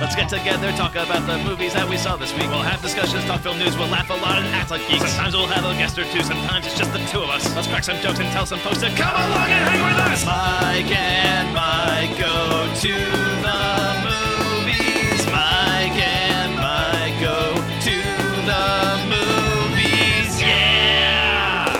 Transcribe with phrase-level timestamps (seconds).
[0.00, 2.48] Let's get together, talk about the movies that we saw this week.
[2.48, 5.10] We'll have discussions, talk film news, we'll laugh a lot and act like geeks.
[5.10, 7.42] Sometimes we'll have a guest or two, sometimes it's just the two of us.
[7.56, 10.24] Let's crack some jokes and tell some folks to come along and hang with us.
[10.24, 12.94] Mike and Mike go to
[13.42, 13.58] the
[14.06, 15.26] movies.
[15.34, 17.98] Mike and Mike go to
[18.46, 20.30] the movies.
[20.40, 21.74] Yeah!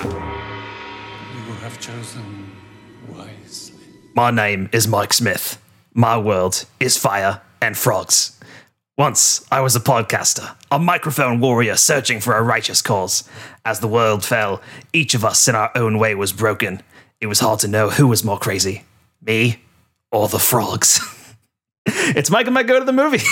[1.38, 2.50] You have chosen
[3.06, 3.86] wisely.
[4.14, 5.62] My name is Mike Smith.
[5.94, 8.38] My world is fire and frogs.
[8.96, 13.28] Once I was a podcaster, a microphone warrior searching for a righteous cause.
[13.64, 14.60] As the world fell,
[14.92, 16.82] each of us in our own way was broken.
[17.20, 18.84] It was hard to know who was more crazy,
[19.24, 19.60] me
[20.10, 21.00] or the frogs.
[21.86, 23.22] it's Mike and Mike go to the movie.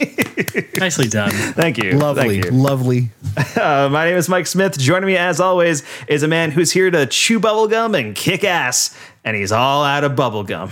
[0.78, 1.30] Nicely done.
[1.30, 1.92] Thank you.
[1.92, 2.50] Lovely, Thank you.
[2.52, 3.10] lovely.
[3.56, 4.78] Uh, my name is Mike Smith.
[4.78, 8.94] Joining me, as always, is a man who's here to chew bubblegum and kick ass,
[9.24, 10.70] and he's all out of bubblegum.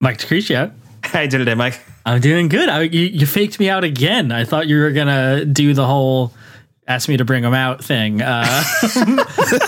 [0.00, 0.72] Mike Decretia.
[1.04, 1.80] How you doing today, Mike?
[2.06, 2.68] I'm doing good.
[2.68, 4.32] I, you, you faked me out again.
[4.32, 6.32] I thought you were gonna do the whole
[6.90, 8.20] ask me to bring them out thing.
[8.20, 8.64] Uh,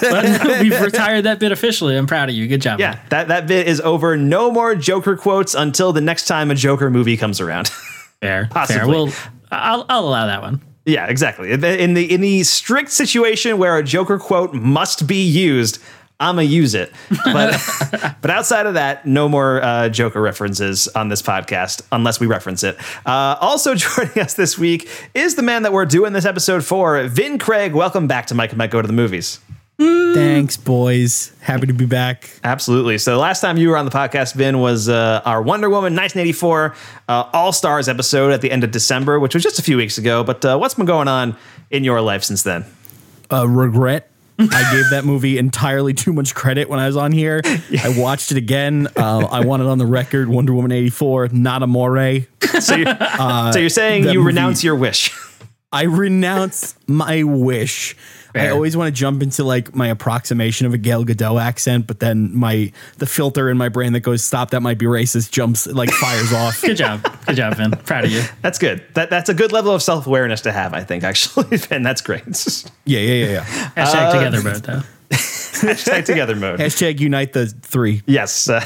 [0.01, 1.97] but we've retired that bit officially.
[1.97, 2.49] I'm proud of you.
[2.49, 2.81] Good job.
[2.81, 4.17] Yeah, that, that bit is over.
[4.17, 7.69] No more Joker quotes until the next time a Joker movie comes around.
[8.21, 8.47] fair.
[8.47, 8.49] Fair.
[8.51, 8.89] Possibly.
[8.89, 9.13] Well,
[9.53, 10.61] I'll, I'll allow that one.
[10.85, 11.53] yeah, exactly.
[11.53, 15.79] In the, in the strict situation where a Joker quote must be used,
[16.23, 16.93] I'm gonna use it.
[17.25, 17.61] But
[18.23, 22.63] but outside of that, no more uh, Joker references on this podcast unless we reference
[22.63, 22.79] it.
[23.05, 27.03] Uh, also joining us this week is the man that we're doing this episode for,
[27.09, 27.75] Vin Craig.
[27.75, 29.41] Welcome back to Mike and Mike Go to the Movies.
[29.79, 31.33] Thanks, boys.
[31.41, 32.31] Happy to be back.
[32.45, 32.99] Absolutely.
[32.99, 35.97] So the last time you were on the podcast, Vin, was uh, our Wonder Woman
[35.97, 36.77] 1984
[37.09, 39.99] uh, All Stars episode at the end of December, which was just a few weeks
[39.99, 40.23] ago.
[40.23, 41.37] But uh, what's been going on
[41.71, 42.65] in your life since then?
[43.33, 44.12] Uh, regret.
[44.39, 47.41] I gave that movie entirely too much credit when I was on here.
[47.45, 48.89] I watched it again.
[48.97, 50.29] Uh, I want it on the record.
[50.29, 52.21] Wonder Woman eighty four, not amore.
[52.61, 52.97] So you're,
[53.53, 55.17] so you're saying you movie- renounce your wish?
[55.73, 57.97] I renounce my wish.
[58.35, 62.01] I always want to jump into like my approximation of a Gal Gadot accent, but
[62.01, 65.67] then my the filter in my brain that goes stop that might be racist jumps
[65.67, 66.61] like fires off.
[66.63, 67.03] Good job.
[67.27, 67.73] Good job, Vin.
[67.73, 68.23] Proud of you.
[68.41, 68.83] That's good.
[68.95, 70.75] That that's a good level of self awareness to have.
[70.75, 71.83] I think actually, Vin.
[71.83, 72.23] That's great.
[72.85, 73.45] Yeah, yeah, yeah, yeah.
[73.77, 74.83] Hashtag together mode though.
[75.11, 76.59] Hashtag together mode.
[76.61, 78.03] Hashtag unite the three.
[78.07, 78.49] Yes.
[78.49, 78.65] Uh,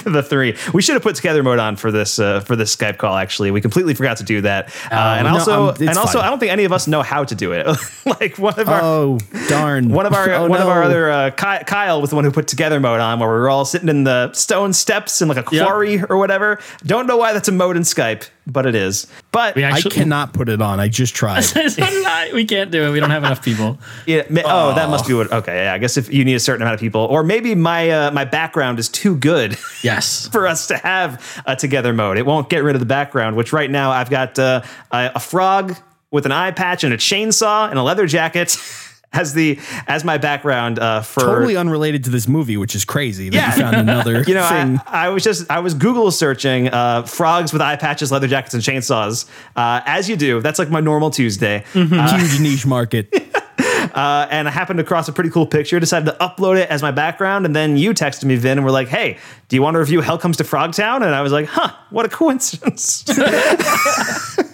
[0.04, 0.56] the three.
[0.74, 3.16] We should have put together mode on for this uh, for this Skype call.
[3.16, 4.68] Actually, we completely forgot to do that.
[4.90, 6.26] Uh, and no, also, um, and also, fine.
[6.26, 7.66] I don't think any of us know how to do it.
[8.20, 9.18] like one of our Oh
[9.48, 9.88] darn!
[9.90, 12.30] one of our Oh, one of our other uh, Ky- Kyle was the one who
[12.30, 15.36] put together mode on, where we were all sitting in the stone steps in like
[15.38, 15.66] a Yep.
[15.66, 16.60] quarry or whatever.
[16.84, 19.06] Don't know why that's a mode in Skype, but it is.
[19.32, 20.80] But We I cannot put it on.
[20.80, 21.40] I just tried.
[21.42, 22.30] So did I.
[22.34, 22.90] we can't do it.
[22.90, 23.78] We don't have enough people.
[24.06, 25.32] Yeah, ma- oh, that must be what.
[25.32, 25.74] Okay, yeah.
[25.74, 28.24] I guess if you need a certain amount of people, or maybe my uh, my
[28.24, 30.28] background is too good Yes.
[30.28, 32.18] for us to have a together mode.
[32.18, 33.36] It won't get rid of the background.
[33.36, 35.76] Which right now I've got uh, a, a frog
[36.10, 38.56] with an eye patch and a chainsaw and a leather jacket
[39.12, 43.28] as the as my background uh, for totally unrelated to this movie, which is crazy
[43.30, 43.54] that Yeah.
[43.56, 44.80] you found another You know, thing.
[44.86, 48.54] I, I was just I was Google searching uh, frogs with eye patches, leather jackets,
[48.54, 49.28] and chainsaws.
[49.56, 51.64] Uh, as you do, that's like my normal Tuesday.
[51.72, 53.12] huge niche market.
[53.94, 55.80] Uh, and I happened across a pretty cool picture.
[55.80, 58.70] Decided to upload it as my background, and then you texted me, Vin, and were
[58.70, 59.16] like, "Hey,
[59.48, 62.04] do you want to review Hell Comes to Frogtown?" And I was like, "Huh, what
[62.06, 63.04] a coincidence."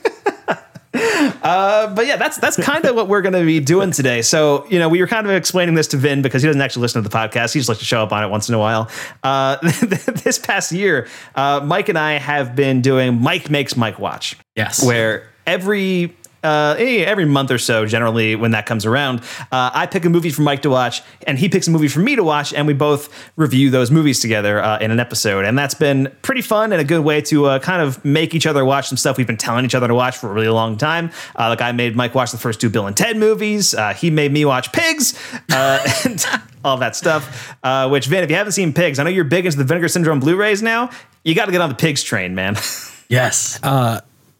[0.96, 4.22] Uh, but yeah, that's that's kind of what we're going to be doing today.
[4.22, 6.82] So you know, we were kind of explaining this to Vin because he doesn't actually
[6.82, 7.52] listen to the podcast.
[7.52, 8.90] He just likes to show up on it once in a while.
[9.22, 14.36] Uh, this past year, uh, Mike and I have been doing Mike makes Mike watch
[14.54, 14.84] Yes.
[14.84, 19.20] where every uh, eh, every month or so, generally when that comes around,
[19.52, 22.00] uh, I pick a movie for Mike to watch, and he picks a movie for
[22.00, 25.44] me to watch, and we both review those movies together uh, in an episode.
[25.44, 28.46] And that's been pretty fun and a good way to uh, kind of make each
[28.46, 30.76] other watch some stuff we've been telling each other to watch for a really long
[30.76, 31.10] time.
[31.38, 33.74] Uh, like I made Mike watch the first two Bill and Ted movies.
[33.74, 35.18] Uh, he made me watch Pigs.
[35.50, 36.24] Uh, and
[36.66, 37.56] all that stuff.
[37.62, 39.88] Uh, which Vin, if you haven't seen Pigs, I know you're big into the Vinegar
[39.88, 40.90] Syndrome Blu-rays now.
[41.24, 42.56] You got to get on the Pigs train, man.
[43.08, 43.60] Yes.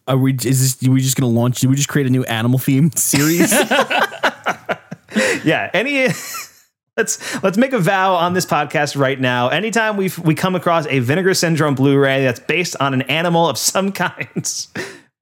[0.09, 0.35] Are we?
[0.35, 0.89] Is this?
[0.89, 1.61] Are we just gonna launch?
[1.61, 3.53] Did we just create a new animal themed series?
[5.45, 6.09] yeah any
[6.97, 10.87] let's let's make a vow on this podcast right now anytime we we come across
[10.89, 14.67] a vinegar syndrome blu-ray that's based on an animal of some kind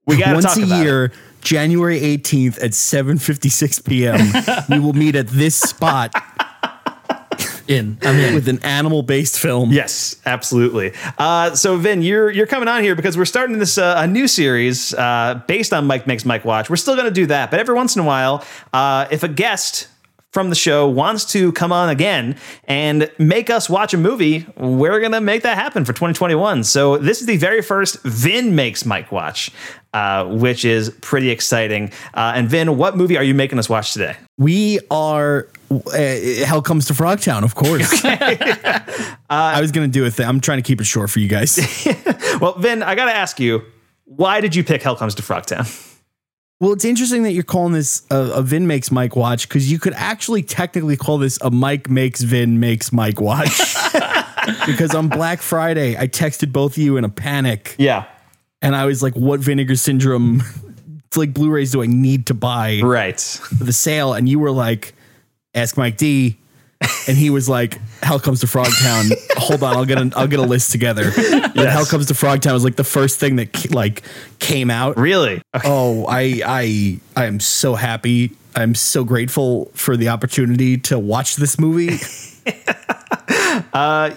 [0.07, 4.33] we gotta Once talk a about year, January eighteenth at seven fifty six p.m.
[4.69, 6.13] we will meet at this spot
[7.69, 7.99] In.
[8.03, 8.35] I'm in.
[8.35, 9.73] with an animal based film.
[9.73, 13.95] yes absolutely uh, so vin you're you're coming on here because we're starting this uh,
[13.99, 17.27] a new series uh, based on mike makes mike watch we're still going to do
[17.27, 19.89] that but every once in a while uh, if a guest
[20.33, 24.99] from the show wants to come on again and make us watch a movie, we're
[24.99, 26.65] going to make that happen for 2021.
[26.65, 29.53] So this is the very first Vin makes Mike watch,
[29.93, 31.93] uh, which is pretty exciting.
[32.15, 34.17] Uh, and Vin, what movie are you making us watch today?
[34.37, 35.47] We are.
[35.87, 38.05] Uh, Hell comes to Frogtown, of course.
[39.31, 40.27] I was gonna do a thing.
[40.27, 41.59] I'm trying to keep it short for you guys.
[42.41, 43.63] Well, Vin, I got to ask you,
[44.07, 45.71] why did you pick Hell Comes to Frogtown?
[46.61, 49.79] Well, it's interesting that you're calling this a, a Vin makes Mike watch because you
[49.79, 53.57] could actually technically call this a Mike makes Vin makes Mike watch.
[54.67, 58.05] because on Black Friday, I texted both of you in a panic Yeah.
[58.61, 60.43] and I was like, what vinegar syndrome
[61.07, 63.21] it's like Blu-rays do I need to buy Right.
[63.21, 64.13] for the sale?
[64.13, 64.93] And you were like,
[65.55, 66.39] ask Mike D.
[67.09, 69.11] And he was like, Hell comes to Frogtown.
[69.39, 71.11] Hold on, I'll get a, I'll get a list together.
[71.11, 74.03] Hell comes to Frogtown was like the first thing that like
[74.39, 74.99] came out.
[74.99, 75.41] Really?
[75.55, 75.67] Okay.
[75.69, 78.37] Oh, I I I am so happy.
[78.55, 81.99] I'm so grateful for the opportunity to watch this movie.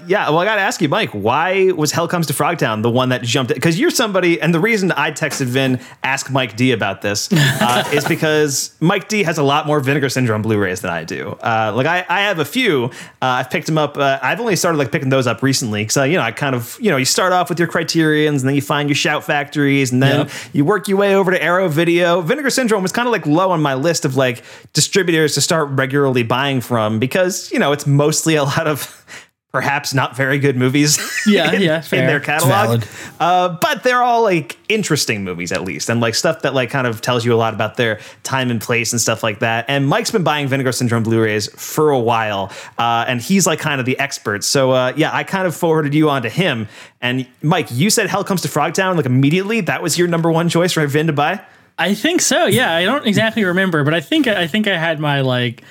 [0.08, 2.90] Yeah, well, I got to ask you, Mike, why was Hell Comes to Frogtown the
[2.90, 3.54] one that jumped?
[3.54, 7.84] Because you're somebody, and the reason I texted Vin, ask Mike D about this, uh,
[7.94, 11.30] is because Mike D has a lot more Vinegar Syndrome Blu-rays than I do.
[11.42, 12.86] Uh, like I, I have a few.
[12.86, 12.90] Uh,
[13.22, 13.98] I've picked them up.
[13.98, 16.78] Uh, I've only started like picking those up recently because you know I kind of
[16.80, 19.92] you know you start off with your Criterions, and then you find your Shout Factories,
[19.92, 20.32] and then Yep.
[20.54, 22.22] you work your way over to Arrow Video.
[22.22, 24.44] Vinegar Syndrome was kind of like low on my list of like
[24.74, 27.86] distributors to start regularly buying from because you know it's
[28.18, 29.06] mostly a lot of
[29.52, 30.98] perhaps not very good movies
[31.28, 32.84] Yeah, in, yeah, in their catalog.
[33.20, 36.88] Uh, but they're all like interesting movies at least and like stuff that like kind
[36.88, 39.66] of tells you a lot about their time and place and stuff like that.
[39.68, 43.80] And mike's been buying vinegar syndrome blu-rays for a while uh, and he's like kind
[43.80, 44.44] of the expert.
[44.44, 46.68] So uh, yeah i kind of forwarded you on to him.
[47.02, 49.62] And mike you said hell comes to frogtown like immediately?
[49.62, 51.42] That was your number one choice for vin to buy?
[51.80, 52.48] I think so.
[52.48, 55.64] Yeah, I don't exactly remember, but I think I think I had my like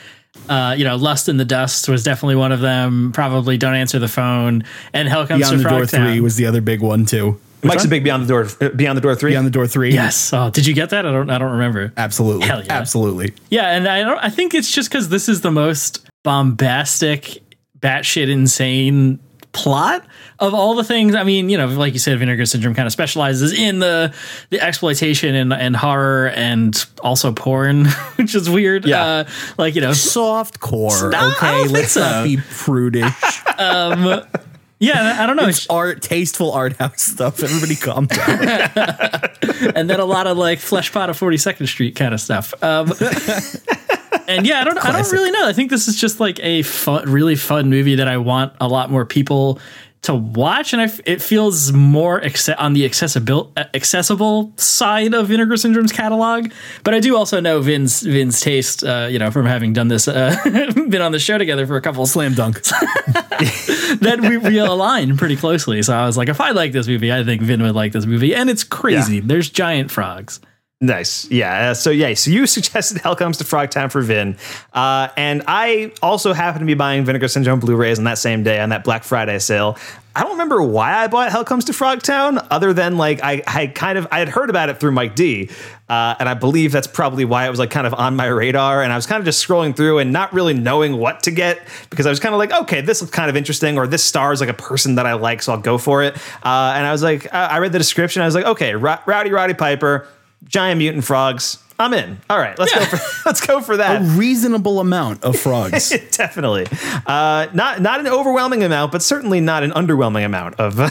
[0.48, 3.12] uh, you know, Lust in the Dust was definitely one of them.
[3.12, 6.06] Probably Don't Answer the Phone and Hell Comes Beyond to the Door Frogtown.
[6.12, 7.40] Three was the other big one too.
[7.62, 9.92] mike's a big beyond the door uh, beyond the door three Beyond the Door Three.
[9.92, 10.32] Yes.
[10.32, 11.04] Oh, did you get that?
[11.04, 11.30] I don't.
[11.30, 11.92] I don't remember.
[11.96, 12.72] absolutely, Hell yeah.
[12.72, 13.34] absolutely.
[13.50, 14.18] Yeah, and I don't.
[14.18, 17.42] I think it's just because this is the most bombastic,
[17.80, 19.18] batshit insane
[19.56, 20.04] plot
[20.38, 21.14] of all the things.
[21.14, 24.14] I mean, you know, like you said, Vinegar Syndrome kind of specializes in the
[24.50, 27.86] the exploitation and, and horror and also porn,
[28.16, 28.84] which is weird.
[28.84, 29.04] Yeah.
[29.04, 29.24] Uh,
[29.56, 31.10] like you know, Soft core.
[31.10, 32.00] No, I okay, let's so.
[32.00, 33.42] not be prudish.
[33.58, 35.48] yeah, I don't know.
[35.48, 37.42] it's art, tasteful art house stuff.
[37.42, 38.28] Everybody calm down.
[39.74, 42.52] and then a lot of like flesh pot of 42nd Street kind of stuff.
[42.62, 42.92] Um,
[44.28, 45.46] and yeah, I don't, I don't really know.
[45.46, 48.68] I think this is just like a fun, really fun movie that I want a
[48.68, 49.58] lot more people
[50.02, 55.28] to watch, and I f it feels more acce- on the accessible accessible side of
[55.28, 56.52] Vinegar Syndrome's catalog.
[56.84, 60.06] But I do also know Vin's Vin's taste, uh, you know, from having done this,
[60.06, 60.36] uh,
[60.88, 62.62] been on the show together for a couple Slam dunk.
[62.62, 65.82] that we, we align pretty closely.
[65.82, 68.06] So I was like, if I like this movie, I think Vin would like this
[68.06, 69.16] movie, and it's crazy.
[69.16, 69.22] Yeah.
[69.24, 70.40] There's giant frogs.
[70.80, 71.30] Nice.
[71.30, 71.70] Yeah.
[71.70, 72.12] Uh, so yeah.
[72.14, 74.36] So you suggested Hell Comes to Frog Town for Vin,
[74.74, 78.60] uh, and I also happen to be buying Vinegar Syndrome Blu-rays on that same day
[78.60, 79.78] on that Black Friday sale.
[80.14, 83.42] I don't remember why I bought Hell Comes to Frog Town, other than like I,
[83.46, 85.48] I kind of I had heard about it through Mike D,
[85.88, 88.82] uh, and I believe that's probably why it was like kind of on my radar.
[88.82, 91.66] And I was kind of just scrolling through and not really knowing what to get
[91.88, 94.40] because I was kind of like, okay, this looks kind of interesting, or this stars
[94.40, 96.16] like a person that I like, so I'll go for it.
[96.42, 98.98] Uh, and I was like, I I read the description, I was like, okay, Ro-
[99.06, 100.06] Rowdy Roddy Piper
[100.44, 101.62] giant mutant frogs.
[101.78, 102.16] I'm in.
[102.30, 104.00] All right, let's go for let's go for that.
[104.00, 105.90] A reasonable amount of frogs.
[106.12, 106.66] Definitely,
[107.06, 110.88] uh, not not an overwhelming amount, but certainly not an underwhelming amount of, uh,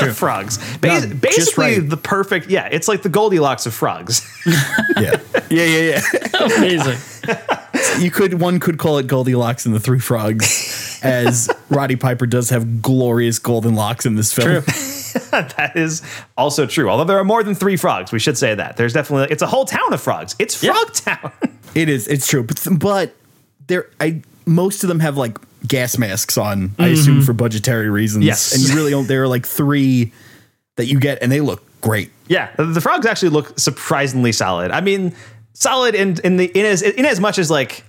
[0.00, 0.58] of frogs.
[0.78, 1.90] Bas- No, basically, right.
[1.90, 2.48] the perfect.
[2.50, 4.24] Yeah, it's like the Goldilocks of frogs.
[4.96, 6.00] yeah, yeah, yeah,
[6.32, 6.46] yeah.
[6.56, 6.98] Amazing.
[8.00, 12.50] You could one could call it Goldilocks and the Three Frogs, as Roddy Piper does
[12.50, 14.62] have glorious golden locks in this film.
[15.30, 16.02] that is
[16.36, 16.88] also true.
[16.88, 18.76] Although there are more than three frogs, we should say that.
[18.76, 20.34] There's definitely it's a whole town of frogs.
[20.38, 21.32] It's Frog Town.
[21.74, 22.08] It is.
[22.08, 22.42] It's true.
[22.42, 23.14] But but
[23.66, 26.74] there, I most of them have like gas masks on.
[26.78, 26.92] I mm-hmm.
[26.94, 28.24] assume for budgetary reasons.
[28.24, 28.54] Yes.
[28.54, 29.06] and you really don't.
[29.06, 30.12] There are like three
[30.76, 32.10] that you get, and they look great.
[32.26, 34.70] Yeah, the- the frogs actually look surprisingly solid.
[34.70, 35.14] I mean,
[35.52, 37.84] solid in in the in as in as much as like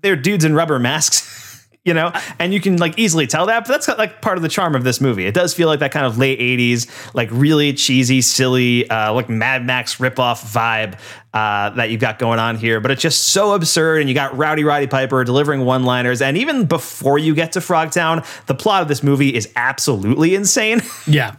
[0.00, 1.20] they're dudes in rubber masks,
[1.84, 3.66] you know, and you can like easily tell that.
[3.66, 5.26] But that's like part of the charm of this movie.
[5.26, 9.28] It does feel like that kind of late '80s, like really cheesy, silly, uh, like
[9.28, 10.98] Mad Max ripoff vibe.
[11.34, 13.98] Uh, that you've got going on here, but it's just so absurd.
[13.98, 16.22] And you got Rowdy Roddy Piper delivering one liners.
[16.22, 20.80] And even before you get to Frogtown, the plot of this movie is absolutely insane.
[21.08, 21.34] Yeah.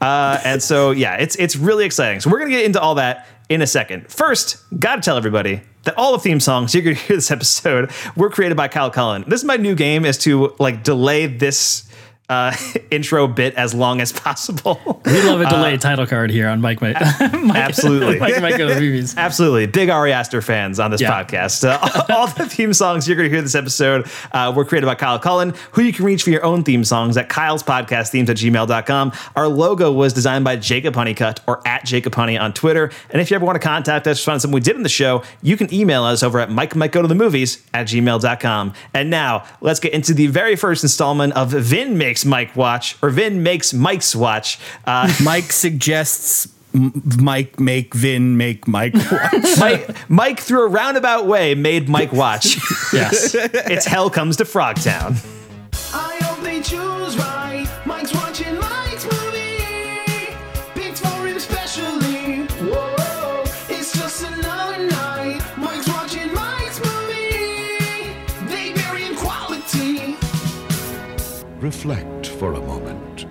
[0.00, 2.20] Uh, and so yeah, it's it's really exciting.
[2.20, 4.10] So we're gonna get into all that in a second.
[4.10, 7.90] First, gotta tell everybody that all the theme songs you're going to hear this episode
[8.14, 9.24] were created by Kyle Cullen.
[9.26, 11.90] This is my new game is to like delay this
[12.28, 12.54] uh,
[12.90, 14.80] intro bit as long as possible.
[15.06, 16.80] We love a delayed title card here on Mike.
[16.82, 18.18] Mike Absolutely.
[18.18, 19.16] Mike Mike Go to Movies.
[19.16, 19.66] Absolutely.
[19.66, 21.22] Big Ari Aster fans on this Yeah.
[21.22, 21.64] podcast.
[21.66, 24.96] Uh, all the theme songs you're going to hear this episode uh, were created by
[24.96, 28.28] Kyle Cullen, who you can reach for your own theme songs at Kyle's podcast themes
[28.28, 29.12] at gmail.com.
[29.36, 32.90] Our logo was designed by Jacob Honeycutt or at Jacob Honey on Twitter.
[33.10, 35.22] And if you ever want to contact us, find something we did in the show,
[35.42, 38.72] you can email us over at Mike Might Go to the Movies at gmail.com.
[38.92, 43.10] And now let's get into the very first installment of Vin Makes Mike Watch, or
[43.10, 44.58] Vin Makes Mike's Watch.
[44.86, 49.58] Uh, Mike suggests Mike make Vin make Mike watch.
[49.58, 52.56] Mike, Mike, through a roundabout way, made Mike watch.
[52.94, 53.34] Yes.
[53.34, 55.22] it's Hell Comes to Frogtown.
[55.92, 56.16] I
[71.66, 73.24] Reflect for a moment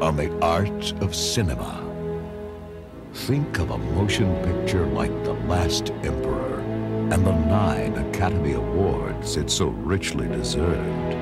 [0.00, 1.82] on the art of cinema.
[3.12, 6.60] Think of a motion picture like The Last Emperor
[7.10, 11.14] and the nine Academy Awards it so richly deserved.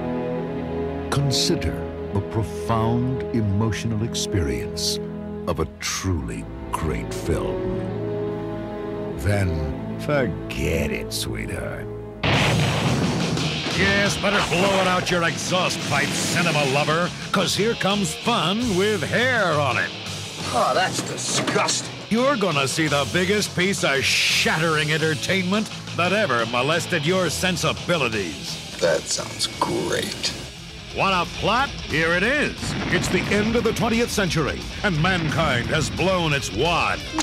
[1.10, 1.74] Consider
[2.12, 4.98] the profound emotional experience
[5.46, 7.78] of a truly great film.
[9.20, 11.91] Then forget it, sweetheart.
[13.78, 19.02] Yes, better blow it out your exhaust pipe, cinema lover, because here comes fun with
[19.02, 19.90] hair on it.
[20.54, 21.90] Oh, that's disgusting.
[22.10, 28.78] You're gonna see the biggest piece of shattering entertainment that ever molested your sensibilities.
[28.78, 30.34] That sounds great.
[30.94, 31.70] Want a plot?
[31.70, 32.54] Here it is.
[32.92, 36.98] It's the end of the 20th century, and mankind has blown its wad.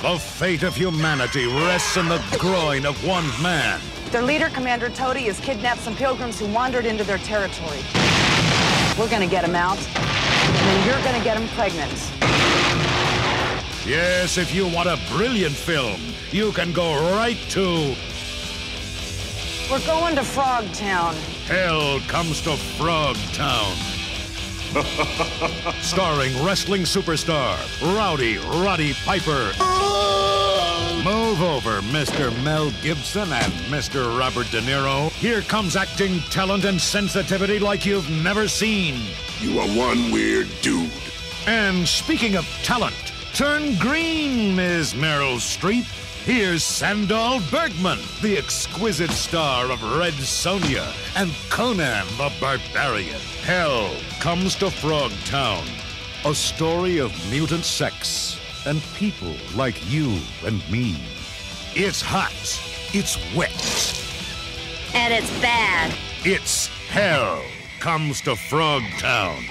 [0.00, 3.78] the fate of humanity rests in the groin of one man.
[4.10, 7.78] Their leader, Commander Toady, has kidnapped some pilgrims who wandered into their territory.
[8.98, 11.92] We're gonna get him out, and then you're gonna get him pregnant.
[13.86, 16.00] Yes, if you want a brilliant film,
[16.32, 17.94] you can go right to
[19.70, 21.14] We're going to Frogtown.
[21.46, 23.99] Hell Comes to Frog Town.
[25.80, 27.56] Starring wrestling superstar
[27.96, 29.50] Rowdy Roddy Piper.
[31.04, 32.30] Move over, Mr.
[32.44, 34.16] Mel Gibson and Mr.
[34.16, 35.10] Robert De Niro.
[35.12, 38.96] Here comes acting talent and sensitivity like you've never seen.
[39.40, 40.90] You are one weird dude.
[41.46, 42.94] And speaking of talent,
[43.32, 44.94] turn green, Ms.
[44.94, 45.86] Meryl Streep.
[46.24, 50.86] Here's Sandahl Bergman, the exquisite star of Red Sonja
[51.16, 53.18] and Conan the Barbarian.
[53.42, 55.64] Hell comes to Frog Town,
[56.26, 60.96] a story of mutant sex and people like you and me.
[61.74, 62.32] It's hot,
[62.92, 63.50] it's wet,
[64.94, 65.92] And it's bad.
[66.24, 67.42] it's hell
[67.80, 69.42] comes to Frogtown.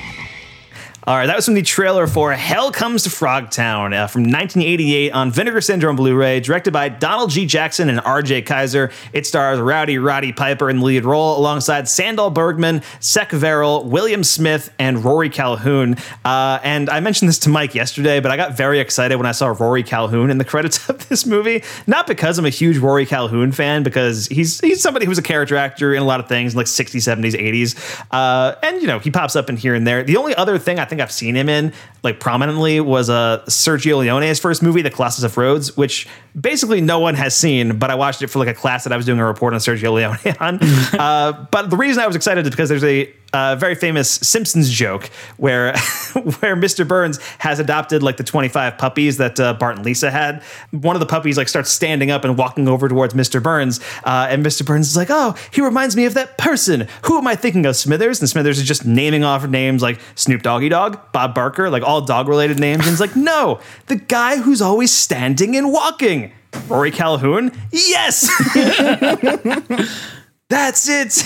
[1.09, 5.11] All right, that was from the trailer for Hell Comes to Frogtown uh, from 1988
[5.11, 7.47] on Vinegar Syndrome Blu-ray, directed by Donald G.
[7.47, 8.43] Jackson and R.J.
[8.43, 8.91] Kizer.
[9.11, 14.23] It stars Rowdy Roddy Piper in the lead role alongside Sandahl Bergman, Cec Verrell, William
[14.23, 15.95] Smith, and Rory Calhoun.
[16.23, 19.31] Uh, and I mentioned this to Mike yesterday, but I got very excited when I
[19.31, 21.63] saw Rory Calhoun in the credits of this movie.
[21.87, 25.55] Not because I'm a huge Rory Calhoun fan, because he's he's somebody who's a character
[25.55, 28.05] actor in a lot of things, like 60s, 70s, 80s.
[28.11, 30.03] Uh, and, you know, he pops up in here and there.
[30.03, 33.99] The only other thing I think I've seen him in, like prominently, was uh, Sergio
[33.99, 36.07] Leone's first movie, The Colossus of Rhodes, which
[36.39, 38.97] basically no one has seen, but I watched it for like a class that I
[38.97, 40.59] was doing a report on Sergio Leone on.
[40.99, 44.69] uh, but the reason I was excited is because there's a uh, very famous Simpsons
[44.69, 45.71] joke where
[46.13, 46.87] where Mr.
[46.87, 50.41] Burns has adopted like the 25 puppies that uh, Bart and Lisa had.
[50.71, 53.41] One of the puppies like starts standing up and walking over towards Mr.
[53.41, 54.65] Burns, uh, and Mr.
[54.65, 56.87] Burns is like, "Oh, he reminds me of that person.
[57.03, 57.75] Who am I thinking of?
[57.75, 61.83] Smithers." And Smithers is just naming off names like Snoop Doggy Dogg, Bob Barker, like
[61.83, 62.81] all dog related names.
[62.81, 66.31] And he's like, "No, the guy who's always standing and walking."
[66.67, 67.51] Rory Calhoun?
[67.71, 68.27] Yes!
[70.49, 71.23] That's it.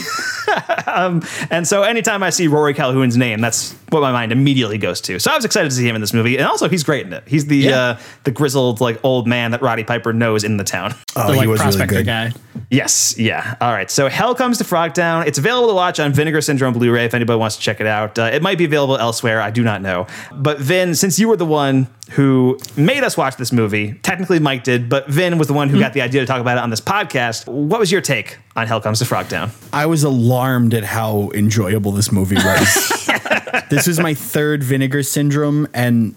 [0.88, 5.00] um, and so anytime I see Rory Calhoun's name, that's what my mind immediately goes
[5.02, 5.18] to.
[5.18, 7.14] So I was excited to see him in this movie, and also he's great in
[7.14, 7.24] it.
[7.26, 10.94] He's the uh, the grizzled like old man that Roddy Piper knows in the town.
[11.16, 12.06] Oh, the he like was really prospector good.
[12.06, 12.32] guy.
[12.70, 13.56] Yes, yeah.
[13.62, 13.90] All right.
[13.92, 15.28] So Hell Comes to Frogtown.
[15.28, 18.18] It's available to watch on Vinegar Syndrome Blu-ray if anybody wants to check it out.
[18.18, 19.40] Uh, it might be available elsewhere.
[19.42, 20.08] I do not know.
[20.34, 24.64] But Vin, since you were the one who made us watch this movie, technically Mike
[24.64, 26.70] did, but Vin was the one who got the idea to talk about it on
[26.70, 27.48] this podcast.
[27.48, 29.52] What was your take on Hell Comes to Frogtown?
[29.72, 33.10] I was alarmed at how enjoyable this movie was.
[33.70, 36.16] this is my third Vinegar Syndrome, and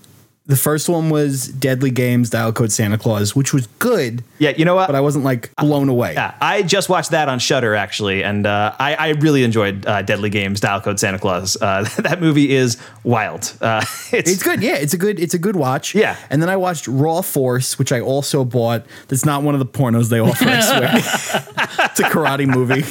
[0.48, 4.22] The first one was Deadly Games, Dial Code Santa Claus, which was good.
[4.38, 4.86] Yeah, you know what?
[4.86, 6.14] But I wasn't like blown away.
[6.14, 10.02] Yeah, I just watched that on Shudder actually, and uh, I, I really enjoyed uh,
[10.02, 11.60] Deadly Games, Dial Code Santa Claus.
[11.60, 13.52] Uh, that movie is wild.
[13.60, 14.62] Uh, it's, It's good.
[14.62, 15.96] Yeah, it's a good it's a good watch.
[15.96, 16.16] Yeah.
[16.30, 18.86] And then I watched Raw Force, which I also bought.
[19.08, 20.90] That's not one of the pornos they offer, I swear.
[21.90, 22.84] it's a karate movie.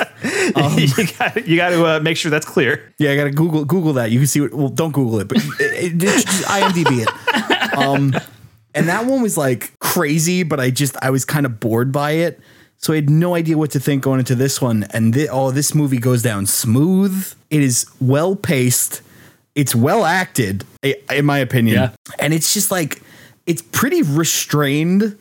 [0.82, 2.94] you got you got to uh, make sure that's clear.
[2.98, 4.12] Yeah, I gotta Google Google that.
[4.12, 4.54] You can see what.
[4.54, 7.10] Well, don't Google it, but it, it, just IMDb it.
[7.76, 8.16] Um,
[8.74, 12.12] and that one was like crazy, but I just I was kind of bored by
[12.12, 12.40] it,
[12.78, 14.86] so I had no idea what to think going into this one.
[14.92, 17.34] And thi- oh, this movie goes down smooth.
[17.50, 19.02] It is well paced.
[19.56, 21.76] It's well acted, in my opinion.
[21.76, 21.90] Yeah.
[22.20, 23.02] And it's just like
[23.46, 25.18] it's pretty restrained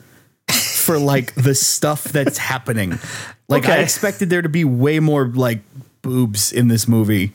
[0.51, 2.99] for like the stuff that's happening.
[3.49, 5.61] Like I expected there to be way more like
[6.03, 7.33] boobs in this movie.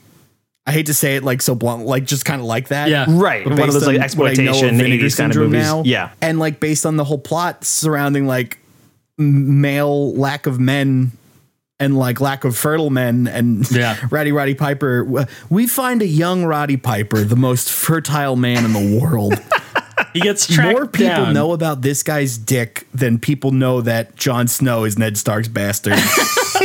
[0.69, 2.89] I hate to say it like so blunt, like just kind of like that.
[2.89, 3.05] Yeah.
[3.09, 3.43] Right.
[3.43, 5.33] But One of those, like, on what I know of exploitation, Vinegar 80s kind of
[5.33, 5.91] Syndrome movies.
[5.91, 6.11] Yeah.
[6.21, 8.59] And like based on the whole plot surrounding like
[9.17, 11.11] male lack of men
[11.79, 13.97] and like lack of fertile men and Yeah.
[14.11, 18.99] Rowdy Roddy Piper, we find a young Roddy Piper, the most fertile man in the
[19.01, 19.33] world.
[20.13, 21.33] He gets tracked More people down.
[21.33, 25.93] know about this guy's dick than people know that Jon Snow is Ned Stark's bastard.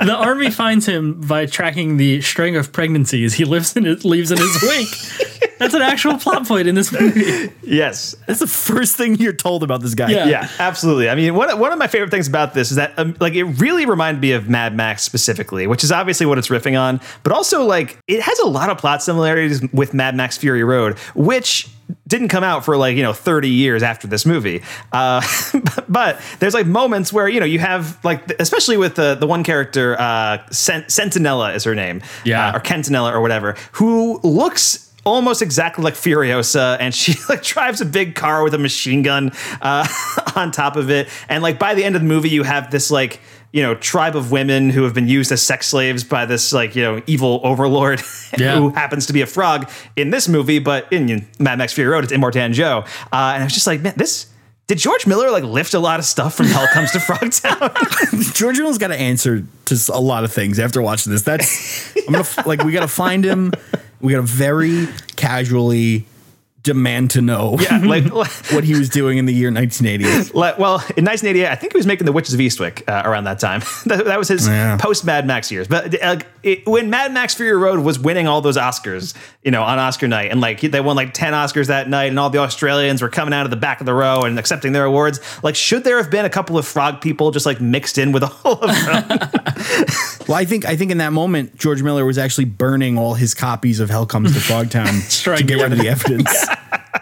[0.00, 4.30] the army finds him by tracking the string of pregnancies he lives in his, leaves
[4.30, 5.28] in his wake.
[5.60, 7.52] That's an actual plot point in this movie.
[7.62, 8.16] Yes.
[8.26, 10.10] That's the first thing you're told about this guy.
[10.10, 10.26] Yeah.
[10.26, 11.08] Yeah, absolutely.
[11.08, 13.44] I mean, one, one of my favorite things about this is that, um, like, it
[13.44, 17.32] really reminded me of Mad Max specifically, which is obviously what it's riffing on, but
[17.32, 21.68] also, like, it has a lot of plot similarities with Mad Max Fury Road, which
[22.06, 24.62] didn't come out for like you know 30 years after this movie
[24.92, 25.20] uh,
[25.88, 29.42] but there's like moments where you know you have like especially with the the one
[29.42, 32.50] character uh Sent- Centinella is her name Yeah.
[32.50, 37.80] uh, or kentanella or whatever who looks almost exactly like Furiosa, and she like drives
[37.80, 39.86] a big car with a machine gun uh,
[40.36, 41.08] on top of it.
[41.28, 43.20] And like by the end of the movie, you have this like
[43.52, 46.76] you know tribe of women who have been used as sex slaves by this like
[46.76, 48.00] you know evil overlord
[48.38, 48.56] Yeah.
[48.56, 52.04] who happens to be a frog in this movie, but in Mad Max Fury Road,
[52.04, 52.84] it's Immortan Joe.
[53.12, 54.26] Uh, and I was just like, man, this.
[54.68, 58.32] Did George Miller like lift a lot of stuff from Hell Comes to Frogtown?
[58.36, 61.22] George Miller's got to answer to a lot of things after watching this.
[61.22, 63.50] That's I'm gonna like we got to find him.
[64.00, 66.06] We got to very casually
[66.62, 70.32] demand to know yeah, like what he was doing in the year 1980.
[70.38, 73.24] Le- well, in 1988, I think he was making The Witches of Eastwick uh, around
[73.24, 73.60] that time.
[73.86, 74.76] that, that was his Yeah.
[74.76, 75.68] post Mad Max years.
[75.68, 79.62] But uh, it, when Mad Max Fury Road was winning all those Oscars, you know,
[79.62, 82.38] on Oscar night, and like they won like 10 Oscars that night, and all the
[82.38, 85.54] Australians were coming out of the back of the row and accepting their awards, like,
[85.54, 88.62] should there have been a couple of frog people just like mixed in with all
[88.62, 89.18] of them?
[90.30, 93.34] Well, I think I think in that moment George Miller was actually burning all his
[93.34, 96.32] copies of Hell Comes to Frogtown Trying to get rid of the evidence.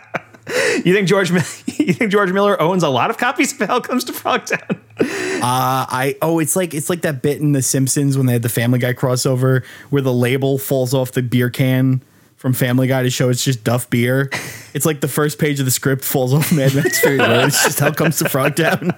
[0.85, 1.31] you think George
[1.67, 4.79] you think George Miller owns a lot of copies of Hell Comes to Frogtown?
[5.39, 8.43] Uh, I oh, it's like it's like that bit in The Simpsons when they had
[8.43, 12.03] the Family Guy crossover where the label falls off the beer can
[12.39, 14.31] from Family Guy to show it's just Duff beer.
[14.75, 17.47] It's like the first page of the script falls off Mad Max Fury Road.
[17.47, 18.95] It's just Hell Comes to Frogtown.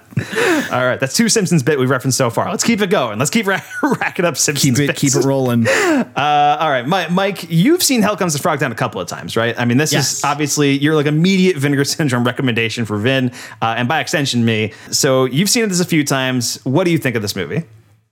[0.71, 2.51] All right, that's two Simpsons bit we've referenced so far.
[2.51, 3.17] Let's keep it going.
[3.17, 4.77] Let's keep ra- racking up Simpsons.
[4.77, 4.99] Keep it bits.
[5.01, 5.65] keep it rolling.
[5.67, 9.35] Uh, all right, Mi- Mike, you've seen Hell Comes to Frogtown a couple of times,
[9.37, 9.57] right?
[9.57, 10.17] I mean, this Yes.
[10.19, 14.73] is obviously your like immediate Vinegar Syndrome recommendation for Vin, uh, and by extension, me.
[14.91, 16.59] So you've seen this a few times.
[16.65, 17.63] What do you think of this movie?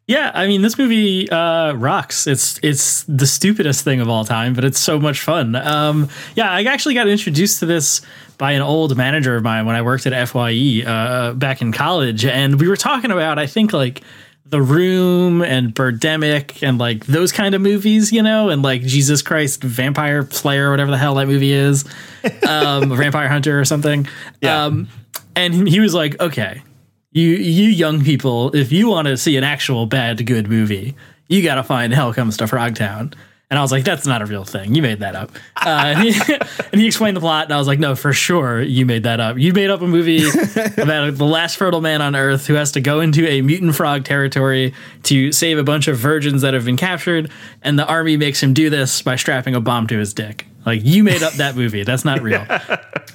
[0.09, 2.25] Yeah, I mean this movie uh, rocks.
[2.25, 5.55] It's it's the stupidest thing of all time, but it's so much fun.
[5.55, 8.01] Um, yeah, I actually got introduced to this
[8.39, 12.25] by an old manager of mine when I worked at Fye uh, back in college,
[12.25, 14.01] and we were talking about I think like
[14.47, 19.21] The Room and Birdemic and like those kind of movies, you know, and like Jesus
[19.21, 21.85] Christ Vampire Slayer, whatever the hell that movie is,
[22.47, 24.07] um, Vampire Hunter or something.
[24.41, 24.65] Yeah.
[24.65, 24.87] Um,
[25.35, 26.63] and he was like, okay,
[27.11, 30.95] you you young people, if you want to see an actual bad good movie,
[31.27, 33.13] you got to find Hell Comes to Frogtown.
[33.51, 34.75] And I was like, that's not a real thing.
[34.75, 35.31] You made that up.
[35.55, 36.33] Uh, and, he,
[36.71, 39.19] and he explained the plot, and I was like, no, for sure, you made that
[39.19, 39.39] up.
[39.39, 40.23] You made up a movie
[40.77, 44.05] about the last fertile man on Earth who has to go into a mutant frog
[44.05, 47.31] territory to save a bunch of virgins that have been captured,
[47.63, 50.45] and the army makes him do this by strapping a bomb to his dick.
[50.65, 51.83] Like you made up that movie.
[51.83, 52.45] That's not real.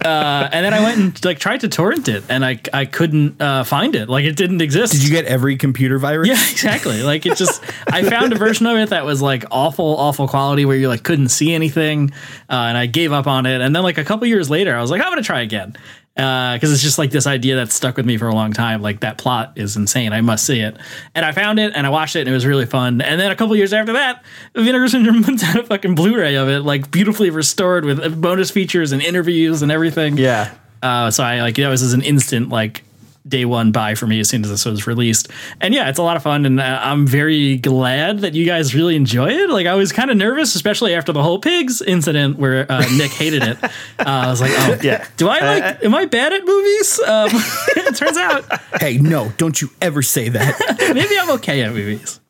[0.05, 3.41] Uh, and then I went and like tried to torrent it, and I I couldn't
[3.41, 4.07] uh, find it.
[4.11, 4.93] Like it didn't exist.
[4.93, 6.29] Did you get every computer virus?
[6.29, 7.03] Yeah, exactly.
[7.03, 10.67] Like it just, I found a version of it that was like awful, awful quality
[10.67, 12.11] where you like couldn't see anything,
[12.51, 13.63] uh, and I gave up on it.
[13.63, 15.75] And then like a couple years later, I was like, I'm gonna try again,
[16.15, 18.83] because it's just like this idea that stuck with me for a long time.
[18.83, 20.13] Like that plot is insane.
[20.13, 20.77] I must see it.
[21.15, 23.01] And I found it and I watched it and it was really fun.
[23.01, 24.25] And then a couple years after that,
[24.55, 28.93] Vinegar Syndrome puts out a fucking Blu-ray of it, like beautifully restored with bonus features
[28.93, 30.17] and interviews and everything.
[30.17, 30.55] Yeah.
[30.83, 32.85] Uh, so I like that was as an instant like
[33.27, 35.29] day one buy for me as soon as this was released.
[35.61, 38.75] And yeah, it's a lot of fun, and uh, I'm very glad that you guys
[38.75, 39.49] really enjoy it.
[39.51, 43.13] Like I was kind of nervous, especially after the whole pigs incident where uh, Nick
[43.13, 43.59] hated it.
[43.99, 45.07] Uh, I was like, oh Yeah.
[45.17, 45.85] do I like?
[45.85, 47.01] am I bad at movies?
[47.01, 47.29] Um,
[47.77, 48.45] it turns out
[48.81, 50.59] Hey, no, don't you ever say that.
[50.95, 52.21] maybe I'm okay at movies.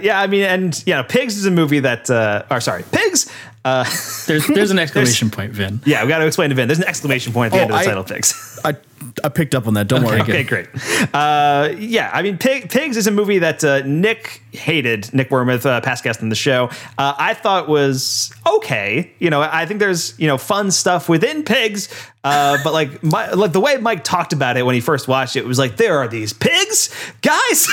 [0.00, 3.30] Yeah, I mean, and you know, Pigs is a movie that, uh, or sorry, Pigs.
[3.64, 3.84] Uh,
[4.26, 5.80] There's there's an exclamation point, Vin.
[5.84, 6.66] yeah, we got to explain to Vin.
[6.68, 8.58] There's an exclamation point at the Oh, end of the I- title, Pigs.
[8.64, 8.76] I,
[9.24, 9.88] I picked up on that.
[9.88, 10.20] Don't worry.
[10.20, 10.68] Okay, great.
[11.14, 15.12] Uh, yeah, I mean, Pig, Pigs is a movie that uh, Nick hated.
[15.14, 16.68] Nick Wormuth, uh, past guest on the show,
[16.98, 19.10] uh, I thought was okay.
[19.18, 21.88] You know, I think there's you know fun stuff within Pigs,
[22.24, 25.36] uh, but like my, like the way Mike talked about it when he first watched
[25.36, 27.66] it was like there are these pigs, guys.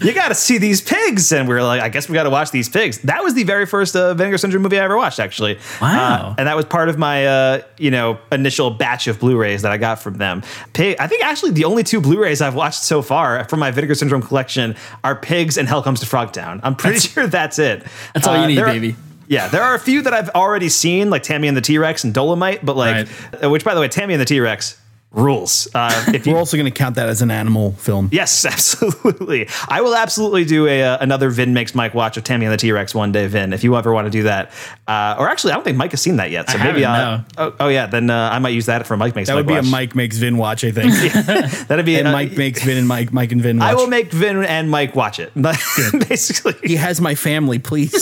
[0.00, 2.30] you got to see these pigs, and we are like, I guess we got to
[2.30, 2.98] watch these pigs.
[3.02, 5.58] That was the very first uh, Vinegar Syndrome movie I ever watched, actually.
[5.80, 6.30] Wow.
[6.30, 9.70] Uh, and that was part of my uh, you know initial batch of Blu-rays that
[9.72, 10.42] I got from them.
[10.72, 13.94] Pig, I think actually the only two Blu-rays I've watched so far from my Vinegar
[13.94, 16.60] Syndrome collection are Pigs and Hell Comes to Frogtown.
[16.62, 17.84] I'm pretty sure that's it.
[18.14, 18.96] That's all you need, there are- baby.
[19.28, 22.04] yeah, there are a few that I've already seen, like Tammy and the T Rex
[22.04, 23.08] and Dolomite, but like,
[23.42, 24.80] uh, which by the way, Tammy and the T Rex
[25.14, 25.68] rules.
[25.74, 28.08] Uh, if you We're also going to count that as an animal film.
[28.12, 29.48] Yes, absolutely.
[29.68, 32.56] I will absolutely do a uh, another Vin makes Mike watch of Tammy and the
[32.56, 33.52] T Rex one day, Vin.
[33.52, 34.50] If you ever want to do that,
[34.86, 36.50] uh, or actually, I don't think Mike has seen that yet.
[36.50, 38.96] So I maybe, haven't, uh, oh, oh yeah, then uh, I might use that for
[38.96, 39.28] Mike makes.
[39.28, 39.66] That Mike would be watch.
[39.66, 40.92] a Mike makes Vin watch, I think.
[41.68, 43.70] That'd be and Mike makes Vin and Mike, Mike and Vin watch.
[43.70, 45.32] I will make Vin and Mike watch it.
[46.08, 47.92] Basically, he has my family, please.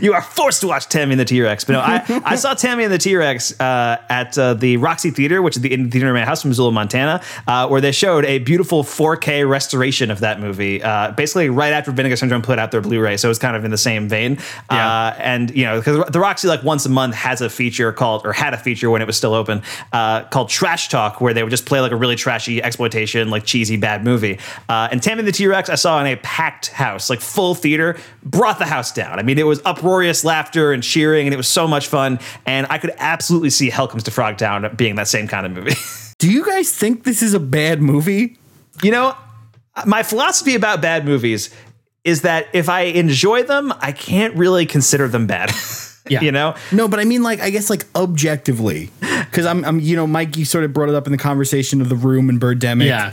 [0.00, 1.64] you are forced to watch Tammy and the T Rex.
[1.64, 5.10] But no, I, I saw Tammy and the T Rex uh, at uh, the Roxy
[5.10, 8.24] Theater, which is the indie theater in house from Missoula, Montana, uh, where they showed
[8.24, 10.82] a beautiful 4K restoration of that movie.
[10.82, 13.70] Uh, basically, right after Vinegar Syndrome put out their Blu-ray, so it's kind of in
[13.70, 14.38] the same vein.
[14.70, 18.26] Uh, and you know, because the Roxy like once a month has a feature called,
[18.26, 21.42] or had a feature when it was still open, uh, called Trash Talk, where they
[21.42, 24.38] would just play like a really trashy exploitation, like cheesy bad movie.
[24.68, 27.96] Uh, and Tammy the T Rex, I saw in a packed house, like full theater,
[28.22, 29.18] brought the house down.
[29.18, 32.18] I mean, it was uproarious laughter and cheering, and it was so much fun.
[32.44, 35.74] And I could absolutely see Hell Comes to Frogtown being that same kind of movie.
[36.18, 38.38] Do you guys think this is a bad movie?
[38.82, 39.16] You know,
[39.84, 41.54] my philosophy about bad movies
[42.04, 45.50] is that if I enjoy them, I can't really consider them bad.
[46.08, 46.20] Yeah.
[46.20, 46.54] you know?
[46.70, 50.36] No, but I mean, like, I guess, like, objectively, because I'm, I'm, you know, Mike,
[50.36, 52.86] you sort of brought it up in the conversation of the room and Birdemic.
[52.86, 53.12] Yeah.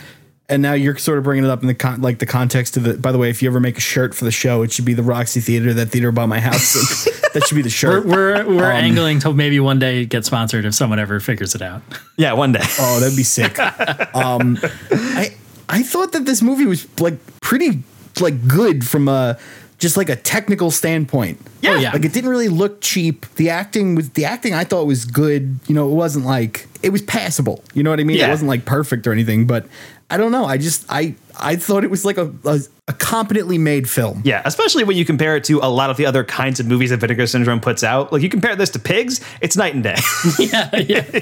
[0.54, 2.84] And now you're sort of bringing it up in the con- like the context of
[2.84, 2.94] the.
[2.94, 4.94] By the way, if you ever make a shirt for the show, it should be
[4.94, 6.74] the Roxy Theater, that theater by my house.
[7.34, 8.06] that should be the We're shirt.
[8.06, 11.62] we're, we're Um, angling to maybe one day get sponsored if someone ever figures it
[11.62, 11.82] out.
[12.18, 12.62] Yeah, one day.
[12.80, 13.58] Oh, that'd be sick.
[14.16, 14.60] um,
[14.92, 15.36] I
[15.70, 17.82] I thought that this movie was like pretty
[18.20, 19.38] like good from a
[19.80, 21.40] just like a technical standpoint.
[21.62, 21.72] Yeah.
[21.72, 21.92] Oh, yeah.
[21.94, 23.26] Like it didn't really look cheap.
[23.36, 25.60] The acting was the acting I thought was good.
[25.68, 27.64] You know, it wasn't like it was passable.
[27.74, 28.18] You know what I mean?
[28.18, 28.28] Yeah.
[28.28, 29.66] It wasn't like perfect or anything, but
[30.14, 30.46] I don't know.
[30.46, 34.22] I just I I thought it was like a a, a competently made film.
[34.24, 36.92] Yeah, especially when you compare it to a lot of the other kinds of movies
[36.92, 38.14] that Vinegar Syndrome puts out.
[38.14, 39.96] Like you compare this to Pigs, it's night and day.
[40.40, 41.20] yeah, yeah.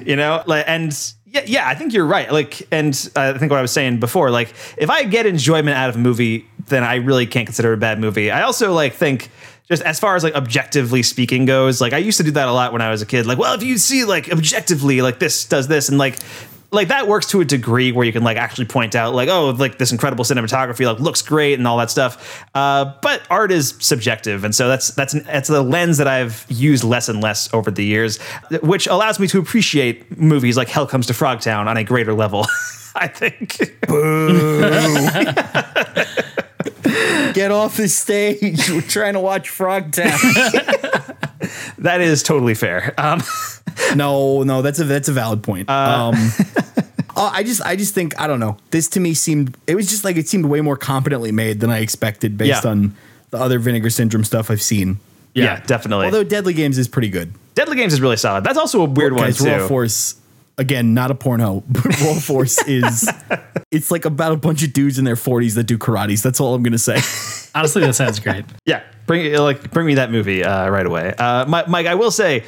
[0.06, 2.32] you know, like and yeah, yeah, I think you're right.
[2.32, 5.76] Like, and uh, I think what I was saying before, like, if I get enjoyment
[5.76, 8.30] out of a movie, then I really can't consider it a bad movie.
[8.30, 9.30] I also like think.
[9.66, 12.52] Just as far as like objectively speaking goes, like I used to do that a
[12.52, 13.24] lot when I was a kid.
[13.24, 16.18] Like, well, if you see like objectively, like this does this, and like
[16.74, 19.50] like that works to a degree where you can like actually point out like oh
[19.50, 22.44] like this incredible cinematography like looks great and all that stuff.
[22.54, 26.46] Uh, but art is subjective and so that's that's an, that's a lens that i've
[26.48, 28.18] used less and less over the years
[28.62, 32.46] which allows me to appreciate movies like hell comes to frogtown on a greater level
[32.94, 33.58] i think
[37.34, 38.68] Get off the stage.
[38.70, 41.74] We're trying to watch Frog Frogtown.
[41.78, 43.20] that is totally fair um,
[43.96, 45.68] no, no, that's a that's a valid point.
[45.68, 46.14] Uh, um,
[47.16, 48.56] oh, I just I just think I don't know.
[48.70, 51.70] This to me seemed it was just like it seemed way more competently made than
[51.70, 52.70] I expected based Yeah.
[52.70, 52.94] on
[53.30, 54.98] the other Vinegar Syndrome stuff I've seen.
[55.34, 55.60] yeah.
[55.66, 57.32] definitely Although Deadly Games is pretty good.
[57.54, 60.14] deadly games is really solid that's also a weird one Guys, too Raw Force
[60.58, 61.62] again, not a porno.
[61.68, 63.10] But Raw Force is
[63.70, 66.22] it's like about a bunch of dudes in their 40s that do karates.
[66.22, 67.00] That's all I'm gonna say.
[67.54, 68.44] Honestly, that sounds great.
[68.66, 71.14] Yeah, bring like bring me that movie uh, right away.
[71.16, 72.44] Uh, Mike, I will say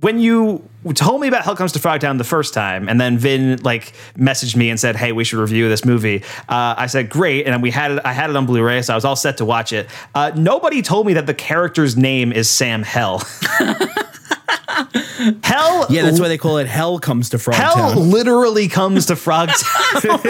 [0.00, 3.62] when you told me about Hell Comes to Frogtown the first time, and then Vin
[3.62, 7.46] like messaged me and said, "Hey, we should review this movie." Uh, I said, "Great,"
[7.46, 8.00] and we had it.
[8.04, 9.88] I had it on Blu-ray, so I was all set to watch it.
[10.14, 13.22] Uh, nobody told me that the character's name is Sam Hell.
[15.42, 17.54] Hell, Yeah, that's why they call it Hell Comes to Frogtown.
[17.54, 20.20] Hell literally comes to Frogtown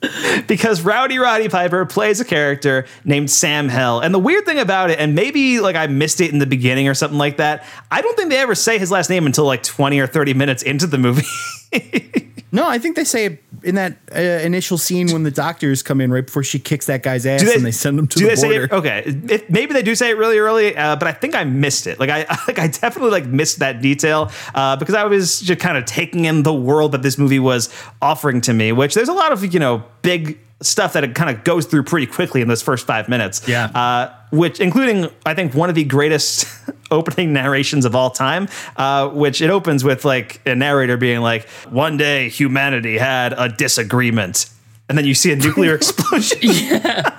[0.46, 4.00] because Rowdy Roddy Piper plays a character named Sam Hell.
[4.00, 6.88] And the weird thing about it, and maybe like I missed it in the beginning
[6.88, 9.62] or something like that, I don't think they ever say his last name until like
[9.62, 11.26] 20 or 30 minutes into the movie.
[12.52, 16.12] No, I think they say in that uh, initial scene when the doctors come in
[16.12, 18.42] right before she kicks that guy's ass and they send him to do the they
[18.42, 18.54] border.
[18.54, 18.72] Say it?
[18.72, 19.02] Okay,
[19.34, 22.00] if, maybe they do say it really early, uh, but I think I missed it.
[22.00, 25.78] Like I, like I definitely like missed that detail uh, because I was just kind
[25.78, 27.68] of taking in the world that this movie was
[28.02, 28.72] offering to me.
[28.72, 31.82] Which there's a lot of you know big stuff that it kind of goes through
[31.84, 33.46] pretty quickly in those first five minutes.
[33.48, 33.66] Yeah.
[33.66, 36.46] Uh, which including I think one of the greatest
[36.90, 41.48] opening narrations of all time, uh, which it opens with like a narrator being like,
[41.68, 44.48] "One day humanity had a disagreement."
[44.88, 46.38] And then you see a nuclear explosion.
[46.42, 47.16] yeah.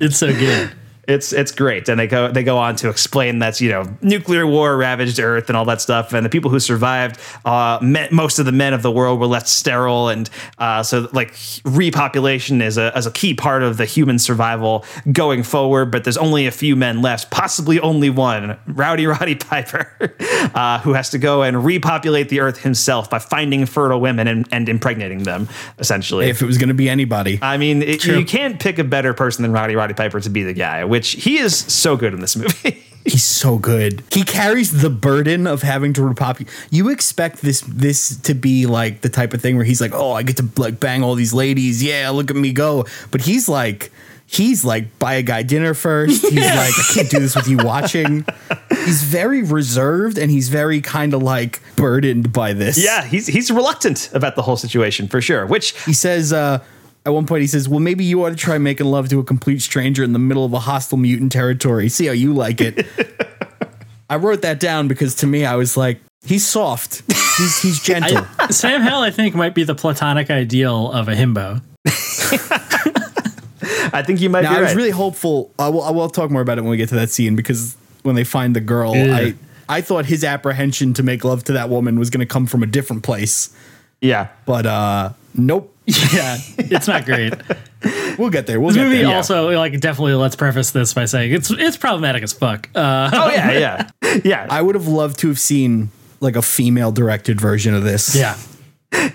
[0.02, 0.72] It's so good.
[1.10, 4.46] It's it's great, and they go they go on to explain that you know nuclear
[4.46, 8.38] war ravaged Earth and all that stuff, and the people who survived, uh, me- most
[8.38, 12.78] of the men of the world were left sterile, and uh, so like repopulation is
[12.78, 15.92] a is a key part of the human survival going forward.
[15.92, 20.16] But there's only a few men left, possibly only one, Rowdy Roddy Piper,
[20.54, 24.48] uh, who has to go and repopulate the Earth himself by finding fertile women and,
[24.52, 26.30] and impregnating them, essentially.
[26.30, 27.40] if it was going to be anybody.
[27.42, 30.44] I mean, it, you can't pick a better person than Rowdy Roddy Piper to be
[30.44, 32.84] the guy, which he is so good in this movie.
[33.06, 34.04] He's so good.
[34.12, 36.54] He carries the burden of having to repopulate.
[36.70, 40.12] You expect this this to be like the type of thing where he's like, "Oh,
[40.12, 41.82] I get to like bang all these ladies.
[41.82, 43.92] Yeah, look at me go." But he's like
[44.28, 46.22] he's like buy a guy dinner first.
[46.22, 46.56] He's Yeah.
[46.56, 48.26] like, "I can't do this with you watching."
[48.86, 52.78] He's very reserved and he's very kind of like burdened by this.
[52.78, 55.46] yeah, he's he's reluctant about the whole situation for sure.
[55.48, 56.60] Which he says uh
[57.10, 59.24] at one point he says, "Well, maybe you ought to try making love to a
[59.24, 61.90] complete stranger in the middle of a hostile mutant territory.
[61.90, 62.86] See how you like it."
[64.10, 67.04] I wrote that down because to me I was like, he's soft.
[67.38, 68.26] He's he's gentle.
[68.40, 71.62] I, Sam Hell, I think, might be the platonic ideal of a himbo.
[73.92, 74.76] I think you might now, be I was right.
[74.78, 75.52] really hopeful.
[75.60, 77.76] I will, I will talk more about it when we get to that scene because
[78.04, 79.16] when they find the girl, Yeah.
[79.16, 79.36] I
[79.68, 82.64] I thought his apprehension to make love to that woman was going to come from
[82.64, 83.50] a different place.
[84.02, 84.28] yeah.
[84.46, 85.76] But uh nope.
[86.14, 87.34] Yeah, it's not great.
[88.20, 88.60] We'll get there.
[88.60, 89.16] We'll This get movie there.
[89.16, 92.70] also, like, definitely let's preface this by saying it's it's problematic as fuck.
[92.76, 93.52] Uh, Oh yeah,
[94.04, 95.90] yeah, yeah, I would have loved to have seen
[96.20, 98.16] like a female directed version of this.
[98.16, 98.38] yeah.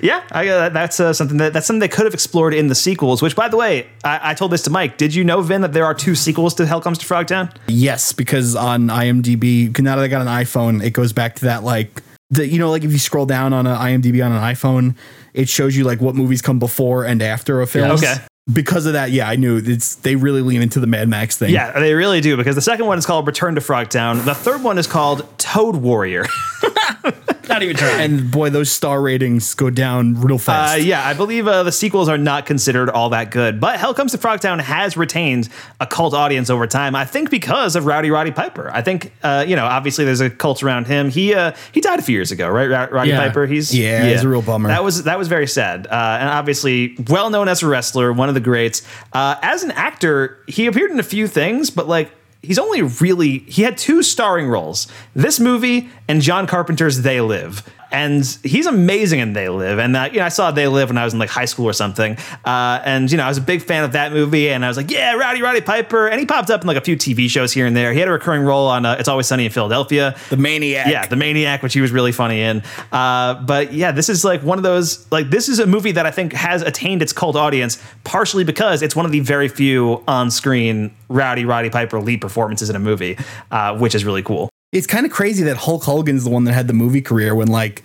[0.00, 0.22] yeah.
[0.32, 3.22] I, uh, that's uh, something that that's something they could have explored in the sequels.
[3.22, 4.96] Which, by the way, I, I told this to Mike.
[4.98, 7.54] Did you know, Vin, that there are two sequels to Hell Comes to Frogtown?
[7.68, 11.62] Yes, because on IMDb, now that I got an iPhone, it goes back to that
[11.64, 12.02] like
[12.34, 14.96] the you know like if you scroll down on an IMDb on an iPhone,
[15.32, 17.90] it shows you like what movies come before and after a film.
[17.92, 18.16] okay.
[18.52, 21.50] Because of that, yeah, I knew it's they really lean into the Mad Max thing.
[21.50, 24.22] Yeah, they really do because the second one is called Return to Frogtown.
[24.26, 26.26] The third one is called Toad Warrior.
[27.48, 28.00] Not even trying.
[28.00, 30.82] And boy, those star ratings go down real Uh, fast.
[30.82, 34.12] yeah, I believe uh, the sequels are not considered all that good, but Hell Comes
[34.12, 35.48] to Frogtown has retained
[35.80, 36.94] a cult audience over time.
[36.94, 38.70] I think because of Rowdy Roddy Piper.
[38.72, 41.10] I think uh, you know, obviously there's a cult around him.
[41.10, 42.68] He uh, he died a few years ago, right?
[42.68, 43.20] Rowdy Roddy Yeah.
[43.20, 43.46] Piper.
[43.46, 44.68] He's Yeah, it's a real bummer.
[44.68, 48.28] That was that was very sad, uh, and obviously well known as a wrestler, one
[48.28, 48.82] of the greats.
[49.12, 52.10] Uh, as an actor, he appeared in a few things, but like.
[52.44, 54.86] He's only really he had two starring roles.
[55.14, 57.68] This movie and John Carpenter's They Live.
[57.94, 59.78] And he's amazing in They Live.
[59.78, 61.66] And uh, you know, I saw They Live when I was in like high school
[61.66, 62.18] or something.
[62.44, 64.50] Uh, and you know, I was a big fan of that movie.
[64.50, 66.08] And I was like, yeah, Rowdy Roddy Piper.
[66.08, 67.92] And he popped up in like a few TV shows here and there.
[67.92, 70.16] He had a recurring role on uh, It's Always Sunny in Philadelphia.
[70.30, 70.88] the maniac.
[70.88, 72.62] Yeah, the Maniac, which he was really funny in.
[72.90, 76.04] Uh, but yeah, this is like one of those like this is a movie that
[76.04, 80.02] I think has attained its cult audience partially because it's one of the very few
[80.08, 83.16] on-screen Rowdy Roddy Piper lead performances in a movie,
[83.50, 84.50] uh, which is really cool.
[84.74, 87.48] It's kind of crazy that Hulk Hogan's the one that had the movie career when
[87.48, 87.82] like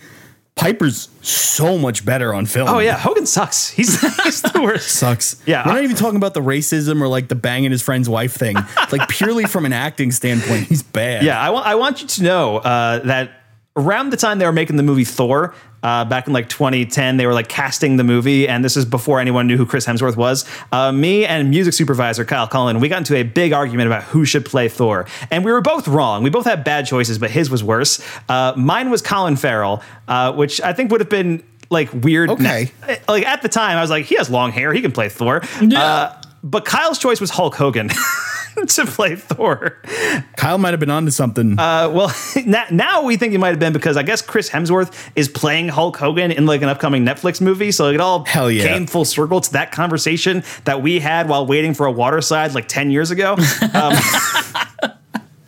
[0.56, 2.68] Piper's so much better on film.
[2.68, 3.70] Oh yeah, Hogan sucks.
[3.70, 4.88] He's, he's the worst.
[4.88, 5.40] Sucks.
[5.46, 5.66] Yeah.
[5.66, 8.56] We're not even talking about the racism or like the banging his friend's wife thing.
[8.92, 11.22] like purely from an acting standpoint, he's bad.
[11.22, 13.30] Yeah, I want I want you to know uh, that
[13.76, 17.26] around the time they were making the movie Thor, uh, back in like 2010, they
[17.26, 20.44] were like casting the movie, and this is before anyone knew who Chris Hemsworth was.
[20.72, 24.24] Uh, me and music supervisor Kyle Cullen, we got into a big argument about who
[24.24, 26.22] should play Thor, and we were both wrong.
[26.22, 28.00] We both had bad choices, but his was worse.
[28.28, 32.30] Uh, mine was Colin Farrell, uh, which I think would have been like weird.
[32.30, 32.72] Okay.
[32.86, 35.08] na- like at the time, I was like, he has long hair, he can play
[35.08, 35.40] Thor.
[35.60, 37.90] Uh, but Kyle's choice was Hulk Hogan
[38.68, 39.78] to play Thor.
[40.36, 41.58] Kyle might have been onto something.
[41.58, 42.14] Uh, well,
[42.46, 45.68] now, now we think he might have been because I guess Chris Hemsworth is playing
[45.68, 47.72] Hulk Hogan in like an upcoming Netflix movie.
[47.72, 48.66] So it all Hell yeah.
[48.66, 52.54] came full circle to that conversation that we had while waiting for a water slide
[52.54, 53.36] like 10 years ago.
[53.72, 53.94] Um,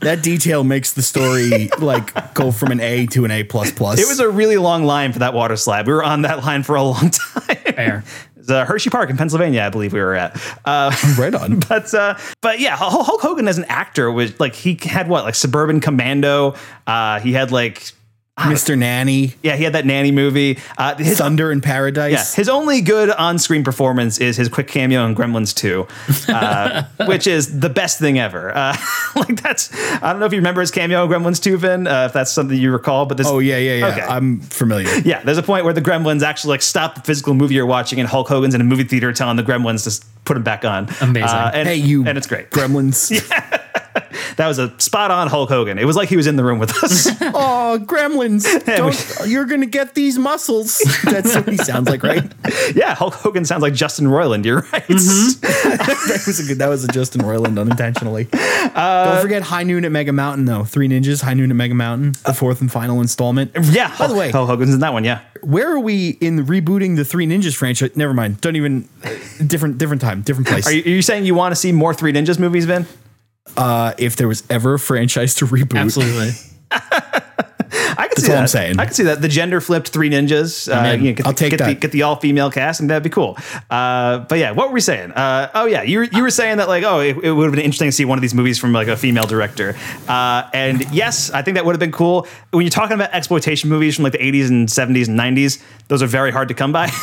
[0.00, 3.98] that detail makes the story like go from an A to an A plus plus.
[3.98, 5.86] It was a really long line for that water slide.
[5.86, 7.56] We were on that line for a long time.
[7.56, 8.04] Fair.
[8.48, 10.40] Uh, Hershey Park in Pennsylvania, I believe we were at.
[10.64, 11.60] Uh, right on.
[11.68, 15.34] but uh, but yeah, Hulk Hogan as an actor was like he had what like
[15.34, 16.54] Suburban Commando.
[16.86, 17.92] Uh, he had like
[18.38, 18.76] Mr.
[18.78, 20.58] Nanny, yeah, he had that nanny movie.
[20.78, 22.12] Uh, his, Thunder in Paradise.
[22.12, 25.86] yeah, his only good on-screen performance is his quick cameo in Gremlins 2,
[26.32, 28.50] uh, which is the best thing ever.
[28.56, 28.74] Uh,
[29.16, 29.70] like that's
[30.02, 32.32] I don't know if you remember his cameo in Gremlins 2, Vin, uh, if that's
[32.32, 33.04] something you recall.
[33.04, 33.86] But this, Oh yeah, yeah, yeah.
[33.88, 34.00] Okay.
[34.00, 34.88] I'm familiar.
[35.04, 38.00] Yeah, there's a point where the Gremlins actually like stop the physical movie you're watching,
[38.00, 40.88] and Hulk Hogan's in a movie theater telling the Gremlins to put him back on.
[41.02, 41.28] Amazing.
[41.28, 42.50] Uh, and, Hey, you and it's great.
[42.50, 43.12] Gremlins.
[44.36, 45.78] That was a spot on Hulk Hogan.
[45.78, 47.08] It was like he was in the room with us.
[47.34, 48.44] Oh, Gremlins!
[48.76, 50.78] Don't, you're gonna get these muscles.
[51.04, 52.22] That's what he sounds like, right?
[52.74, 54.44] yeah, Hulk Hogan sounds like Justin Roiland.
[54.44, 54.82] You're right.
[54.82, 55.40] Mm-hmm.
[55.40, 56.58] that was a good.
[56.58, 58.24] That was a Justin Roiland unintentionally.
[58.24, 60.64] Don't uh, forget High Noon at Mega Mountain though.
[60.64, 63.52] Three Ninjas, High Noon at Mega Mountain, the fourth and final installment.
[63.62, 63.96] Yeah.
[63.98, 65.04] By the way, Hulk Hogan's in that one.
[65.04, 65.20] Yeah.
[65.42, 67.96] where are we in rebooting the Three Ninjas franchise?
[67.96, 68.40] Never mind.
[68.40, 68.88] Don't even.
[69.46, 70.66] Different, different time, different place.
[70.66, 72.86] Are you, are you saying you want to see more Three Ninjas movies, Vin?
[73.56, 76.30] Uh, if there was ever a franchise to reboot, Absolutely.
[77.94, 78.40] I can That's see all that.
[78.42, 78.78] I'm saying.
[78.78, 79.22] I can see that.
[79.22, 80.70] The gender flipped Three Ninjas.
[80.70, 81.04] Uh, I'm in.
[81.04, 81.80] you know, get, I'll the, take get The, that.
[81.80, 83.36] get the all female cast, and that'd be cool.
[83.70, 85.12] Uh, but yeah, what were we saying?
[85.12, 87.52] Uh, oh yeah, you were, you were saying that like, oh, it, it would have
[87.54, 89.74] been interesting to see one of these movies from like a female director.
[90.08, 92.26] Uh, and yes, I think that would have been cool.
[92.50, 96.02] When you're talking about exploitation movies from like the 80s and 70s and 90s, those
[96.02, 96.90] are very hard to come by.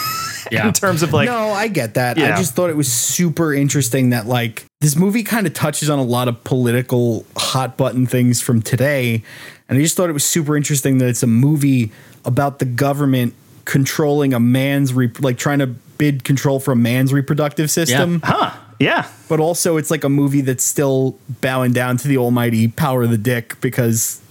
[0.52, 0.67] Yeah.
[0.67, 2.17] in terms of like, no, I get that.
[2.17, 2.34] Yeah.
[2.34, 5.99] I just thought it was super interesting that like this movie kind of touches on
[5.99, 9.23] a lot of political hot button things from today,
[9.67, 11.91] and I just thought it was super interesting that it's a movie
[12.25, 13.34] about the government
[13.65, 18.21] controlling a man's re- like trying to bid control for a man's reproductive system.
[18.23, 18.52] huh?
[18.80, 19.08] Yeah.
[19.28, 23.10] But also, it's like a movie that's still bowing down to the almighty power of
[23.12, 24.21] the dick because,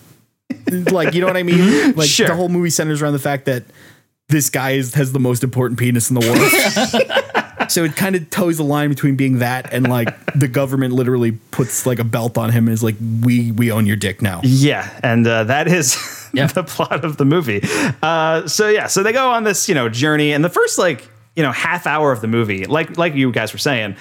[0.90, 1.92] like, you know what I mean?
[1.96, 2.26] Like, Sure.
[2.28, 3.64] the whole movie centers around the fact that
[4.28, 6.26] this guy is, has the most important penis in the
[7.56, 7.68] world.
[7.70, 11.32] so it kind of toes the line between being that and like the government literally
[11.50, 14.40] puts like a belt on him and is like, we we own your dick now.
[14.44, 15.96] Yeah, and uh, that is
[16.34, 16.46] Yeah.
[16.46, 17.62] the plot of the movie.
[18.02, 21.08] Uh, so yeah, so they go on this you know journey, and the first like
[21.34, 23.96] you know half hour of the movie, like like you guys were saying.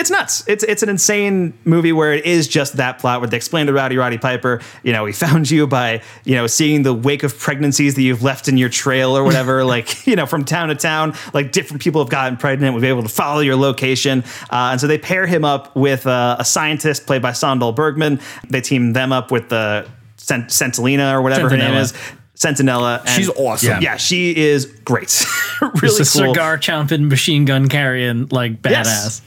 [0.00, 0.42] It's nuts.
[0.48, 3.72] It's it's an insane movie where it is just that plot where they explain to
[3.74, 7.38] Rowdy Roddy Piper, you know, we found you by, you know, seeing the wake of
[7.38, 10.74] pregnancies that you've left in your trail or whatever, like, you know, from town to
[10.74, 12.74] town, like different people have gotten pregnant.
[12.74, 14.24] We've been able to follow your location.
[14.50, 18.20] Uh, and so they pair him up with uh, a scientist played by Sandahl Bergman.
[18.48, 19.86] They team them up with the
[20.16, 21.92] Cent- Centelina or whatever her name is.
[22.36, 23.00] Centinella.
[23.00, 23.82] And- She's awesome.
[23.82, 23.98] Yeah.
[23.98, 25.26] she is great.
[25.60, 26.32] really Just a cool.
[26.32, 28.72] cigar chomping, machine gun carrying, like badass.
[28.72, 29.22] Yes.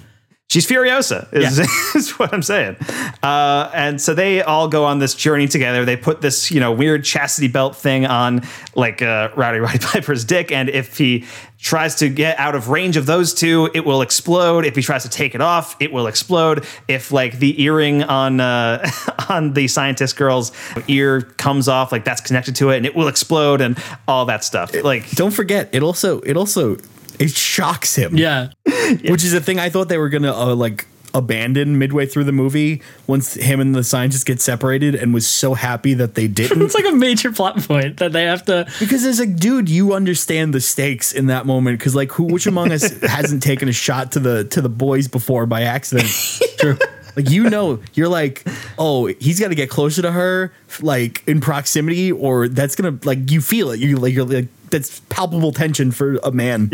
[0.53, 1.57] She's Furiosa, is,
[1.95, 2.75] is what I'm saying.
[3.23, 5.83] Uh, and so they all go on this journey together.
[5.83, 8.43] They put this, you know, weird chastity belt thing on
[8.75, 10.51] like uh, Rowdy Roddy Piper's dick.
[10.51, 11.25] And if he
[11.57, 14.63] tries to get out of range of those two, it will explode.
[14.63, 16.67] If he tries to take it off, it will explode.
[16.87, 18.87] If like the earring on uh,
[19.29, 20.51] on the scientist girl's
[20.87, 24.43] ear comes off, like that's connected to it, and it will explode, and all that
[24.43, 24.71] stuff.
[24.83, 26.77] Like Don't forget, it also it also
[27.19, 28.17] it shocks him.
[28.17, 28.49] Yeah.
[28.65, 32.31] which is a thing I thought they were gonna uh, like abandon midway through the
[32.31, 36.61] movie once him and the scientist get separated, and was so happy that they didn't.
[36.61, 38.67] It's like a major plot point that they have to.
[38.79, 41.79] because it's like, dude, you understand the stakes in that moment.
[41.79, 45.07] Because like, who, which among us hasn't taken a shot to the to the boys
[45.07, 46.09] before by accident?
[46.57, 46.77] True.
[47.15, 48.45] Like you know, you're like,
[48.77, 53.29] oh, he's got to get closer to her, like in proximity, or that's gonna like
[53.31, 53.79] you feel it.
[53.79, 56.71] You like you're like that's palpable tension for a man.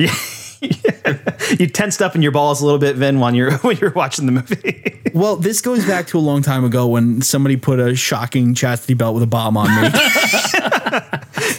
[1.59, 4.25] you tensed up in your balls a little bit, Vin, when you're when you're watching
[4.25, 4.95] the movie.
[5.11, 8.93] Well, this goes back to a long time ago when somebody put a shocking chastity
[8.93, 9.89] belt with a bomb on me.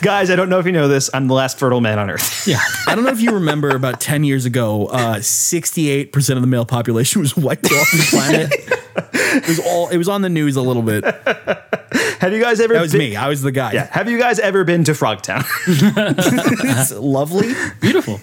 [0.03, 1.11] Guys, I don't know if you know this.
[1.13, 2.47] I'm the last fertile man on earth.
[2.47, 2.61] Yeah.
[2.87, 6.65] I don't know if you remember about 10 years ago, uh, 68% of the male
[6.65, 8.53] population was wiped off the planet.
[9.43, 11.03] It was all it was on the news a little bit.
[12.21, 13.17] Have you guys ever That was been- me.
[13.17, 13.73] I was the guy.
[13.73, 13.89] Yeah.
[13.91, 15.45] Have you guys ever been to Frogtown?
[15.67, 17.53] It's lovely.
[17.81, 18.21] beautiful.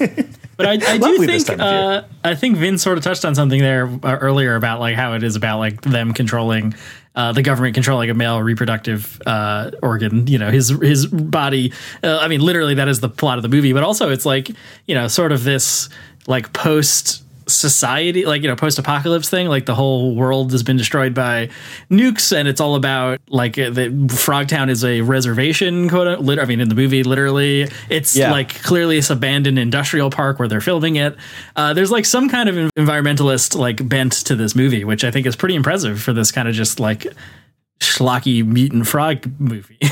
[0.57, 3.87] But I, I do think uh, I think Vin sort of touched on something there
[4.03, 6.73] uh, earlier about like how it is about like them controlling
[7.15, 10.27] uh, the government controlling a male reproductive uh, organ.
[10.27, 11.73] You know, his his body.
[12.03, 13.71] Uh, I mean, literally, that is the plot of the movie.
[13.71, 14.49] But also, it's like
[14.87, 15.89] you know, sort of this
[16.27, 20.77] like post society like you know post apocalypse thing like the whole world has been
[20.77, 21.49] destroyed by
[21.89, 26.45] nukes and it's all about like uh, the frogtown is a reservation quote lit- i
[26.45, 28.31] mean in the movie literally it's Yeah.
[28.31, 31.15] like clearly this abandoned industrial park where they're filming it
[31.55, 35.25] uh, there's like some kind of environmentalist like bent to this movie which i think
[35.25, 37.07] is pretty impressive for this kind of just like
[37.79, 39.79] schlocky mutant frog movie.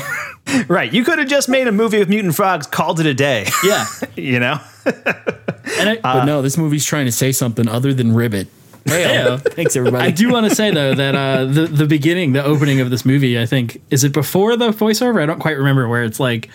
[0.68, 0.92] Right.
[0.92, 3.46] You could have just made a movie with mutant frogs, called it a day.
[3.64, 3.84] yeah.
[4.16, 4.60] you know?
[4.86, 8.46] And I, But no, this movie's trying to say something other than ribbit.
[8.86, 9.38] Yeah.
[9.38, 10.04] Thanks, everybody.
[10.04, 13.04] I do want to say though that uh, the the beginning, the opening of this
[13.04, 15.20] movie, I think is it before the voiceover?
[15.20, 16.48] I don't quite remember where it's like.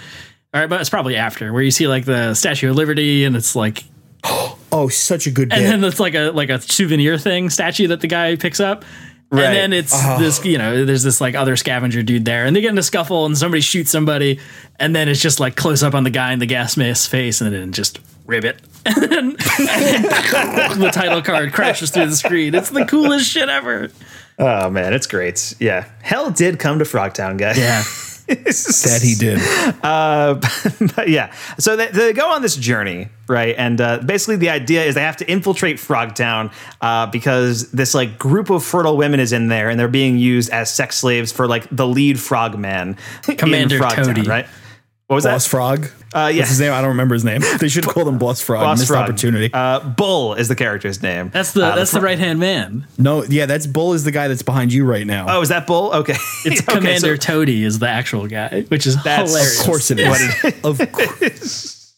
[0.54, 3.36] All right, but it's probably after where you see like the Statue of Liberty, and
[3.36, 3.84] it's like,
[4.24, 5.60] oh, such a good bit.
[5.60, 8.86] and then it's like a like a souvenir thing statue that the guy picks up.
[9.32, 9.46] Right.
[9.46, 10.20] And then it's Oh.
[10.20, 12.84] this, you know, there's this like other scavenger dude there, and they get in a
[12.84, 14.40] scuffle, and somebody shoots somebody,
[14.78, 17.40] and then it's just like close up on the guy in the gas mask face,
[17.40, 18.60] and then just ribbit.
[18.86, 22.54] And then, the title card crashes through the screen.
[22.56, 23.90] It's the coolest shit ever.
[24.40, 24.94] Oh, man.
[24.94, 25.54] It's great.
[25.60, 25.86] Yeah.
[26.02, 27.58] Hell did come to Frogtown, guys.
[27.58, 27.84] Yeah.
[28.86, 29.40] that he did.
[29.84, 30.36] Uh,
[30.96, 31.34] but yeah.
[31.58, 33.56] So they, they go on this journey, right?
[33.58, 36.52] And uh, basically, the idea is they have to infiltrate Frogtown
[36.82, 40.50] uh, because this like group of fertile women is in there, and they're being used
[40.52, 44.22] as sex slaves for like the lead frogman, Commander Frogtown, Toady.
[44.22, 44.48] right?
[45.12, 45.50] What was Boss that?
[45.50, 45.90] Frog.
[46.16, 46.40] Uh, yeah.
[46.40, 46.72] What's his name?
[46.72, 47.42] I don't remember his name.
[47.60, 48.64] They should call called him Boss Frog.
[48.64, 49.04] Boss Missed Frog.
[49.10, 49.50] opportunity.
[49.54, 51.32] Uh, Bull is the character's name.
[51.34, 52.88] That's the Uh, that's the fro- right hand man.
[52.98, 55.26] no, yeah, that's Bull is the guy that's behind you right now.
[55.28, 55.92] Oh, is that Bull?
[55.94, 56.16] Okay.
[56.46, 59.60] It's Okay, Commander so- Toady is the actual guy, which is That's- hilarious.
[59.60, 60.56] of course it is.
[60.64, 61.94] of course.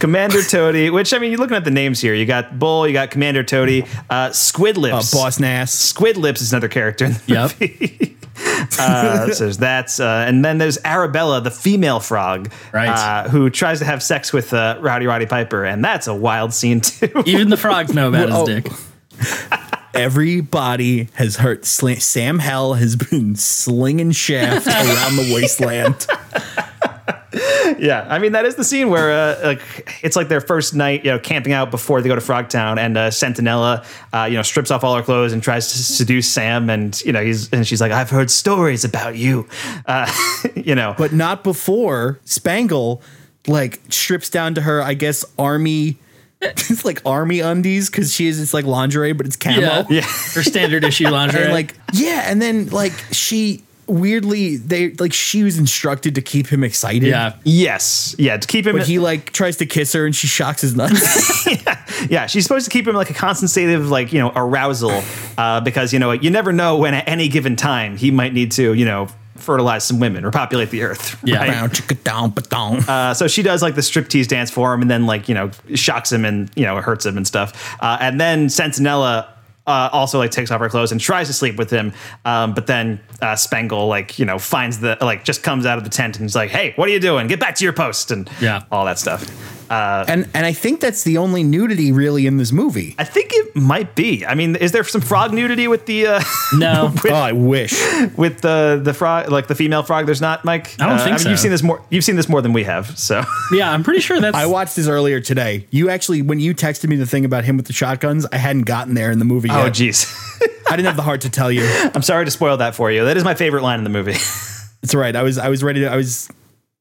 [0.00, 2.14] Commander Toady, which I mean, you're looking at the names here.
[2.14, 5.12] You got Bull, you got Commander Toady, uh, Squid Uh, Lips.
[5.12, 5.72] Boss Nass.
[5.72, 7.04] Squid Lips is another character.
[7.04, 7.60] In the Yep.
[7.60, 8.16] movie.
[8.78, 12.88] uh, so there's that, uh, and then there's Arabella, the female frog, Right.
[12.88, 16.52] uh, who tries to have sex with uh, Rowdy Roddy Piper, and that's a wild
[16.52, 17.10] scene too.
[17.26, 18.46] Even the frogs know about Oh.
[18.46, 18.72] his dick.
[19.94, 21.66] Everybody has hurt.
[21.66, 26.06] sl- Sam Hell has been slinging shaft around the wasteland.
[27.78, 31.04] yeah, I mean that is the scene where uh, like it's like their first night,
[31.04, 34.42] you know, camping out before they go to Frogtown, and uh, Centinella, uh, you know,
[34.42, 37.66] strips off all her clothes and tries to seduce Sam, and you know, he's and
[37.66, 39.48] she's like, "I've heard stories about you,"
[39.86, 40.12] uh,
[40.54, 43.02] you know, but not before Spangle
[43.46, 45.98] like strips down to her, I guess, army.
[46.44, 48.40] It's like army undies because she is.
[48.40, 49.60] It's like lingerie, but it's camo.
[49.60, 49.84] Yeah.
[49.88, 50.00] Yeah.
[50.02, 51.44] Her standard issue lingerie.
[51.44, 53.62] And like yeah, and then like she
[53.92, 57.04] weirdly they like she was instructed to keep him excited.
[57.04, 57.36] yeah.
[57.44, 58.76] yes, yeah, to keep him.
[58.76, 61.46] But he like tries to kiss her and she shocks his nuts.
[61.52, 62.26] Yeah, yeah.
[62.26, 65.02] she's supposed to keep him like a constant state of like you know arousal,
[65.36, 68.52] uh, because you know you never know when at any given time he might need
[68.52, 71.18] to you know fertilize some women or populate the earth.
[71.24, 71.38] Yeah.
[71.38, 71.50] right?
[71.52, 72.78] Bow, chicka, down, ba-dong.
[72.88, 75.50] Uh, so she does like the striptease dance for him, and then like you know
[75.74, 77.76] shocks him and you know hurts him and stuff.
[77.80, 79.28] Uh, and then Centinella
[79.66, 81.92] uh, also like takes off her clothes and tries to sleep with him,
[82.24, 85.84] um, but then uh, Spangle like you know finds the like just comes out of
[85.84, 87.26] the tent and he's like, "Hey, what are you doing?
[87.28, 88.62] Get back to your post!" and Yeah.
[88.72, 89.24] all that stuff.
[89.72, 92.94] Uh, and and I think that's the only nudity really in this movie.
[92.98, 94.26] I think it might be.
[94.26, 96.20] I mean, is there some frog nudity with the uh,
[96.54, 96.92] No.
[97.06, 97.72] Oh, I wish.
[98.16, 100.04] with the the frog like the female frog?
[100.04, 100.74] There's not, Mike.
[100.78, 101.80] I don't Uh, think mean, You've seen this more.
[101.88, 102.98] You've seen this more than we have.
[102.98, 105.66] So Yeah, I'm pretty sure that's I watched this earlier today.
[105.70, 108.62] You actually, when you texted me the thing about him with the shotguns, I hadn't
[108.66, 109.72] gotten there in the movie oh yet.
[109.72, 110.06] jeez.
[110.68, 111.64] I didn't have the heart to tell you.
[111.94, 113.04] I'm sorry to spoil that for you.
[113.06, 114.16] That is my favorite line in the movie.
[114.82, 115.14] It's right.
[115.16, 115.86] I was I was ready to.
[115.90, 116.28] I was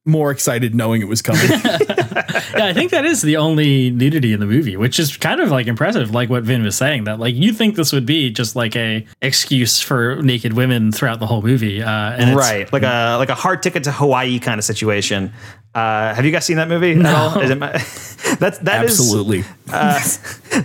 [0.06, 1.42] more excited knowing it was coming.
[1.50, 5.52] yeah, I think that is the only nudity in the movie, which is kind of
[5.52, 7.04] like impressive, like what Vin was saying.
[7.04, 11.20] That like you think this would be just like a excuse for naked women throughout
[11.20, 14.40] the whole movie, uh, and it's- right like a like a hard ticket to hawaii
[14.40, 15.32] kind of situation
[15.76, 17.72] uh have you guys seen that movie at all is it my,
[18.40, 19.44] that's that is- Absolutely.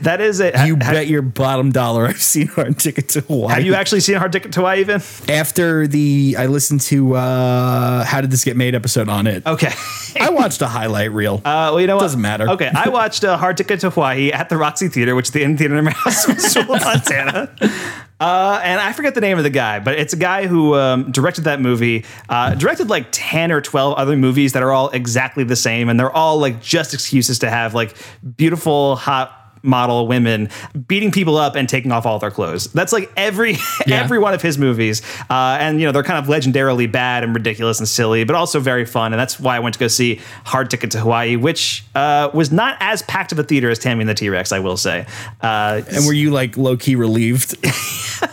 [0.03, 3.55] that is it you bet your bottom dollar I've seen Hard Ticket to Hawaii.
[3.55, 8.05] have you actually seen hard ticket to hawaii even After the I listened to uh
[8.05, 9.47] How Did This Get Made episode on it.
[9.47, 9.73] okay
[10.21, 11.37] I watched a highlight reel.
[11.45, 12.49] uh well you know what Doesn't matter.
[12.51, 15.43] okay i watched uh, hard ticket to hawaii at the roxy theater which is the
[15.43, 16.27] in theater in house
[16.57, 17.55] montana
[18.19, 21.11] Uh, and I forget the name of the guy, but it's a guy who um,
[21.13, 25.45] directed that movie, uh, directed like 10 or 12 other movies that are all exactly
[25.45, 25.91] the same.
[25.91, 27.95] And they're all like just excuses to have like
[28.37, 30.49] beautiful, hot model women
[30.87, 32.67] beating people up and taking off all their clothes.
[32.73, 34.03] That's like every Yeah.
[34.03, 35.03] every one of his movies.
[35.31, 38.61] Uh, and you know, they're kind of legendarily bad and ridiculous and silly, but also
[38.61, 39.13] very fun.
[39.13, 42.51] And that's why I went to go see Hard Ticket to Hawaii, which uh, was
[42.53, 45.07] not as packed of a theater as Tammy and the T-Rex, I will say.
[45.41, 47.57] Uh, and were you like low key relieved?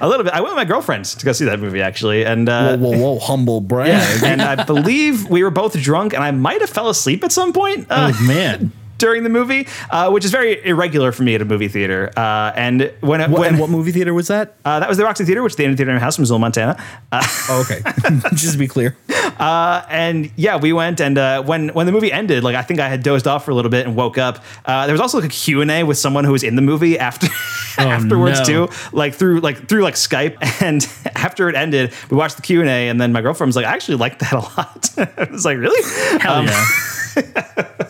[0.00, 0.32] a little bit.
[0.32, 2.98] I went with my girlfriend to go see that movie actually, and uh, whoa, whoa,
[2.98, 3.88] whoa, humble brag.
[3.88, 7.32] yeah, and I believe we were both drunk, and I might have fell asleep at
[7.32, 7.86] some point.
[7.90, 8.72] Uh, oh man,
[9.02, 12.52] During the movie, uh, which is very irregular for me at a movie theater, uh,
[12.54, 14.54] and when What, when and what movie theater was that?
[14.64, 16.38] uh, that was the Roxy Theater, which is the Theater in my house from Missoula,
[16.38, 16.76] Montana.
[17.10, 17.80] Uh, Oh, okay.
[18.34, 18.96] Just to be clear.
[19.38, 22.78] Uh, and yeah, we went and uh, when when the movie ended, like I think
[22.78, 24.38] I had dozed off for a little bit and woke up.
[24.64, 26.62] Uh, there was also like a Q and A with someone who was in the
[26.62, 27.26] movie after
[27.78, 28.66] afterwards no.
[28.66, 30.36] too, like through like through like Skype.
[30.62, 30.86] And
[31.16, 33.66] after it ended, we watched the Q and A, and then my girlfriend was like,
[33.66, 35.82] "I actually liked that a lot." I was like, "Really?"
[36.20, 37.88] Hell Um, yeah.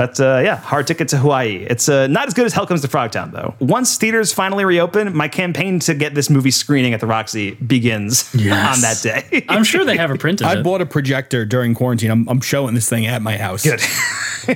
[0.00, 1.66] But uh, yeah, hard ticket to Hawaii.
[1.68, 3.54] It's uh, not as good as Hell Comes to Frogtown, though.
[3.58, 8.34] Once theaters finally reopen, my campaign to get this movie screening at the Roxy begins
[8.34, 8.76] Yes.
[8.76, 9.44] on that day.
[9.50, 10.62] I'm sure they have a print of I it.
[10.62, 12.10] bought a projector during quarantine.
[12.10, 13.62] I'm, I'm showing this thing at my house.
[13.62, 13.80] Good.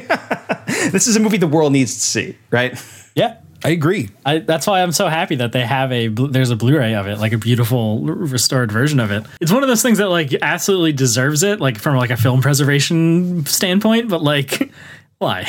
[0.92, 2.82] this is a movie the world needs to see, right?
[3.14, 3.36] yeah.
[3.66, 4.10] I agree.
[4.26, 7.16] I, that's why I'm so happy that they have a there's a Blu-ray of it,
[7.18, 9.24] like a beautiful restored version of it.
[9.40, 12.42] It's one of those things that like absolutely deserves it, like from like a film
[12.42, 14.10] preservation standpoint.
[14.10, 14.70] But like,
[15.18, 15.46] why?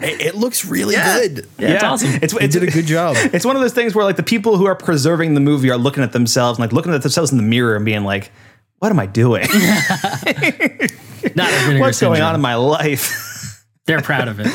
[0.00, 1.48] It, it looks really good.
[1.58, 2.10] Yeah, it's awesome.
[2.22, 3.16] It's, They it's did a good job.
[3.32, 5.76] It's one of those things where like the people who are preserving the movie are
[5.76, 8.30] looking at themselves, like looking at themselves in the mirror and being like,
[8.78, 9.42] "What am I doing?
[11.34, 14.46] Not a Vinegar What's going on in my life?" They're proud of it.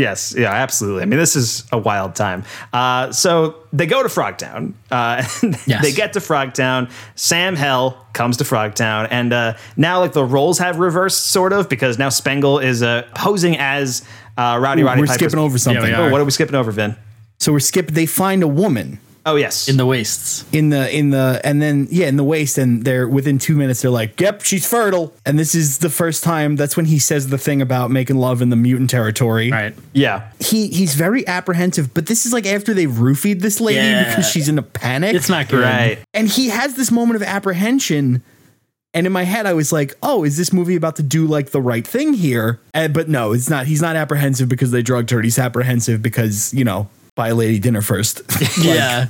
[0.00, 1.02] Yes, yeah, absolutely.
[1.02, 2.44] I mean, this is a wild time.
[2.72, 4.72] Uh, so they go to Frogtown.
[4.90, 5.22] Uh,
[5.66, 5.82] Yes.
[5.82, 6.90] They get to Frogtown.
[7.14, 11.68] Sam Hell comes to Frogtown, and uh, now like the roles have reversed, sort of,
[11.68, 14.02] because now Spangle is uh, posing as
[14.36, 15.00] uh, Rowdy Ooh, Roddy.
[15.00, 15.84] we're Piper's- skipping over something.
[15.90, 16.96] Yeah, Oh, what are we skipping over, Vin?
[17.38, 17.94] So we're skipping.
[17.94, 19.68] They find a woman Oh, yes.
[19.68, 20.44] in the wastes.
[20.52, 23.82] in the in the and then yeah in the waist and they're within two minutes
[23.82, 27.28] they're like yep she's fertile and this is the first time that's when he says
[27.28, 29.74] the thing about making love in the mutant territory Right.
[29.92, 30.30] yeah.
[30.40, 34.08] he he's very apprehensive but this is like after they've roofied this lady Yeah.
[34.08, 35.62] because she's in a panic It's not good.
[35.62, 35.98] Right.
[36.12, 38.22] and he has this moment of apprehension
[38.92, 41.50] and in my head i was like oh is this movie about to do like
[41.50, 45.10] the right thing here and, but no it's not he's not apprehensive because they drugged
[45.10, 46.88] her he's apprehensive because you know
[47.20, 48.22] buy a lady dinner first
[48.58, 49.06] Yeah.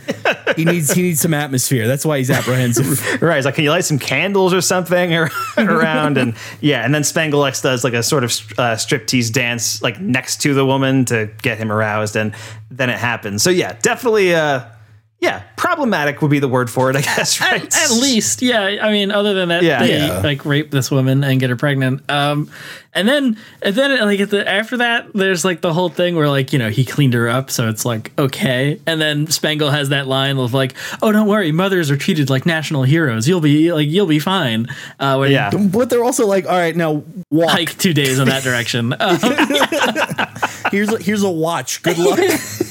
[0.56, 2.88] he needs he needs some atmosphere that's why he's apprehensive
[3.22, 3.36] Right.
[3.36, 5.14] He's like, can you light some candles or something
[5.58, 6.18] around?
[6.18, 10.00] And yeah, and then Spangle X does like a sort of uh, striptease dance like
[10.00, 12.34] next to the woman to get him aroused, and
[12.70, 13.42] then it happens.
[13.42, 14.34] So yeah, definitely.
[14.34, 14.64] Uh,
[15.20, 17.40] yeah, problematic would be the word for it, I guess.
[17.40, 17.62] Right.
[17.62, 18.62] At, at least, yeah.
[18.82, 19.80] I mean, other than that, Yeah.
[19.80, 20.20] they Yeah.
[20.20, 22.10] like rape this woman and get her pregnant.
[22.10, 22.50] Um,
[22.92, 26.28] and then, and then, like at the after that, there's like the whole thing where
[26.28, 28.80] like you know he cleaned her up, so it's like okay.
[28.84, 32.46] And then Spangle has that line of like, "Oh, don't worry, mothers are treated like
[32.46, 33.28] national heroes.
[33.28, 34.66] You'll be like, you'll be fine."
[34.98, 35.50] Uh, when Yeah.
[35.50, 38.92] but they're also like all right now walk hike two days in that direction.
[38.98, 39.18] Um,
[40.72, 42.18] here's a, here's a watch good luck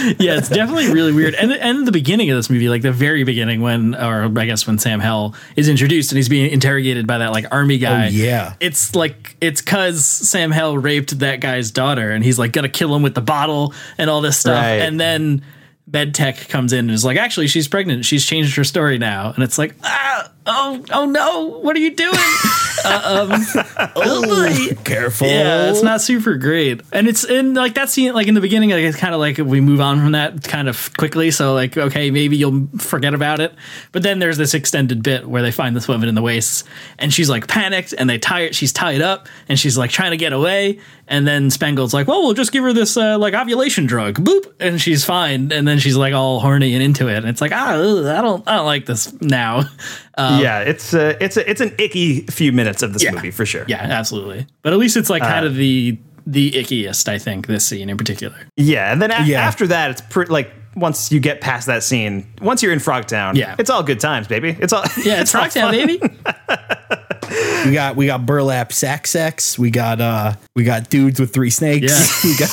[0.18, 1.34] yeah, it's definitely really weird.
[1.34, 4.66] And and the beginning of this movie, like the very beginning, when or I guess
[4.66, 8.06] when Sam Hell is introduced and he's being interrogated by that like army guy.
[8.06, 8.54] Oh, yeah.
[8.60, 12.94] it's like it's cause Sam Hell raped that guy's daughter, and he's like gonna kill
[12.94, 14.80] him with the bottle and all this stuff, Right.
[14.80, 15.42] and then.
[15.90, 18.04] MedTech comes in and is like, actually, she's pregnant.
[18.04, 21.96] She's changed her story now, and it's like, ah, oh, oh no, what are you
[21.96, 22.14] doing?
[22.84, 23.30] Um,
[23.96, 28.12] oh, careful Yeah, it's not super great, and it's in like that scene.
[28.12, 30.68] Like in the beginning, like it's kind of like we move on from that kind
[30.68, 31.30] of quickly.
[31.30, 33.54] So like, okay, maybe you'll forget about it.
[33.92, 36.64] But then there's this extended bit where they find this woman in the wastes,
[36.98, 38.52] and she's like panicked, and they tie her.
[38.52, 40.78] She's tied up, and she's like trying to get away.
[41.10, 44.44] And then Spangle's like, "Well, we'll just give her this uh, like ovulation drug, boop,"
[44.60, 45.50] and she's fine.
[45.50, 48.22] And then she's like all horny and into it, and it's like, ah, ugh, I
[48.22, 49.64] don't, I don't like this now.
[50.18, 53.12] Um, yeah, it's uh, it's a, it's an icky few minutes of this Yeah.
[53.12, 53.64] movie for sure.
[53.68, 54.46] Yeah, absolutely.
[54.60, 57.96] But at least it's like kind of the the ickiest, I think, this scene in
[57.96, 58.36] particular.
[58.56, 59.40] Yeah, and then a- Yeah.
[59.40, 63.34] after that, it's pretty like once you get past that scene, once you're in Frogtown,
[63.34, 63.56] Yeah.
[63.58, 64.54] it's all good times, baby.
[64.60, 65.72] It's all Yeah, it's Rocktown, fun.
[65.72, 66.00] baby.
[67.66, 71.50] we got we got burlap sack sex we got uh we got dudes with three
[71.50, 71.92] snakes
[72.24, 72.30] Yeah.
[72.30, 72.50] we got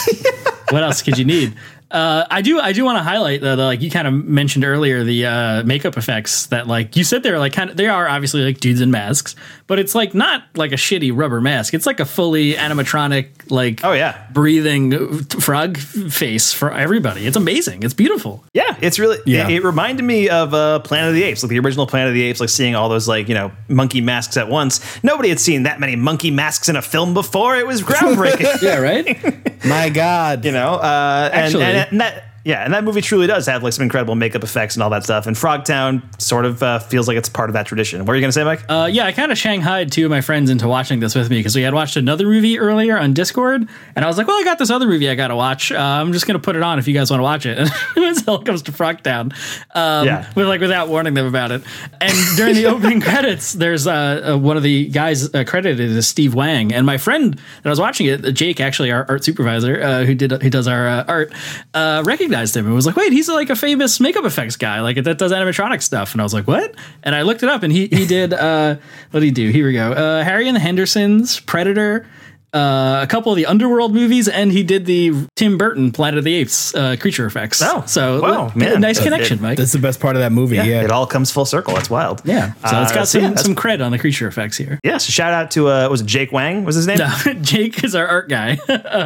[0.72, 1.56] what else could you need?
[1.90, 2.60] Uh, I do.
[2.60, 5.64] I do want to highlight though, the, like you kind of mentioned earlier, the uh,
[5.64, 8.82] makeup effects that like you said they're like kind of they are obviously like dudes
[8.82, 9.36] in masks,
[9.68, 11.74] but it's like not like a shitty rubber mask.
[11.74, 14.28] It's like a fully animatronic like Oh, yeah.
[14.34, 17.26] breathing frog face for everybody.
[17.26, 17.84] It's amazing.
[17.84, 18.44] It's beautiful.
[18.54, 19.20] Yeah, it's really.
[19.26, 19.48] Yeah.
[19.48, 22.14] It, it reminded me of uh, Planet of the Apes, like the original Planet of
[22.16, 24.82] the Apes, like seeing all those like you know monkey masks at once.
[25.04, 27.56] Nobody had seen that many monkey masks in a film before.
[27.56, 28.62] It was groundbreaking.
[28.68, 29.66] Yeah, right.
[29.66, 32.24] my god you know, uh, and, Actually- and, and that.
[32.48, 35.04] Yeah, and that movie truly does have like some incredible makeup effects and all that
[35.04, 35.28] stuff.
[35.28, 38.06] And Frogtown sort of uh, feels like it's part of that tradition.
[38.06, 38.64] What are you gonna say, Mike?
[38.70, 41.40] Uh, yeah, I kind of shanghaied two of my friends into watching this with me
[41.40, 43.68] because we had watched another movie earlier on Discord,
[43.98, 45.74] and I was like, "Well, I got this other movie I got to watch.
[45.74, 47.58] Uh, I'm just gonna put it on if you guys want to watch it."
[47.98, 49.34] And it comes to Frogtown,
[49.76, 50.32] um, Yeah.
[50.36, 51.62] with like without warning them about it.
[52.00, 56.08] And during the opening credits, there's uh, uh, one of the guys uh, credited as
[56.08, 59.82] Steve Wang, and my friend that I was watching it, Jake, actually our art supervisor,
[59.82, 61.34] uh, who did who does our uh, art,
[61.74, 64.82] uh, recognized recognized him and was like, wait, he's like a famous makeup effects guy,
[64.82, 66.14] like that does animatronic stuff.
[66.14, 66.76] And I was like, what?
[67.04, 68.34] And I looked it up, and he he did.
[68.34, 68.76] uh
[69.12, 69.50] What did he do?
[69.50, 69.92] Here we go.
[69.92, 72.06] Uh Harry and the Hendersons, Predator.
[72.54, 76.24] Uh, a couple of the Underworld movies, and he did the Tim Burton Planet of
[76.24, 77.62] the Apes uh, creature effects.
[77.62, 78.80] Oh, so wow, man.
[78.80, 79.58] nice It- connection, it- Mike.
[79.58, 80.56] That's the best part of that movie.
[80.56, 80.82] Yeah.
[80.82, 81.76] It all comes full circle.
[81.78, 82.22] It's wild.
[82.24, 84.80] Yeah, so it's got some yeah, some cred on the creature effects here.
[84.82, 86.64] Yeah, so shout out to uh was it Jake Wang?
[86.64, 86.98] Was his name?
[87.26, 88.56] No, Jake is our art guy.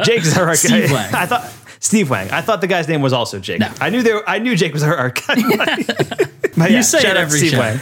[0.04, 0.84] Jake is our art guy.
[1.12, 1.52] I thought
[1.82, 2.30] Steve Wang.
[2.30, 3.60] I thought the guy's name was also Jake.
[3.80, 4.28] I knew there.
[4.28, 5.34] I knew Jake was our guy.
[6.56, 7.58] But You say it shout out to every Steve show.
[7.58, 7.80] Wang.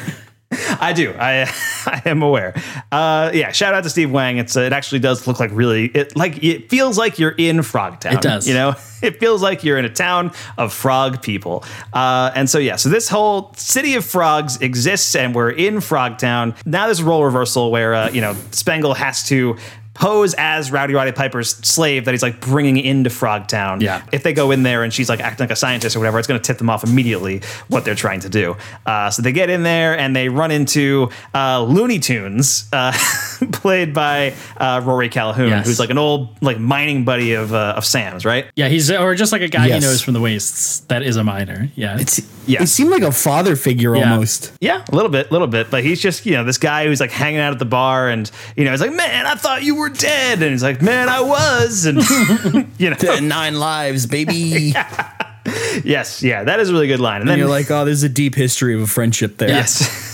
[0.81, 1.15] I do.
[1.19, 1.43] I
[1.87, 2.55] I am aware.
[2.91, 4.39] Uh, yeah, shout out to Steve Wang.
[4.39, 7.59] It's uh, it actually does look like really it like it feels like you're in
[7.59, 8.15] Frogtown.
[8.15, 8.49] It does.
[8.49, 11.65] You know, it feels like you're in a town of frog people.
[11.93, 16.57] Uh, and so yeah, so this whole city of frogs exists, and we're in Frogtown.
[16.67, 19.57] Now there's a role reversal where uh, you know Spangle has to
[20.01, 23.83] pose as Rowdy Roddy Piper's slave that he's like bringing into Frogtown.
[23.83, 24.03] Yeah.
[24.13, 26.27] If they go in there and she's like acting like a scientist or whatever, it's
[26.27, 28.57] going to tip them off immediately what they're trying to do.
[28.87, 32.93] Uh, so they get in there and they run into uh, Looney Tunes, uh,
[33.53, 35.67] played by uh, Rory Calhoun, Yes.
[35.67, 38.47] who's like an old like mining buddy of uh, of Sam's, right?
[38.57, 39.83] yeah, he's or just like a guy Yes.
[39.83, 40.81] he knows from the wastes.
[40.89, 41.71] That is a miner.
[41.77, 42.63] Yeah, It's, Yeah.
[42.63, 44.11] It seemed like a father figure Yeah.
[44.13, 44.53] almost.
[44.61, 45.71] Yeah, a little bit, a little bit.
[45.71, 48.31] But he's just, you know, this guy who's like hanging out at the bar and,
[48.57, 50.43] you know, he's like, man, I thought you were dead.
[50.43, 51.87] And he's like, man, I was.
[51.87, 51.99] And,
[52.79, 54.33] you know, Nine lives, baby.
[55.85, 57.21] yes, yeah, that is a really good line.
[57.21, 59.49] And And then you're like, oh, there's a deep history of a friendship there.
[59.49, 60.09] Yes.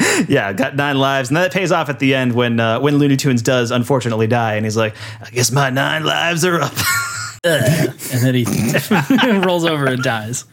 [0.28, 3.16] yeah, got nine lives, and that pays off at the end when uh, when Looney
[3.16, 6.72] Tunes does unfortunately die, and he's like, "I guess my nine lives are up."
[7.44, 8.44] and then he
[9.46, 10.44] rolls over and dies.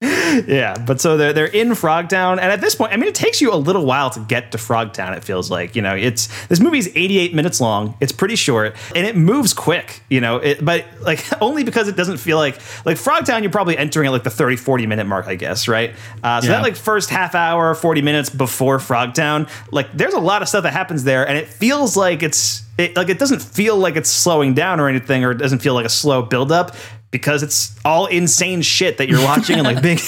[0.00, 3.40] Yeah, but so they're they're in Frogtown, and at this point, I mean, it takes
[3.40, 5.16] you a little while to get to Frogtown.
[5.16, 7.96] It feels like you know, it's this movie is 88 minutes long.
[8.00, 10.02] It's pretty short, and it moves quick.
[10.08, 12.54] You know, it but like only because it doesn't feel like
[12.86, 13.42] like Frogtown.
[13.42, 15.94] You're probably entering at like the 30 40 minute mark, I guess, right?
[16.22, 16.54] Uh, so Yeah.
[16.54, 20.62] that like first half hour, 40 minutes before Frogtown, like there's a lot of stuff
[20.62, 24.10] that happens there, and it feels like it's it, like it doesn't feel like it's
[24.10, 26.76] slowing down or anything, or it doesn't feel like a slow buildup
[27.10, 29.98] because it's all insane shit that you're watching and like being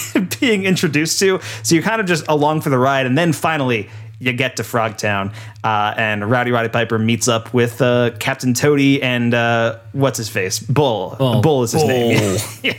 [0.40, 1.40] being introduced to.
[1.62, 3.88] So you're kind of just along for the ride, and then finally
[4.18, 5.32] you get to Frogtown,
[5.64, 10.28] uh, and Rowdy Roddy Piper meets up with uh, Captain Toady and uh, what's his
[10.28, 11.16] face, Bull.
[11.18, 11.40] Bull.
[11.40, 12.38] Bull is his name.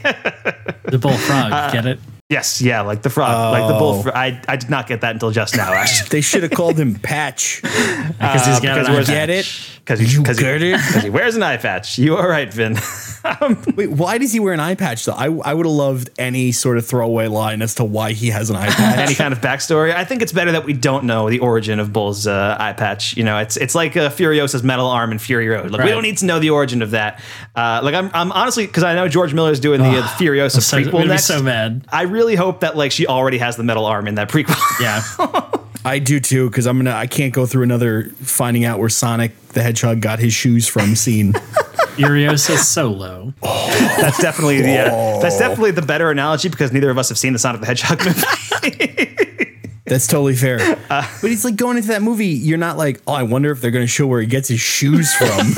[0.83, 1.53] The bullfrog.
[1.53, 1.99] Uh, get it?
[2.31, 3.99] Yes, yeah, like the frog, like the bull.
[3.99, 4.01] Oh.
[4.03, 5.71] fr- I I did not get that until just now.
[5.81, 7.61] Actually, They should have called him Patch.
[8.21, 9.51] Because he's got because an eye Get it?
[9.79, 11.97] because he, You because he, he wears an eye patch.
[11.97, 12.77] You are right, Vin.
[13.75, 15.13] Wait, why does he wear an eye patch though?
[15.13, 18.49] I, I would have loved any sort of throwaway line as to why he has
[18.51, 18.99] an eye patch.
[18.99, 19.93] any kind of backstory.
[19.93, 23.17] I think it's better that we don't know the origin of Bull's uh, eye patch.
[23.17, 25.71] You know, it's it's like uh, Furiosa's metal arm in Fury Road.
[25.71, 27.19] Like we don't need to know the origin of that.
[27.55, 30.61] Uh, like I'm, I'm honestly because I know George Miller's doing the, uh, the Furiosa
[30.61, 31.25] so- I'm prequel be next.
[31.25, 31.85] so mad.
[31.91, 34.55] I really hope that like she already has the metal arm in that prequel.
[34.81, 35.01] Yeah.
[35.85, 39.31] I do too, because I'm gonna I can't go through another finding out where Sonic
[39.49, 41.33] the Hedgehog got his shoes from scene.
[41.97, 43.33] Furiosa Solo.
[43.41, 45.39] that's definitely the uh, that's Oh.
[45.39, 49.17] definitely the better analogy because neither of us have seen the Sonic the Hedgehog movie.
[49.85, 50.59] That's totally fair.
[50.87, 53.71] but he's like going into that movie, you're not like, oh, I wonder if they're
[53.71, 55.53] gonna show where he gets his shoes from.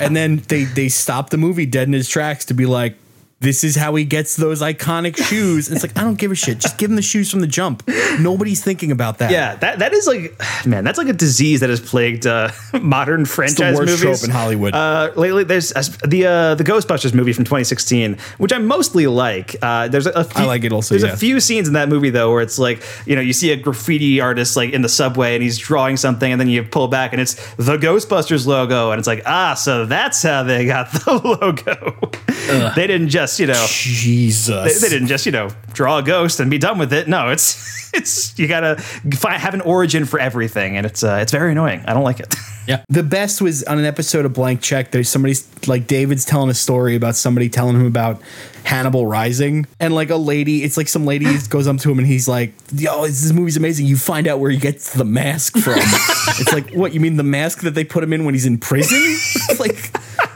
[0.00, 2.96] and then they they stop the movie dead in his tracks to be like,
[3.42, 5.68] this is how he gets those iconic shoes.
[5.68, 6.58] And it's like, I don't give a shit.
[6.58, 7.82] Just give him the shoes from the jump.
[8.20, 9.30] Nobody's thinking about that.
[9.30, 13.24] Yeah, that that is like, man, that's like a disease that has plagued uh, modern
[13.24, 14.74] franchise worst movies trope in Hollywood.
[14.74, 19.56] Uh, lately, there's uh, the uh, the Ghostbusters movie from 2016, which I mostly like.
[19.60, 21.12] Uh, there's a, a few, I like it also, There's yeah.
[21.12, 23.56] a few scenes in that movie though where it's like, you know, you see a
[23.56, 27.12] graffiti artist like in the subway and he's drawing something, and then you pull back
[27.12, 31.20] and it's the Ghostbusters logo, and it's like, ah, so that's how they got the
[31.24, 32.72] logo.
[32.74, 33.66] they didn't just, you know.
[33.68, 34.80] Jesus.
[34.80, 37.08] They, they didn't just you know draw a ghost and be done with it.
[37.08, 41.32] No, it's it's you gotta find, have an origin for everything, and it's uh, it's
[41.32, 41.82] very annoying.
[41.86, 42.34] I don't like it.
[42.64, 42.84] Yeah.
[42.88, 44.92] The best was on an episode of Blank Check.
[44.92, 45.34] There's somebody
[45.66, 48.22] like David's telling a story about somebody telling him about
[48.62, 52.06] Hannibal Rising, and like a lady, it's like some lady goes up to him and
[52.06, 55.74] he's like, "Yo, this movie's amazing." You find out where he gets the mask from.
[55.78, 58.58] it's like, what you mean the mask that they put him in when he's in
[58.58, 59.16] prison?
[59.58, 59.90] like,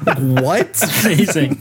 [0.04, 0.82] like what?
[1.04, 1.60] Amazing.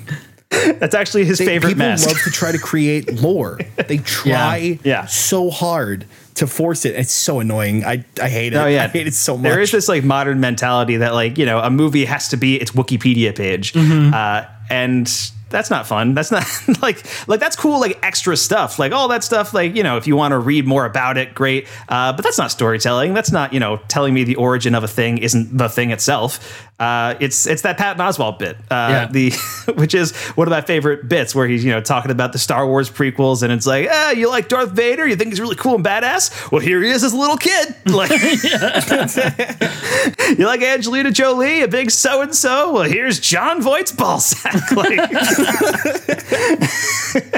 [0.80, 2.08] That's actually his They- favorite people mask.
[2.08, 3.60] love to try to create lore.
[3.88, 5.06] They try Yeah.
[5.06, 6.96] so hard to force it.
[6.96, 7.86] It's so annoying.
[7.86, 8.58] I, I hate it.
[8.58, 9.44] Oh yeah, I hate it so much.
[9.44, 12.56] There is this like modern mentality that like you know a movie has to be
[12.56, 14.14] its Wikipedia page, Mm-hmm.
[14.14, 15.08] uh, and
[15.50, 16.14] that's not fun.
[16.16, 16.44] That's not
[16.82, 20.08] like like that's cool like extra stuff like all that stuff like you know if
[20.08, 21.68] you want to read more about it, great.
[21.88, 23.14] Uh, but that's not storytelling.
[23.14, 26.68] That's not you know telling me the origin of a thing isn't the thing itself.
[26.78, 29.08] Uh, it's it's that Patton Oswalt bit, uh, Yeah.
[29.10, 29.32] the
[29.78, 32.68] which is one of my favorite bits, where he's you know talking about the Star
[32.68, 35.08] Wars prequels, and it's like, ah, you like Darth Vader?
[35.08, 36.52] You think he's really cool and badass?
[36.52, 37.76] Well, here he is as a little kid.
[37.96, 38.12] Like,
[40.38, 42.74] you like Angelina Jolie, a big so and so?
[42.74, 44.76] Well, here's Jon Voight's ballsack.
[44.76, 45.00] Like,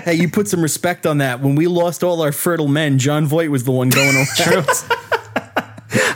[0.03, 1.41] hey, you put some respect on that.
[1.41, 4.65] When we lost all our fertile men, Jon Voight was the one going around.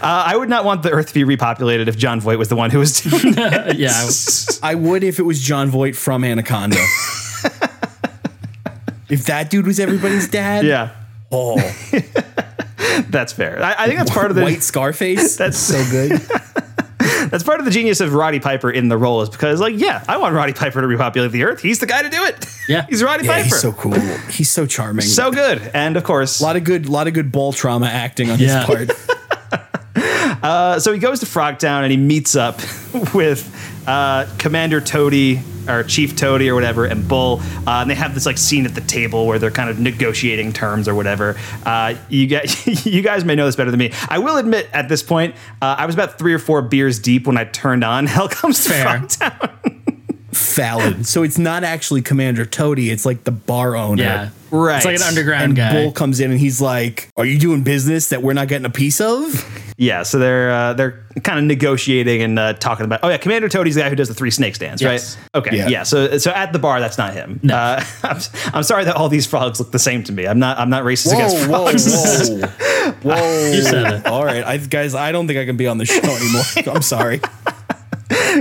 [0.02, 2.56] Uh, I would not want the Earth to be repopulated if Jon Voight was the
[2.56, 3.78] one who was doing that.
[3.78, 4.10] yeah.
[4.64, 6.78] I would if it was Jon Voight from Anaconda.
[9.10, 10.92] if that dude was everybody's dad, yeah,
[11.32, 11.58] oh,
[13.10, 13.62] that's fair.
[13.62, 15.36] I, I think that's part of the white Scarface.
[15.38, 16.20] That's so good.
[17.30, 20.04] That's part of the genius of Roddy Piper in the role is because, like, yeah,
[20.08, 21.62] I want Roddy Piper to repopulate the Earth.
[21.62, 22.46] He's the guy to do it.
[22.68, 22.86] Yeah.
[22.90, 23.44] he's Roddy Yeah, Piper.
[23.46, 24.00] he's so cool.
[24.30, 25.06] He's so charming.
[25.06, 27.86] So good, and of course, a lot of good, a lot of good ball trauma
[27.88, 28.66] acting on Yeah.
[28.66, 29.20] his part.
[30.44, 32.58] Uh, so he goes to Frogtown and he meets up
[33.14, 33.48] with
[33.88, 37.40] uh, Commander Toady or Chief Toady or whatever and Bull.
[37.68, 40.54] Uh, and they have this like scene at the table where they're kind of negotiating
[40.54, 41.38] terms or whatever.
[41.66, 43.92] Uh, you guys, you guys may know this better than me.
[44.10, 47.28] I will admit at this point, uh, I was about three or four beers deep
[47.28, 48.86] when I turned on Hell Comes to Fair.
[48.86, 49.58] Frogtown.
[50.32, 51.06] Valid.
[51.06, 52.90] So it's not actually Commander Toady.
[52.90, 54.02] It's like the bar owner.
[54.04, 54.30] Yeah.
[54.50, 54.78] Right.
[54.78, 55.74] It's like an underground And guy.
[55.74, 58.70] Bull comes in and he's like, "Are you doing business that we're not getting a
[58.70, 63.00] piece of?" Yeah, so they're uh, they're kind of negotiating and uh, talking about.
[63.02, 65.18] Oh yeah, Commander Toady's the guy who does the three snakes dance, Yes.
[65.34, 65.40] right?
[65.40, 65.70] Okay, Yeah.
[65.70, 65.82] yeah.
[65.84, 67.40] So so at the bar, that's not him.
[67.42, 67.56] No.
[67.56, 68.18] Uh, I'm,
[68.54, 70.28] I'm sorry that all these frogs look the same to me.
[70.28, 72.30] I'm not I'm not racist against Whoa, whoa, frogs.
[72.30, 73.52] whoa, whoa!
[73.56, 74.06] You said it.
[74.06, 74.94] All right, I, guys.
[74.94, 76.44] I don't think I can be on the show anymore.
[76.76, 77.18] I'm sorry.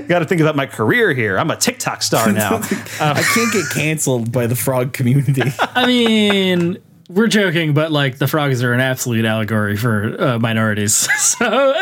[0.08, 1.38] Got to think about my career here.
[1.38, 2.56] I'm a TikTok star now.
[3.00, 5.42] I can't get canceled by the frog community.
[5.58, 6.76] I mean,
[7.12, 10.94] we're joking, but like the frogs are an absolute allegory for uh, minorities.
[11.18, 11.72] so uh,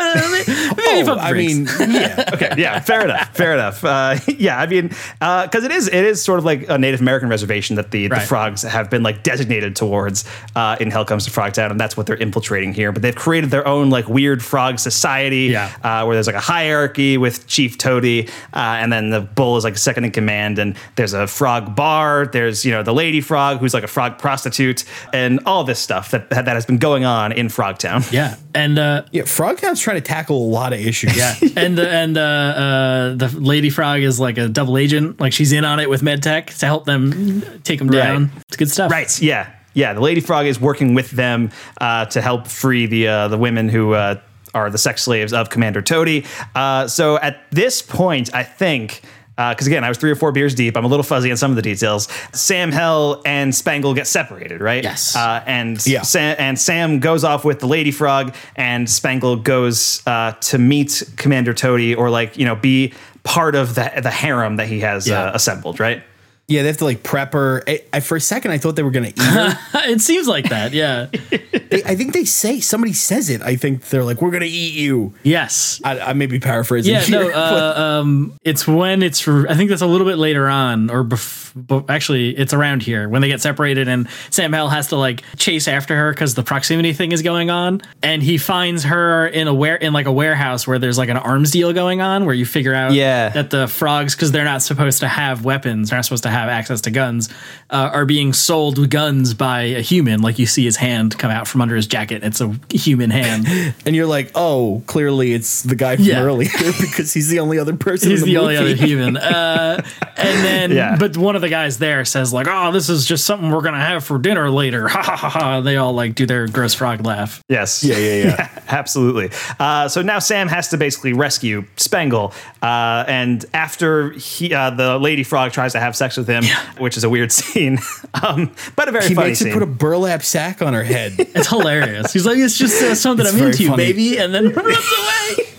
[0.91, 2.29] Oh, I mean, yeah.
[2.33, 3.83] okay, yeah, fair enough, fair enough.
[3.83, 4.87] Uh, yeah, I mean,
[5.19, 8.21] because it is it is sort of like a Native American reservation that the, Right.
[8.21, 10.25] the frogs have been like designated towards
[10.55, 12.91] uh, in Hell Comes to Frogtown, and that's what they're infiltrating here.
[12.91, 15.71] But they've created their own like weird frog society, Yeah.
[15.83, 19.63] uh, where there's like a hierarchy with Chief Toady, uh, and then the bull is
[19.63, 22.25] like second in command, and there's a frog bar.
[22.25, 26.11] There's you know the lady frog who's like a frog prostitute, and all this stuff
[26.11, 28.09] that that has been going on in Frogtown.
[28.11, 31.15] yeah, and uh, Yeah, Frogtown's trying to tackle a lot of issues.
[31.17, 35.19] yeah, and the and uh, uh, the lady frog is like a double agent.
[35.19, 38.23] Like she's in on it with MedTech to help them take them down.
[38.23, 38.31] Right.
[38.47, 38.91] It's good stuff.
[38.91, 39.21] Right.
[39.21, 39.51] Yeah.
[39.73, 39.93] Yeah.
[39.93, 43.69] The Lady Frog is working with them uh, to help free the uh, the women
[43.69, 44.19] who uh,
[44.53, 46.25] are the sex slaves of Commander Toady.
[46.55, 49.01] Uh, so at this point, I think.
[49.49, 50.75] Because again, I was three or four beers deep.
[50.75, 52.09] I'm a little fuzzy on some of the details.
[52.33, 54.83] Sam Hell and Spangle get separated, right?
[54.83, 55.15] Yes.
[55.15, 56.01] Uh, and Yeah.
[56.01, 61.03] Sam, and Sam goes off with the Lady Frog, and Spangle goes uh, to meet
[61.15, 65.07] Commander Toady, or like you know, be part of the the harem that he has
[65.07, 65.23] Yeah.
[65.25, 66.03] uh, assembled, right?
[66.49, 67.63] Yeah, they have to like prep her.
[67.67, 69.57] I, I, for a second, I thought they were going to eat her.
[69.91, 70.73] it seems like that.
[70.73, 71.05] Yeah.
[71.69, 73.41] they, I think they say somebody says it.
[73.43, 75.79] I think they're like, "We're going to eat you." yes.
[75.83, 76.95] I, I may be paraphrasing.
[76.95, 79.27] Yeah, no, here, uh, um, it's when it's.
[79.27, 83.07] I think that's a little bit later on, or bef- but actually, it's around here
[83.09, 86.43] when they get separated, and Sam Hell has to like chase after her because the
[86.43, 90.11] proximity thing is going on, and he finds her in a ware in like a
[90.11, 93.29] warehouse where there's like an arms deal going on, where you figure out Yeah.
[93.29, 96.49] that the frogs because they're not supposed to have weapons, they're not supposed to have
[96.49, 97.29] access to guns,
[97.69, 100.21] uh, are being sold guns by a human.
[100.21, 103.45] Like you see his hand come out from under his jacket, it's a human hand.
[103.85, 106.21] and you're like, "Oh, clearly it's the guy from Yeah.
[106.21, 106.49] earlier
[106.81, 109.17] because he's the only other person." He's in the, the, only other human.
[109.17, 109.83] Uh,
[110.17, 110.95] and then, Yeah.
[110.99, 113.79] but one of the guys there says like, "Oh, this is just something we're gonna
[113.79, 115.61] have for dinner later." Ha ha ha ha!
[115.61, 117.41] They all like do their gross frog laugh.
[117.49, 117.83] Yes.
[117.83, 118.49] Yeah, yeah, yeah.
[118.67, 119.29] absolutely.
[119.59, 124.97] Uh, so now Sam has to basically rescue Spangle, uh, and after he, uh, the
[124.99, 126.43] lady frog tries to have sex with him,
[126.77, 127.79] which is a weird scene,
[128.23, 131.13] um, but a very He funny makes her put a burlap sack on her head.
[131.17, 132.11] It's hilarious.
[132.13, 133.85] He's like, "It's just uh, something It's I'm into, funny.
[133.85, 135.49] baby," and then runs away.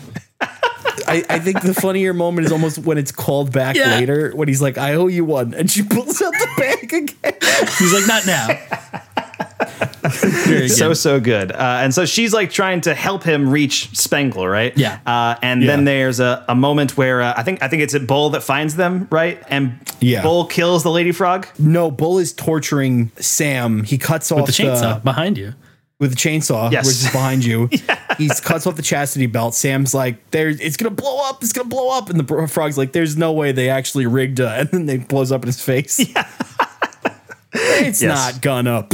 [1.11, 3.97] I, I think the funnier moment is almost when it's called back Yeah.
[3.99, 7.35] later when he's like, "I owe you one," and she pulls out the bag again.
[7.79, 8.49] He's like, "Not now."
[10.69, 14.77] So so good, uh, and so she's like trying to help him reach Spangle, right?
[14.77, 14.99] Yeah.
[15.07, 18.01] Uh, and then there's a, a moment where uh, I think I think it's a
[18.01, 19.41] Bull that finds them, right?
[19.49, 20.23] And Yeah.
[20.23, 21.47] Bull kills the lady frog.
[21.59, 23.85] No, Bull is torturing Sam.
[23.85, 25.55] He cuts off the chainsaw behind you.
[26.01, 26.87] With a chainsaw, Yes.
[26.87, 27.69] which is behind you.
[28.19, 29.55] He cuts off the chastity belt.
[29.55, 31.43] Sam's like, "There, it's gonna blow up.
[31.43, 34.47] It's gonna blow up." And the frog's like, "There's no way they actually rigged it."
[34.61, 35.99] And then they blows up in his face.
[37.53, 38.35] It's Yes.
[38.35, 38.87] not gonna.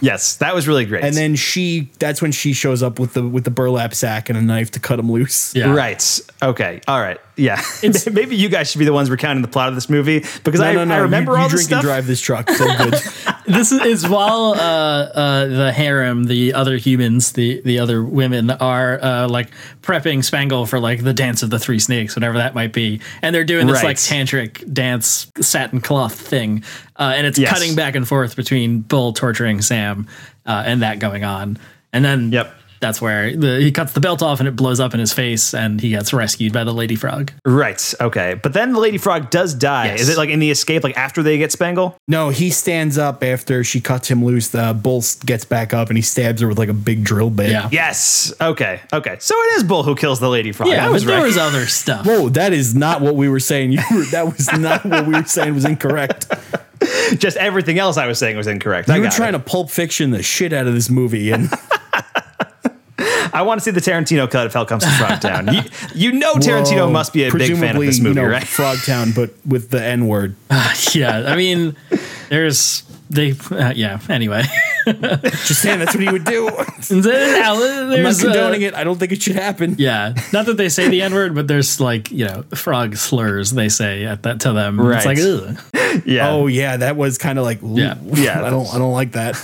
[0.00, 1.04] Yes, that was really great.
[1.04, 4.38] And then she that's when she shows up with the with the burlap sack and
[4.38, 5.54] a knife to cut him loose.
[5.54, 5.72] Yeah.
[5.72, 6.20] Right.
[6.42, 6.80] Okay.
[6.86, 7.18] All right.
[7.36, 7.60] Yeah.
[8.12, 10.66] Maybe you guys should be the ones recounting the plot of this movie because No,
[10.66, 10.94] I, no, no.
[10.94, 12.48] I remember you, you all this drink and drive this truck.
[12.50, 12.92] So good.
[13.46, 18.50] this is, is while uh, uh, the harem, the other humans, the the other women
[18.50, 19.50] are uh, like
[19.82, 23.34] prepping Spangle for like the dance of the three snakes, whatever that might be, and
[23.34, 23.84] they're doing this Right.
[23.84, 26.62] like tantric dance satin cloth thing,
[26.96, 27.50] uh, and it's Yes.
[27.52, 30.06] cutting back and forth between Bull torturing Sam
[30.46, 31.58] uh, and that going on,
[31.92, 32.54] and then Yep.
[32.80, 35.54] That's where the, he cuts the belt off and it blows up in his face,
[35.54, 37.32] and he gets rescued by the lady frog.
[37.46, 37.94] Right.
[37.98, 38.34] Okay.
[38.42, 39.86] But then the lady frog does die.
[39.86, 40.02] Yes.
[40.02, 41.96] Is it like in the escape, like after they get Spangle?
[42.08, 44.48] no, he stands up after she cuts him loose.
[44.48, 47.52] The bull gets back up and he stabs her with like a big drill bit.
[47.52, 47.70] Yeah.
[47.72, 48.34] Yes.
[48.38, 48.82] Okay.
[48.92, 49.16] Okay.
[49.18, 50.68] So it is Bull who kills the lady frog.
[50.68, 51.26] Yeah, I but was there right.
[51.26, 52.04] was other stuff.
[52.04, 53.72] Whoa, that is not what we were saying.
[53.72, 56.26] You were, that was not what we were saying was incorrect.
[57.18, 58.88] Just everything else I was saying was incorrect.
[58.90, 59.38] I You were got trying it.
[59.38, 61.48] to pulp fiction the shit out of this movie, and
[63.32, 65.52] I want to see the Tarantino cut of Hell Comes to Frogtown.
[65.94, 68.30] you, you know Tarantino Whoa, must be a big fan of this movie, you know,
[68.30, 68.42] right?
[68.44, 70.36] Frogtown, but with the N word.
[70.92, 71.76] yeah, I mean,
[72.28, 73.32] there's they.
[73.50, 73.98] Uh, yeah.
[74.08, 74.42] Anyway,
[74.84, 76.48] Just saying, that's what he would do.
[76.90, 78.74] I'm not there's condoning uh, it.
[78.74, 79.76] I don't think it should happen.
[79.78, 83.50] Yeah, not that they say the N word, but there's like you know frog slurs
[83.52, 84.78] they say at that to them.
[84.80, 85.18] It's Right.
[85.18, 85.58] like ugh.
[86.04, 86.30] Yeah.
[86.30, 87.96] Oh yeah, that was kind of like Yeah.
[88.14, 88.44] Yeah.
[88.44, 89.36] I don't I don't like that.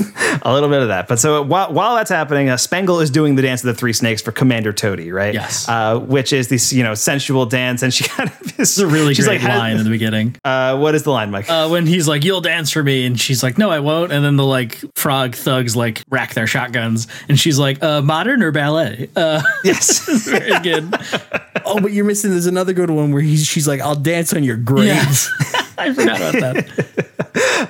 [0.43, 1.07] A little bit of that.
[1.07, 3.93] But so while, while that's happening, uh, Spangle is doing the dance of the three
[3.93, 5.33] snakes for Commander Toady, right?
[5.35, 5.69] Yes.
[5.69, 7.83] Uh, which is this, you know, sensual dance.
[7.83, 10.37] And she kind of is a really she's great like, line in the beginning.
[10.45, 11.49] Uh, what is the line, Mike?
[11.49, 14.25] Uh, when he's like, "You'll dance for me," and she's like, "No, I won't." And
[14.25, 18.53] then the like frog thugs like rack their shotguns, and she's like, uh, "Modern or
[18.53, 20.07] ballet?" Uh, yes.
[20.25, 20.93] very good.
[21.65, 22.31] oh, but you're missing.
[22.31, 25.63] There's another good one where he's she's like, "I'll dance on your grave." Yeah.
[25.81, 27.07] I forgot about that.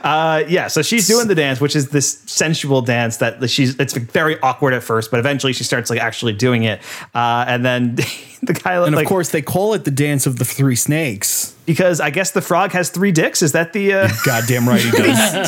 [0.02, 3.78] Uh, yeah, so she's doing the dance, which is this sensual dance that she's.
[3.78, 6.80] It's very awkward at first, but eventually she starts like actually doing it,
[7.14, 7.94] uh, and then
[8.42, 11.54] the guy And like of course, they call it the dance of the three snakes.
[11.66, 13.42] because I guess the frog has three dicks.
[13.42, 13.92] Is that the?
[13.92, 15.46] Uh, Goddamn right he does.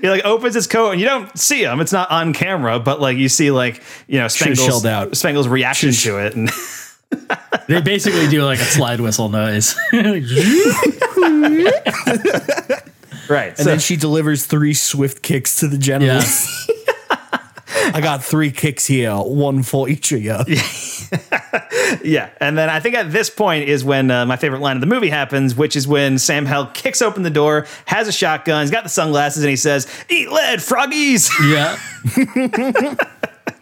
[0.00, 1.80] he like opens his coat and you don't see him.
[1.80, 5.16] It's not on camera, but like you see like you know Spangle's shelled out.
[5.16, 6.50] Spangle's reaction to it, and
[7.68, 9.76] They basically do like a slide whistle noise.
[13.28, 13.48] right.
[13.48, 16.70] And so- then she delivers three swift kicks to the genitals.
[17.84, 20.38] I got three kicks here, one for each of you.
[22.02, 24.80] Yeah, and then I think at this point is when uh, my favorite line of
[24.80, 28.62] the movie happens, which is when Sam Hell kicks open the door, has a shotgun,
[28.62, 31.78] he's got the sunglasses, and he says, "Eat lead, froggies." yeah,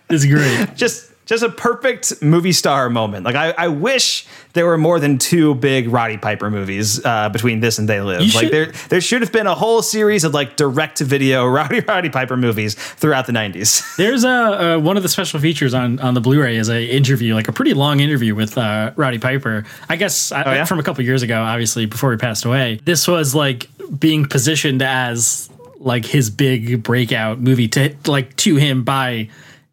[0.08, 0.76] it's great.
[0.76, 3.24] just just a perfect movie star moment.
[3.24, 7.60] Like I, I wish there were more than two big Roddy Piper movies uh, between
[7.60, 8.20] this and They Live.
[8.20, 11.04] You like should- there there should have been a whole series of like direct to
[11.04, 13.82] video Rowdy Roddy Piper movies throughout the nineties.
[13.96, 17.34] There's a uh, one of the special features on on the Blu-ray is a interview,
[17.34, 19.64] like a pretty long interview with uh, Roddy Piper.
[19.88, 20.64] I guess I, Oh, yeah?
[20.64, 22.80] from a couple years ago, obviously before he passed away.
[22.84, 23.68] This was like
[23.98, 29.28] being positioned as like his big breakout movie to like to him by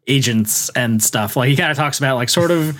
[0.07, 1.35] agents and stuff.
[1.35, 2.79] Like he kind of talks about like sort of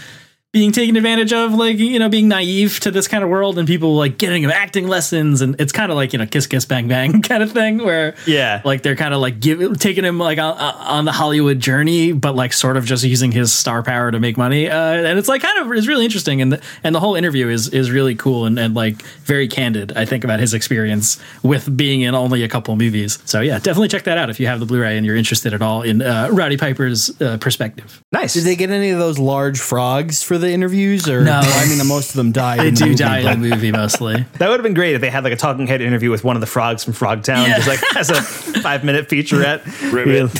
[0.57, 3.67] being taken advantage of, like you know, being naive to this kind of world, and
[3.67, 6.65] people like getting him acting lessons, and it's kind of like you know, kiss kiss
[6.65, 8.63] bang bang kind of thing, where Yeah.
[8.65, 12.35] like they're kind of like give, taking him like on, on the Hollywood journey, but
[12.35, 15.43] like sort of just using his star power to make money, uh, and it's like
[15.43, 18.45] kind of it's really interesting, and the, and the whole interview is is really cool
[18.45, 19.95] and, and like very candid.
[19.95, 23.19] I think about his experience with being in only a couple movies.
[23.25, 25.61] So yeah, definitely check that out if you have the Blu-ray and you're interested at
[25.61, 28.01] all in uh, Roddy Piper's uh, perspective.
[28.11, 28.33] Nice.
[28.33, 31.07] Did they get any of those large frogs for the interviews?
[31.09, 31.39] Or No.
[31.43, 32.57] I mean, most of them die.
[32.57, 34.25] They in the do movie, die but- in the movie mostly.
[34.37, 36.35] That would have been great if they had like a talking head interview with one
[36.35, 37.55] of the frogs from Frogtown, Yeah.
[37.57, 39.63] just like as a five minute featurette.
[39.91, 40.33] Ribbit.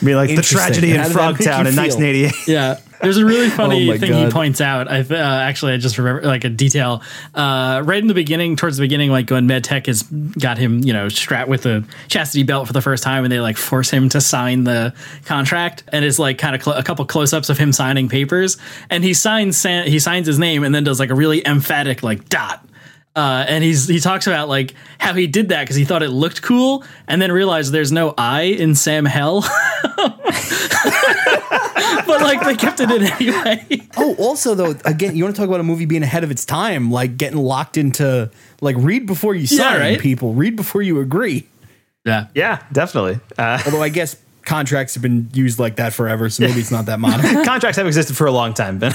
[0.00, 1.82] Be, be like the tragedy in How did Frogtown you in feel?
[1.98, 2.48] 1988.
[2.48, 2.78] Yeah.
[3.00, 4.90] There's a really funny Oh thing he points out.
[4.90, 7.02] I uh, actually I just remember like a detail
[7.34, 10.92] uh, right in the beginning, towards the beginning, like when MedTech has got him, you
[10.92, 14.08] know, strapped with a chastity belt for the first time, and they like force him
[14.10, 14.94] to sign the
[15.24, 18.56] contract, and it's like kind of cl- a couple close ups of him signing papers,
[18.90, 22.02] and he signs San- he signs his name, and then does like a really emphatic
[22.02, 22.64] like dot.
[23.18, 26.10] Uh, and he's he talks about like how he did that because he thought it
[26.10, 29.40] looked cool, and then realized there's no I in Sam Hell,
[32.06, 33.64] but like they kept it in anyway.
[34.00, 36.44] Oh, also though, again, you want to talk about a movie being ahead of its
[36.44, 39.98] time, like getting locked into like read before you Yeah, sign, right?
[40.00, 41.48] people read before you agree.
[42.04, 43.18] Yeah, Yeah, definitely.
[43.36, 44.14] Uh, Although I guess
[44.44, 47.44] contracts have been used like that forever, so maybe it's not that modern.
[47.44, 48.92] contracts have existed for a long time, Ben.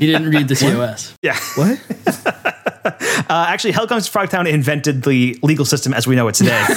[0.00, 1.14] he didn't read the TOS.
[1.20, 1.36] yeah.
[1.56, 2.54] what?
[3.26, 6.62] Uh, actually, Hell Comes to Frogtown invented the legal system as we know it today.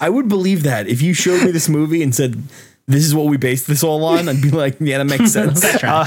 [0.00, 2.42] I would believe that if you showed me this movie and said
[2.86, 5.64] this is what we based this all on, I'd be like, yeah, that makes sense.
[5.82, 6.06] Uh,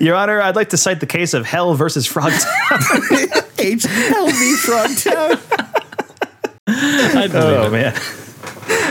[0.00, 2.46] Your Honor, I'd like to cite the case of Hell versus Frogtown.
[3.56, 5.38] HLV Frogtown.
[6.68, 7.72] I'd believe oh it.
[7.72, 7.94] man.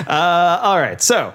[0.07, 1.34] Uh, all right, so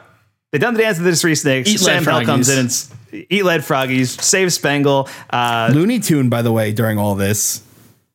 [0.50, 1.68] they done the dance of the three snakes.
[1.70, 2.52] Eat Sam Hell comes froggies.
[2.52, 5.08] in and s- eat lead froggies, save Spangle.
[5.30, 7.62] Uh, Looney Tune, by the way, during all this,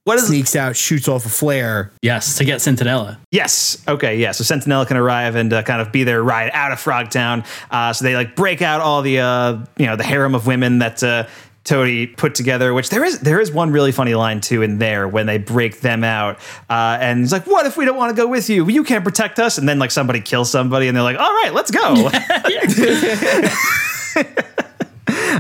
[0.07, 1.91] what is sneaks out, shoots off a flare.
[2.01, 3.17] Yes, to get Centinella.
[3.29, 3.83] Yes.
[3.89, 4.17] Okay.
[4.17, 4.31] Yeah.
[4.31, 7.45] So Centinella can arrive and uh, kind of be their ride out of Frogtown.
[7.69, 10.79] Uh, so they like break out all the uh, you know the harem of women
[10.79, 11.27] that uh,
[11.65, 12.73] Toady put together.
[12.73, 15.81] Which there is there is one really funny line too in there when they break
[15.81, 16.39] them out.
[16.69, 18.65] Uh, and it's like, what if we don't want to go with you?
[18.69, 19.57] You can't protect us.
[19.57, 22.09] And then like somebody kills somebody, and they're like, all right, let's go.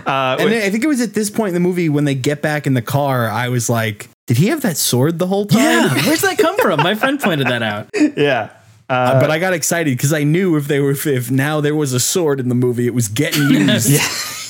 [0.07, 2.15] Uh, and then I think it was at this point in the movie when they
[2.15, 5.45] get back in the car, I was like, did he have that sword the whole
[5.45, 5.61] time?
[5.61, 6.81] Yeah, where's that come from?
[6.81, 7.89] My friend pointed that out.
[8.17, 8.51] yeah.
[8.89, 11.91] Uh, but I got excited because I knew if they were if now there was
[11.91, 13.99] a sword in the movie, it was getting used.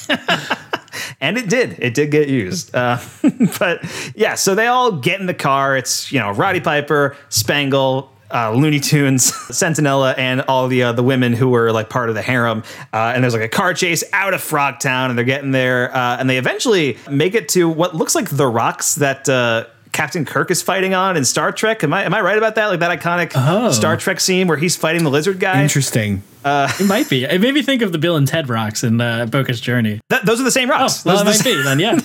[1.20, 2.98] and it did it did get used uh,
[3.60, 3.84] but
[4.16, 8.52] yeah so they all get in the car it's you know roddy piper spangle uh,
[8.52, 12.22] Looney Tunes, Centinella, and all the uh, the women who were like part of the
[12.22, 12.64] harem,
[12.94, 16.18] uh, and there's like a car chase out of Frogtown, and they're getting there, uh,
[16.18, 20.52] and they eventually make it to what looks like the rocks that uh, Captain Kirk
[20.52, 21.84] is fighting on in Star Trek.
[21.84, 22.68] Am I am I right about that?
[22.68, 23.72] Like that iconic Oh.
[23.72, 25.62] Star Trek scene where he's fighting the lizard guy.
[25.64, 26.22] Interesting.
[26.46, 27.24] it might be.
[27.24, 30.00] It made me think of the Bill and Ted rocks in uh, Bogus Journey.
[30.10, 31.04] Th- those are the same rocks.
[31.04, 31.80] Well, those it are the might be then.
[31.80, 32.00] Yeah.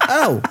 [0.08, 0.42] oh.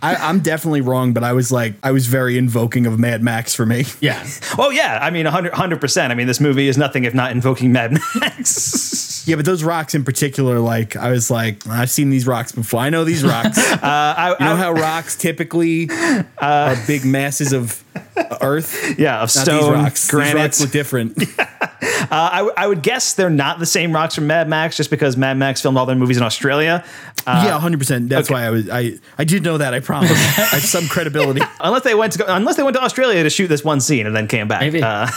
[0.00, 3.54] I, I'm definitely wrong, but I was like, I was very invoking of Mad Max
[3.54, 3.84] for me.
[4.00, 4.24] Yeah.
[4.56, 6.12] Oh yeah, I mean 100 percent.
[6.12, 9.04] I mean this movie is nothing if not invoking Mad Max.
[9.28, 12.80] Yeah, but those rocks in particular, like I was like, I've seen these rocks before.
[12.80, 13.58] I know these rocks.
[13.78, 17.82] Uh, I, you know how rocks typically uh, are big masses of
[18.40, 18.98] earth.
[18.98, 20.10] yeah, of Not these stone, rocks.
[20.10, 20.32] granite.
[20.34, 21.22] These rocks look different.
[22.10, 24.88] Uh, I, w- I would guess they're not the same rocks from Mad Max, just
[24.88, 26.84] because Mad Max filmed all their movies in Australia.
[27.26, 28.08] Uh, yeah, hundred percent.
[28.08, 28.34] That's okay.
[28.34, 28.70] why I was.
[28.70, 29.74] I I did know that.
[29.74, 30.10] I promise.
[30.12, 30.14] I
[30.56, 31.40] have some credibility.
[31.60, 34.06] unless they went to go, unless they went to Australia to shoot this one scene
[34.06, 34.60] and then came back.
[34.60, 34.82] Maybe.
[34.82, 35.08] Uh,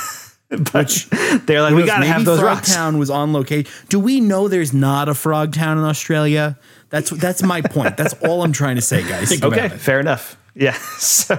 [0.74, 1.08] but
[1.46, 2.76] they're like, we got to have maybe those rocks.
[2.76, 3.72] Frogtown was on location.
[3.90, 6.58] Do we know there's not a Frog Town in Australia?
[6.90, 7.96] That's that's my point.
[7.96, 9.42] That's all I'm trying to say, guys.
[9.42, 10.38] Okay, fair enough.
[10.54, 10.78] Yeah.
[11.02, 11.34] So,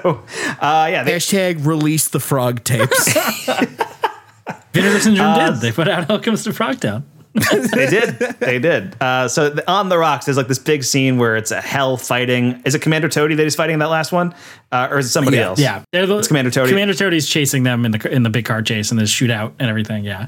[0.61, 3.13] uh, yeah, they, Hashtag release the frog tapes.
[4.73, 5.61] Vinegar Syndrome Uh, did.
[5.61, 7.03] They put out Hell Comes to Frogtown.
[7.73, 8.19] they did.
[8.41, 9.01] They did.
[9.01, 11.97] Uh, so the, on the rocks, there's like this big scene where it's a hell
[11.97, 12.61] fighting.
[12.67, 14.35] Is it Commander Toady that he's fighting in that last one,
[14.71, 15.59] uh, or is it somebody else?
[15.59, 16.71] Yeah, the, It's Commander Toady.
[16.71, 19.71] Commander Toady's chasing them in the in the big car chase and the shootout and
[19.71, 20.05] everything.
[20.05, 20.27] Yeah.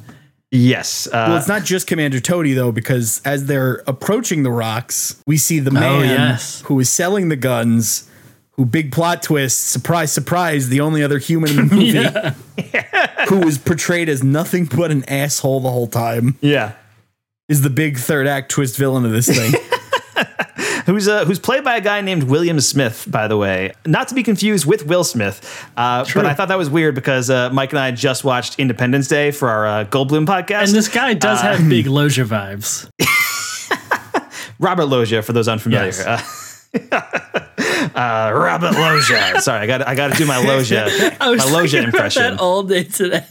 [0.51, 1.09] Yes.
[1.09, 5.37] Uh, well, it's not just Commander Toady though, because as they're approaching the rocks, we
[5.37, 6.63] see the man yes.
[6.63, 8.09] who is selling the guns.
[8.53, 9.67] Who big plot twist?
[9.67, 10.69] Surprise, surprise!
[10.69, 15.61] The only other human in the movie who was portrayed as nothing but an asshole
[15.61, 16.75] the whole time yeah.
[17.49, 19.53] Is the big third act twist villain of this thing.
[20.87, 24.15] who's uh, who's played by a guy named William Smith, by the way, not to
[24.15, 25.67] be confused with Will Smith.
[25.77, 29.09] Uh, but I thought that was weird because uh, Mike and I just watched Independence
[29.09, 30.65] Day for our uh, Goldblum podcast.
[30.69, 32.89] And this guy does Uh, have big Loggia vibes.
[34.59, 35.85] Robert Loggia, for those unfamiliar.
[35.87, 36.67] Yes.
[36.73, 36.81] Uh,
[37.95, 39.43] uh, Robert Loggia.
[39.43, 40.87] Sorry, I got I got to do my Loggia,
[41.21, 42.23] I was my Loggia thinking about impression.
[42.23, 43.25] that all day today.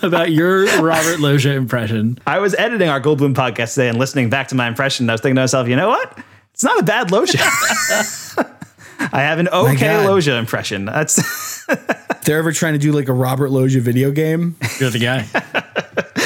[0.02, 2.18] about your Robert Loggia impression.
[2.26, 5.04] I was editing our Goldblum podcast today and listening back to my impression.
[5.04, 6.18] And I was thinking to myself, you know what?
[6.54, 7.38] It's not a bad Loggia.
[9.12, 10.84] I have an okay Loggia impression.
[10.84, 11.18] That's
[11.68, 15.26] if they're ever trying to do like a Robert Loggia video game, You're the guy.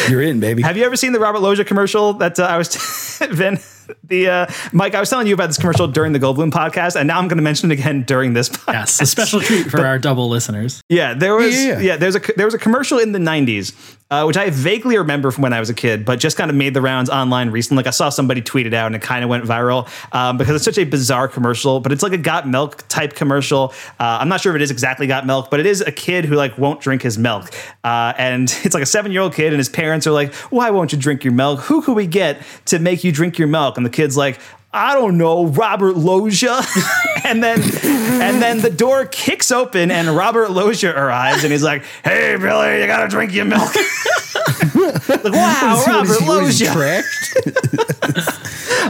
[0.09, 0.63] you're in, baby.
[0.63, 2.75] Have you ever seen the Robert Loggia commercial that uh, I was
[3.31, 3.59] Vin
[4.05, 4.95] the uh, Mike?
[4.95, 7.39] I was telling you about this commercial during the Goldblum podcast, and now I'm going
[7.39, 8.73] to mention it again during this podcast.
[8.73, 10.83] Yes, a special treat for our double listeners.
[10.89, 11.97] Yeah, there was Yeah, yeah, yeah.
[11.97, 13.75] there's a there was a commercial in the '90s,
[14.11, 16.57] uh, which I vaguely remember from when I was a kid, but just kind of
[16.57, 17.81] made the rounds online recently.
[17.81, 20.55] Like I saw somebody tweet it out, and it kind of went viral um, because
[20.57, 21.81] it's such a bizarre commercial.
[21.81, 23.73] But it's like a got milk type commercial.
[23.99, 26.25] Uh, I'm not sure if it is exactly got milk, but it is a kid
[26.25, 27.51] who like won't drink his milk,
[27.83, 30.71] uh, and it's like a seven year old kid, and his parents are like, "Why
[30.71, 31.61] won't you drink your milk?
[31.61, 34.39] Who could we get to make you drink your milk?" And the kid's like.
[34.77, 36.61] I don't know, Robert Loggia.
[37.25, 41.85] and then and then the door kicks open and Robert Loggia arrives and he's like,
[42.03, 43.73] Hey Billy, you gotta drink your milk.
[44.75, 47.03] like, wow, is Robert he- what is Loggia.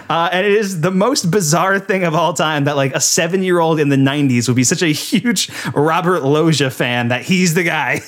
[0.08, 3.42] Uh, and it is the most bizarre thing of all time that like a seven
[3.42, 7.54] year old in the 90s would be such a huge Robert Loggia fan that he's
[7.54, 8.00] the guy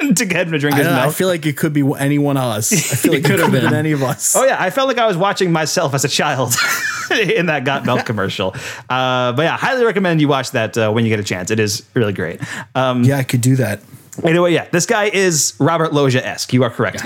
[0.16, 2.36] to get him to drink his know, I feel like it could be any one
[2.36, 2.72] of us.
[2.72, 3.72] I feel like it could have been.
[3.72, 4.34] any of us.
[4.36, 6.54] Oh yeah, I felt like I was watching myself as a child
[7.10, 8.54] in that Got Milk commercial.
[8.88, 11.50] Uh, but yeah, highly recommend you watch that uh, when you get a chance.
[11.50, 12.40] It is really great.
[12.74, 13.80] Um, Yeah, I could do that.
[14.24, 16.52] Anyway, yeah, this guy is Robert Loggia esque.
[16.52, 17.02] You are correct.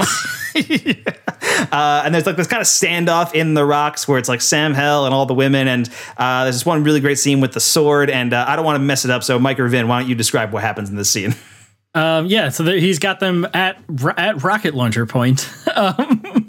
[1.73, 4.75] uh, and there's like this kind of standoff in the rocks where it's like Sam
[4.75, 7.61] Hell and all the women, and uh, there's this one really great scene with the
[7.61, 8.11] sword.
[8.11, 10.09] And uh, I don't want to mess it up, so Mike or Vin, why don't
[10.09, 11.35] you describe what happens in this scene?
[11.97, 13.79] Um, yeah, so there, he's got them at
[14.19, 15.49] at rocket launcher point.
[15.75, 16.47] um,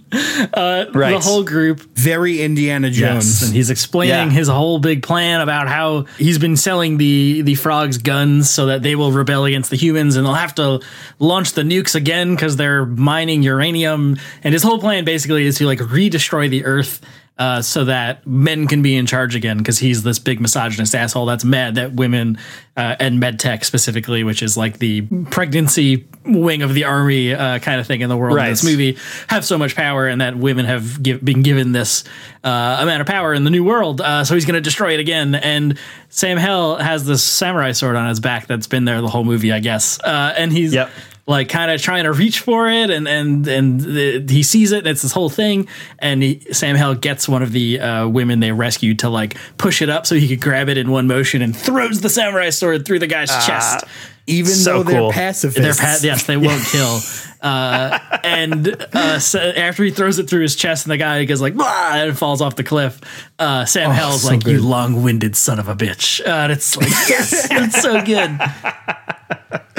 [0.53, 1.11] uh, Right.
[1.11, 1.79] The whole group.
[1.95, 3.25] Very Indiana Jones.
[3.41, 4.29] Yes, and he's explaining Yeah.
[4.29, 8.83] his whole big plan about how he's been selling the the frogs guns so that
[8.83, 10.81] they will rebel against the humans and they'll have to
[11.19, 14.17] launch the nukes again because they're mining uranium.
[14.43, 16.99] And his whole plan basically is to like re-destroy the Earth.
[17.39, 21.27] Uh, so that men can be in charge again because he's this big misogynist asshole
[21.27, 22.35] that's mad that women
[22.75, 27.79] uh, and medtech specifically, which is like the pregnancy wing of the army uh, kind
[27.79, 28.45] of thing in the world Right.
[28.47, 32.03] in this movie, have so much power and that women have give, been given this
[32.43, 34.01] uh, amount of power in the new world.
[34.01, 35.35] Uh, so he's going to destroy it again.
[35.35, 35.77] And
[36.09, 39.51] Sam Hell has this samurai sword on his back that's been there the whole movie,
[39.51, 39.99] I guess.
[39.99, 40.89] Uh, and he's Yep.
[41.27, 44.79] Like kind of trying to reach for it, and and and the, he sees it.
[44.79, 45.67] And it's this whole thing,
[45.99, 49.81] and he, Sam Hell gets one of the uh, women they rescued to like push
[49.81, 52.85] it up so he could grab it in one motion and throws the samurai sword
[52.85, 53.85] through the guy's chest.
[54.29, 55.61] Even So though they're pacifists.
[55.79, 56.99] They're pa- yes, they won't kill.
[57.41, 61.39] Uh, and uh, so after he throws it through his chest, and the guy goes
[61.41, 62.99] like, and falls off the cliff.
[63.39, 66.89] Uh, Sam Hell's so like, "You long-winded son of a bitch," uh, and it's like,
[67.07, 68.37] yes, it's so good.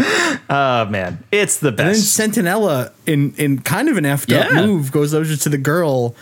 [0.51, 2.19] Oh man, it's the best.
[2.19, 2.45] And then.
[2.45, 6.15] Centinella, in in kind of an effed up move, goes over to the girl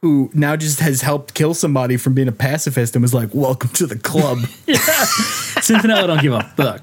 [0.00, 3.70] who now just has helped kill somebody from being a pacifist and was like, "Welcome
[3.70, 4.38] to the club."
[5.58, 6.82] Centinella don't give a fuck.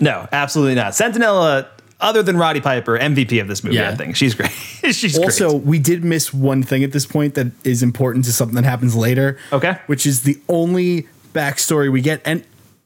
[0.00, 0.92] no, absolutely not.
[0.92, 1.66] Centinella,
[2.00, 3.76] other than Roddy Piper, MVP of this movie.
[3.76, 3.90] Yeah.
[3.90, 4.50] I think she's great.
[4.92, 5.62] she's also, great.
[5.64, 8.94] we did miss one thing at this point that is important to something that happens
[8.96, 9.38] later.
[9.52, 9.76] Okay.
[9.86, 12.44] which is the only backstory we get, and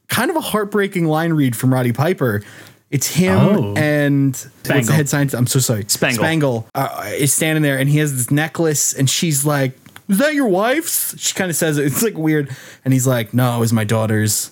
[0.09, 2.43] kind of a heartbreaking line read from Roddy Piper.
[2.89, 3.73] It's him Oh.
[3.75, 4.93] and what's the Spangle.
[4.95, 5.35] head scientist?
[5.37, 5.83] I'm so sorry.
[5.87, 6.23] Spangle.
[6.23, 9.77] Spangle uh, is standing there, and he has this necklace, and she's like,
[10.07, 11.85] "Is that your wife's?" She kind of says it.
[11.85, 12.49] It's like weird,
[12.85, 14.51] and he's like, "No, it was my daughter's."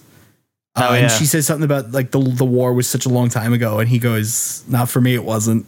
[0.75, 3.29] Uh, Oh, And she says something about like the the war was such a long
[3.29, 5.65] time ago, and he goes, "Not for me, it wasn't."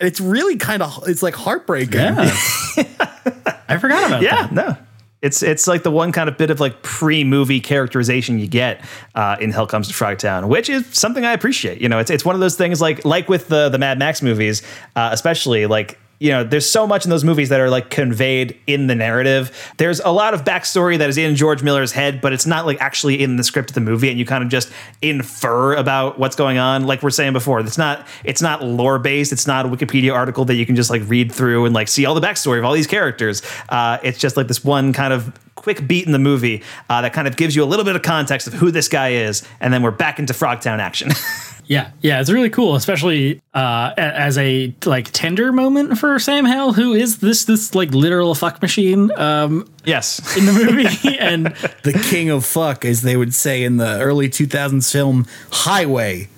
[0.00, 2.00] It's really kind of it's like heartbreaking.
[2.00, 2.34] Yeah,
[3.68, 4.52] I forgot about yeah, that.
[4.52, 4.76] Yeah, no.
[5.22, 9.36] It's it's like the one kind of bit of like pre-movie characterization you get uh,
[9.40, 11.80] in Hell Comes to Frogtown, which is something I appreciate.
[11.80, 14.20] You know, it's it's one of those things like like with the the Mad Max
[14.20, 14.62] movies,
[14.94, 18.58] uh, especially like you know, there's so much in those movies that are like conveyed
[18.66, 19.72] in the narrative.
[19.76, 22.80] There's a lot of backstory that is in George Miller's head, but it's not like
[22.80, 26.36] actually in the script of the movie, and you kind of just infer about what's
[26.36, 26.86] going on.
[26.86, 29.32] Like we're saying before, it's not it's not lore based.
[29.32, 32.06] It's not a Wikipedia article that you can just like read through and like see
[32.06, 33.42] all the backstory of all these characters.
[33.68, 35.32] Uh, it's just like this one kind of
[35.66, 38.02] quick beat in the movie uh, that kind of gives you a little bit of
[38.02, 41.10] context of who this guy is, and then we're back into Frogtown action.
[41.68, 46.72] Yeah, yeah, it's really cool, especially uh, as a like tender moment for Sam Hell,
[46.72, 50.36] who is this this like literal fuck machine um, yes.
[50.36, 51.46] in the movie, and
[51.82, 56.28] the king of fuck, as they would say in the early 2000s film Highway.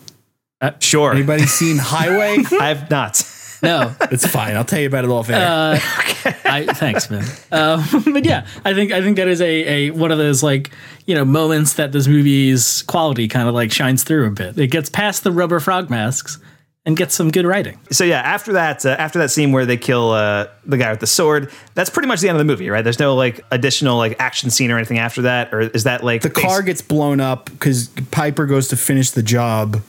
[0.80, 1.12] Sure.
[1.12, 2.38] Anybody seen Highway?
[2.58, 3.22] I've not.
[3.62, 4.56] No, it's fine.
[4.56, 5.46] I'll tell you about it off air.
[5.46, 5.78] Uh,
[6.44, 7.24] I thanks, man.
[7.50, 10.70] Um, but yeah, I think I think that is a, a one of those like
[11.06, 14.58] you know moments that this movie's quality kind of like shines through a bit.
[14.58, 16.38] It gets past the rubber frog masks
[16.86, 17.78] and gets some good writing.
[17.90, 21.00] So yeah, after that, uh, after that scene where they kill uh, the guy with
[21.00, 22.82] the sword, that's pretty much the end of the movie, right?
[22.82, 26.22] There's no like additional like action scene or anything after that, or is that like
[26.22, 29.82] the car gets blown up because Piper goes to finish the job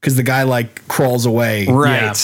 [0.00, 1.66] because the guy like crawls away.
[1.66, 2.16] right?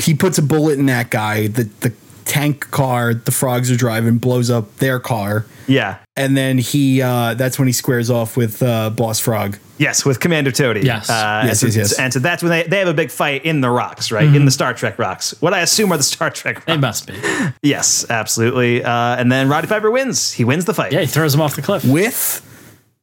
[0.00, 1.46] He puts a bullet in that guy.
[1.48, 1.92] The the
[2.24, 5.44] tank car the frogs are driving blows up their car.
[5.66, 5.98] Yeah.
[6.16, 9.58] And then he uh, that's when he squares off with uh, Boss Frog.
[9.78, 10.80] Yes, with Commander Toady.
[10.82, 11.10] Yes.
[11.10, 11.98] Uh, Yes, and so, yes, yes.
[11.98, 14.24] And so that's when they, they have a big fight in the rocks, right?
[14.24, 15.34] In the Star Trek rocks.
[15.40, 16.68] What I assume are the Star Trek rocks.
[16.68, 17.14] It must be.
[17.62, 18.84] Yes, absolutely.
[18.84, 20.32] Uh, and then Roddy Piper wins.
[20.32, 20.92] He wins the fight.
[20.92, 21.84] Yeah, he throws him off the cliff.
[21.84, 22.48] with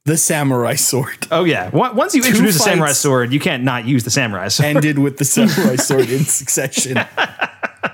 [0.10, 1.28] the samurai sword.
[1.32, 1.70] Oh yeah.
[1.70, 4.76] Once once you Two introduce a samurai sword, you can't not use the samurai sword.
[4.76, 7.00] Ended with the samurai sword in succession.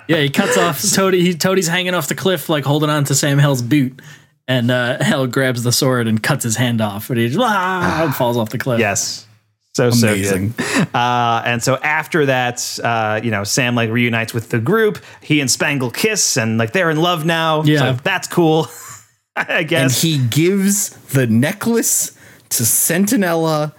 [0.07, 1.21] Yeah, he cuts off Toady.
[1.21, 3.99] He, Toady's hanging off the cliff, like holding on to Sam Hell's boot.
[4.47, 8.03] And uh, Hell grabs the sword and cuts his hand off, and he just ah,
[8.03, 8.79] and falls off the cliff.
[8.79, 9.25] Yes.
[9.73, 10.51] So Amazing.
[10.51, 10.95] so good.
[10.95, 14.99] Uh, and so after that, uh, you know, Sam like reunites with the group.
[15.21, 17.63] He and Spangle kiss, and like they're in love now.
[17.63, 17.79] Yeah.
[17.79, 18.67] so that's cool.
[19.35, 19.81] I guess.
[19.81, 20.01] and guess.
[20.01, 22.14] he gives the necklace
[22.57, 23.73] to Centinella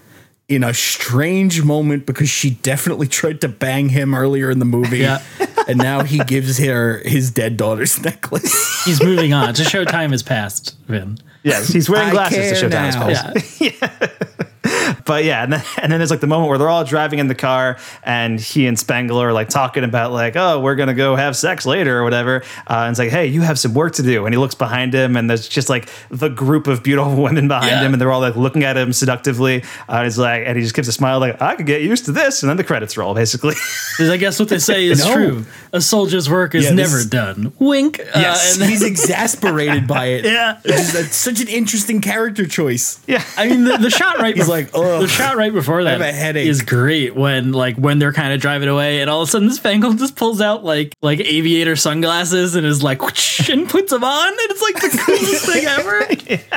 [0.48, 4.98] in a strange moment because she definitely tried to bang him earlier in the movie.
[4.98, 5.22] Yeah.
[5.68, 8.84] and now he gives her his dead daughter's necklace.
[8.84, 9.54] He's moving on.
[9.54, 11.18] To show time has passed, Vin.
[11.42, 13.08] yes, he's wearing glasses to care show time now.
[13.08, 13.60] has passed.
[13.60, 14.45] Yeah.
[15.04, 17.28] but yeah, and then, and then there's like the moment where they're all driving in
[17.28, 21.16] the car, and he and Spangler are like talking about like, oh, we're gonna go
[21.16, 22.42] have sex later or whatever.
[22.68, 24.24] Uh, and it's like, hey, you have some work to do.
[24.26, 27.70] And he looks behind him, and there's just like the group of beautiful women behind
[27.70, 27.82] Yeah.
[27.82, 29.62] him, and they're all like looking at him seductively.
[29.88, 32.04] Uh, and he's like, and he just gives a smile like, I could get used
[32.06, 33.54] to this, and then the credits roll basically.
[33.96, 35.14] Because I guess what they say is No.
[35.14, 35.46] true.
[35.72, 37.54] A soldier's work is Yeah, never is- done.
[37.58, 37.96] Wink.
[37.98, 38.82] Yes, Uh, and he's
[39.20, 40.24] exasperated by it.
[40.26, 40.56] Yeah.
[40.60, 43.00] Which is a- such an interesting character choice.
[43.06, 44.34] yeah, I mean, the, the shot right.
[44.36, 47.14] He's bef- like, "Ugh, the shot right before that I have a headache." is great.
[47.14, 49.92] When like when they're kind of driving away, and all of a sudden this Spangle
[49.94, 53.00] just pulls out like like aviator sunglasses and is like
[53.48, 55.64] and puts them on, and it's like the coolest thing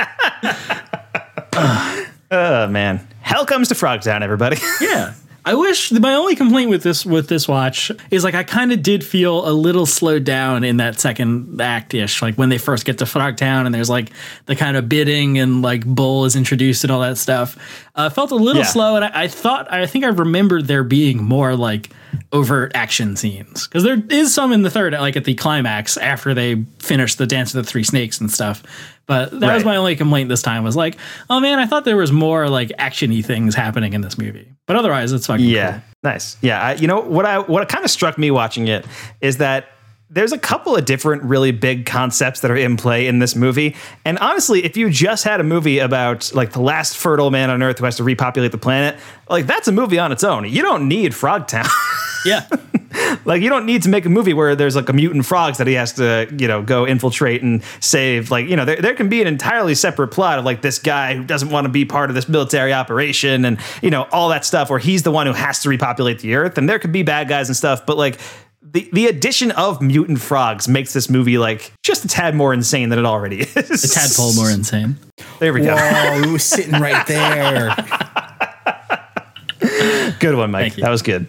[1.52, 2.06] ever.
[2.30, 4.56] oh man, hell comes to Frogtown, everybody.
[4.80, 5.14] Yeah.
[5.50, 8.84] I wish my only complaint with this with this watch is like I kind of
[8.84, 12.84] did feel a little slowed down in that second act ish, like when they first
[12.84, 14.10] get to Frogtown and there's like
[14.46, 17.58] the kind of bidding and like Bull is introduced and all that stuff.
[17.96, 18.68] Uh, felt a little Yeah.
[18.68, 21.90] slow, and I, I thought I think I remembered there being more like
[22.32, 26.32] overt action scenes because there is some in the third, like at the climax after
[26.32, 28.62] they finish the Dance of the Three Snakes and stuff.
[29.06, 30.96] But that was my only complaint this time was like,
[31.28, 34.49] oh man, I thought there was more like actiony things happening in this movie.
[34.70, 35.80] But otherwise, it's fucking Yeah, cool.
[36.04, 36.36] nice.
[36.42, 38.86] Yeah, I, you know what I what kind of struck me watching it
[39.20, 39.66] is that
[40.12, 43.74] there's a couple of different really big concepts that are in play in this movie.
[44.04, 47.64] And honestly, if you just had a movie about like the last fertile man on
[47.64, 48.96] earth who has to repopulate the planet,
[49.28, 50.48] like that's a movie on its own.
[50.48, 51.66] You don't need Frog Town.
[52.26, 52.46] Yeah.
[53.24, 55.66] like you don't need to make a movie where there's like a mutant frogs that
[55.66, 59.08] he has to you know go infiltrate and save like you know there, there can
[59.08, 62.10] be an entirely separate plot of like this guy who doesn't want to be part
[62.10, 65.32] of this military operation and you know all that stuff where he's the one who
[65.32, 68.18] has to repopulate the earth and there could be bad guys and stuff but like
[68.62, 72.88] the, the addition of mutant frogs makes this movie like just a tad more insane
[72.88, 73.84] than it already is.
[73.84, 74.96] A tadpole more insane.
[75.38, 75.74] There we go.
[75.76, 77.74] Oh, it was sitting right there.
[80.20, 80.76] Good one, Mike.
[80.76, 81.26] That was good.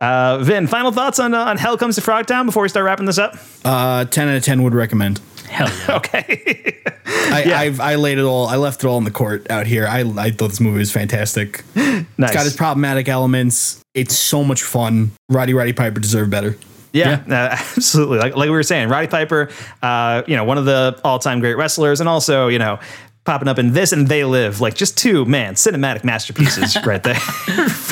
[0.00, 3.06] Uh, Vin, final thoughts on uh, on Hell Comes to Frogtown before we start wrapping
[3.06, 3.36] this up?
[3.64, 5.20] Uh, ten out of ten would recommend.
[5.48, 5.96] Hell yeah.
[5.96, 6.82] Okay.
[7.06, 8.46] I, I've I laid it all.
[8.46, 9.86] I left it all in the court out here.
[9.86, 11.64] I I thought this movie was fantastic.
[11.74, 12.04] nice.
[12.18, 13.80] It's got its problematic elements.
[13.94, 15.12] It's so much fun.
[15.28, 16.56] Roddy Roddy Piper deserved better.
[16.92, 17.32] Yeah, uh,
[17.76, 18.18] absolutely.
[18.18, 19.48] Like like we were saying, Roddy Piper,
[19.82, 22.78] uh, you know, one of the all time great wrestlers, and also you know.
[23.24, 27.16] Popping up in this and They Live, like just two man cinematic masterpieces right there.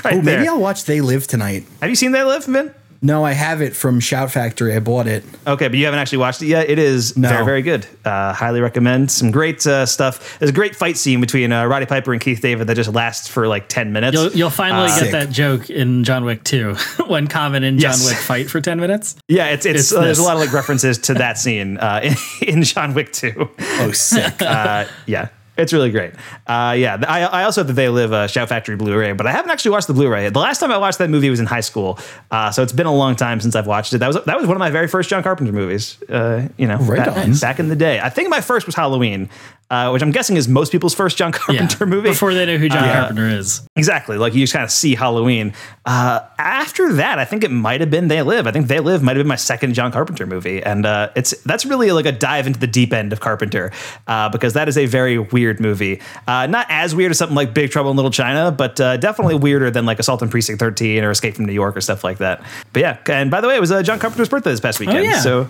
[0.05, 0.47] Right Oh, maybe.
[0.49, 1.65] I'll watch They Live tonight.
[1.81, 2.75] Have you seen They Live, Vin?
[3.05, 4.77] No, I have it from Shout Factory.
[4.77, 5.25] I bought it.
[5.45, 6.71] Okay, but you haven't actually watched it yet.
[6.71, 7.31] It is No.
[7.31, 7.85] very, very good.
[8.05, 9.11] Uh, highly recommend.
[9.11, 10.39] Some great uh, stuff.
[10.39, 13.27] There's a great fight scene between uh, Roddy Piper and Keith David that just lasts
[13.27, 14.15] for like 10 minutes.
[14.15, 15.11] You'll, you'll finally Uh, get Sick.
[15.11, 16.75] that joke in John Wick 2
[17.09, 18.07] when Common and John Yes.
[18.09, 19.17] Wick fight for 10 minutes.
[19.27, 22.03] yeah, it's, it's, It's uh, there's a lot of like references to that scene uh,
[22.41, 23.51] in, in John Wick 2.
[23.81, 24.41] Oh, sick.
[24.43, 25.27] uh, yeah,
[25.57, 26.15] it's really great.
[26.47, 29.33] Uh, yeah, I, I also have the They Live uh, Shout Factory Blu-ray, but I
[29.33, 30.29] haven't actually watched the Blu-ray.
[30.31, 31.99] The last time I watched that movie was in high school,
[32.31, 33.99] uh, so it's been a long time since I've watched it.
[33.99, 36.03] That was that was one of my very first John Carpenter movies.
[36.09, 37.35] Uh, you know, Right back, on.
[37.35, 38.01] back in the day.
[38.01, 39.29] I think my first was Halloween,
[39.73, 42.11] uh, which I'm guessing is most people's first John Carpenter movie.
[42.11, 43.67] Before they know who John Uh, Carpenter is.
[43.75, 44.19] Exactly.
[44.19, 45.55] Like you just kind of see Halloween.
[45.87, 48.47] Uh, after that, I think it might have been They Live.
[48.47, 51.31] I think They Live might have been my second John Carpenter movie, and uh, it's
[51.45, 53.73] that's really like a dive into the deep end of Carpenter
[54.07, 56.01] uh, because that is a very weird movie.
[56.29, 59.37] Uh, not as weird as something like Big Trouble in Little China, but uh, definitely
[59.37, 62.19] weirder than like Assault on Precinct 13 or Escape from New York or stuff like
[62.19, 62.43] that.
[62.75, 65.05] But yeah, and by the way, it was uh, John Carpenter's birthday this past weekend,
[65.07, 65.21] yeah.
[65.21, 65.49] so.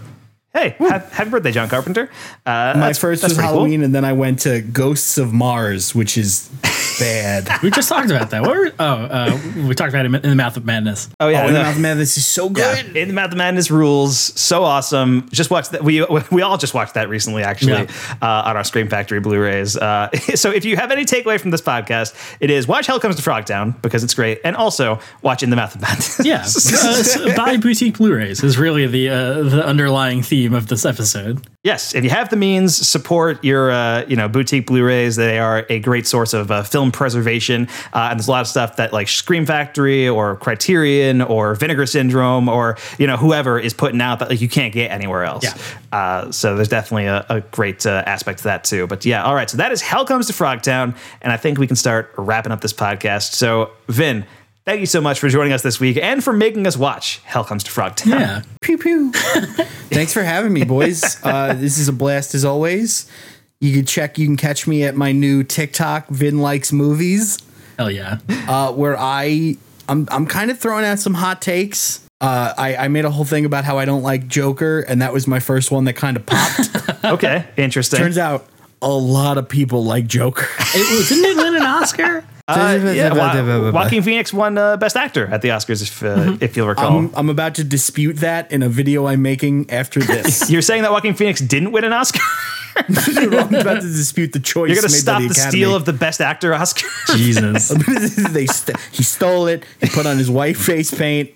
[0.53, 2.11] Hey, ha- happy birthday, John Carpenter!
[2.45, 3.57] Uh, My first was pretty cool.
[3.61, 6.51] Halloween, and then I went to Ghosts of Mars, which is
[7.03, 7.63] bad.
[7.63, 8.43] We just talked about that.
[8.43, 11.09] What were, oh, uh, we talked about it in the Mouth of Madness.
[11.21, 11.63] Oh yeah, oh, and no.
[11.63, 12.97] Mouth of Madness is so Yeah, good.
[12.97, 15.29] In the Mouth of Madness rules, so awesome.
[15.31, 15.83] Just watched that.
[15.85, 17.87] We we all just watched that recently, actually, Yeah.
[18.23, 19.77] uh, on our Scream Factory Blu-rays.
[19.77, 23.17] Uh, so if you have any takeaway from this podcast, it is watch Hell Comes
[23.17, 26.21] to Frogtown because it's great, and also watch In the Mouth of Madness.
[26.25, 30.85] Yeah, uh, s- buy boutique Blu-rays is really the uh, the underlying theme of this
[30.85, 31.41] episode.
[31.65, 35.17] yes, if you have the means, support your uh, you know boutique Blu-rays.
[35.17, 36.63] They are a great source of uh,
[36.93, 41.23] film preservation, uh, and there's a lot of stuff that like Scream Factory or Criterion
[41.23, 44.91] or Vinegar Syndrome or you know whoever is putting out that like you can't get
[44.91, 45.45] anywhere else.
[45.45, 45.57] Yeah.
[45.93, 48.87] Uh, so there's definitely a, a great uh, aspect to that too.
[48.87, 49.49] But yeah, all right.
[49.49, 52.61] So that is Hell Comes to Frogtown, and I think we can start wrapping up
[52.61, 53.33] this podcast.
[53.33, 54.25] So Vin.
[54.65, 57.43] Thank you so much for joining us this week and for making us watch Hell
[57.43, 58.07] Comes to Frogtown.
[58.11, 59.11] Yeah, Pew pew.
[59.91, 61.21] Thanks for having me, boys.
[61.25, 63.11] Uh, this is a blast as always.
[63.63, 67.39] You can check, you can catch me at my new TikTok, Vin Likes Movies,
[67.79, 68.19] hell yeah.
[68.49, 69.57] uh, where I
[69.89, 72.05] I'm I'm kind of throwing out some hot takes.
[72.21, 75.13] Uh, I, I made a whole thing about how I don't like Joker, and that
[75.13, 76.71] was my first one that kind of popped.
[77.05, 77.99] Okay, interesting.
[77.99, 78.47] Turns out
[78.83, 80.47] a lot of people like Joker.
[80.75, 82.25] It was, didn't it win an Oscar?
[82.49, 86.57] Uh, yeah, Wa- Joaquin Phoenix won uh, Best Actor at the Oscars, if, uh, if
[86.57, 86.99] you'll recall.
[86.99, 90.51] I'm, I'm about to dispute that in a video I'm making after this.
[90.51, 92.21] You're saying that Joaquin Phoenix didn't win an Oscar?
[92.89, 94.71] Dude, I'm about to dispute the choice.
[94.71, 96.89] You're going to stop the, the, steal of the Best Actor Oscar?
[97.15, 97.69] Jesus.
[97.69, 99.65] they st- he stole it.
[99.81, 101.31] He put on his white face paint.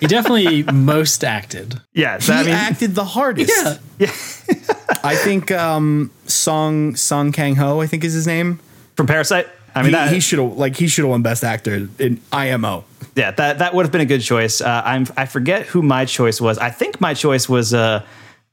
[0.00, 1.80] He definitely most acted.
[1.94, 3.80] yes, He I mean, acted the hardest.
[3.98, 4.12] Yeah.
[5.02, 8.58] I think um, Song Song Kang Ho, I think is his name.
[8.96, 9.46] from Parasite.
[9.74, 12.20] I mean, he, that, he should have like he should have won Best Actor in
[12.32, 12.84] IMO.
[13.14, 14.60] yeah, that that would have been a good choice.
[14.60, 16.58] Uh, I'm I forget who my choice was.
[16.58, 18.04] I think my choice was uh,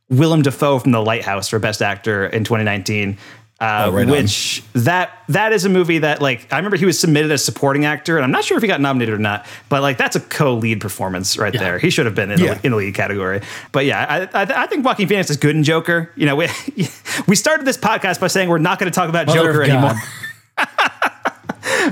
[0.09, 3.18] Willem Dafoe from The Lighthouse for Best Actor in 2019.
[3.59, 4.11] Uh, Oh, right on.
[4.11, 7.85] which that that is a movie that like I remember he was submitted as supporting
[7.85, 10.19] actor and I'm not sure if he got nominated or not but like that's a
[10.19, 11.59] co-lead performance right Yeah.
[11.61, 12.53] there he should have been in, Yeah.
[12.53, 15.55] the, in the lead category but yeah I, I, I think Joaquin Phoenix is good
[15.55, 16.47] in Joker you know we
[17.27, 19.95] we started this podcast by saying we're not going to talk about Mother Joker anymore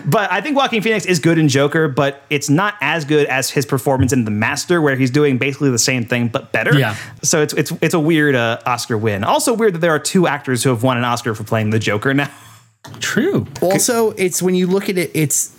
[0.06, 3.50] but I think Joaquin Phoenix is good in Joker, but it's not as good as
[3.50, 6.78] his performance in The Master, where he's doing basically the same thing but better.
[6.78, 6.96] Yeah.
[7.24, 9.24] So it's it's it's a weird uh, Oscar win.
[9.24, 11.80] Also weird that there are two actors who have won an Oscar for playing the
[11.80, 12.32] Joker now.
[13.00, 13.48] True.
[13.62, 15.55] Also, it's when you look at it, it's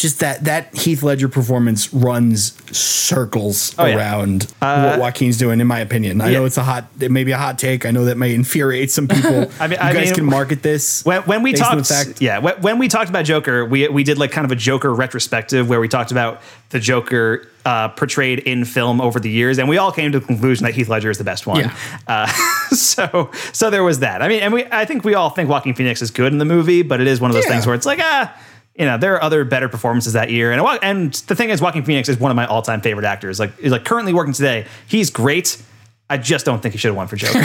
[0.00, 3.96] just that that Heath Ledger performance runs circles Oh, yeah.
[3.96, 5.60] around what Joaquin's doing.
[5.60, 6.38] In my opinion, I yeah.
[6.38, 7.84] know it's a hot, it may be a hot take.
[7.84, 9.50] I know that may infuriate some people.
[9.60, 12.38] I mean- you I guys mean- can market this When, when we talked, fact- yeah,
[12.38, 15.68] when, when we talked about Joker, we we did like kind of a Joker retrospective
[15.68, 16.40] where we talked about
[16.70, 20.26] the Joker uh, portrayed in film over the years, and we all came to the
[20.26, 21.60] conclusion that Heath Ledger is the best one.
[21.60, 21.76] Yeah.
[22.06, 22.26] Uh,
[22.74, 24.22] so so there was that.
[24.22, 26.44] I mean, and we I think we all think Joaquin Phoenix is good in the
[26.44, 28.34] movie, but it is one of those things where it's like ah.
[28.80, 31.84] You know, there are other better performances that year, and and the thing is, Joaquin
[31.84, 33.38] Phoenix is one of my all-time favorite actors.
[33.38, 35.62] Like, like currently working today, he's great.
[36.08, 37.44] I just don't think he should have won for Joker.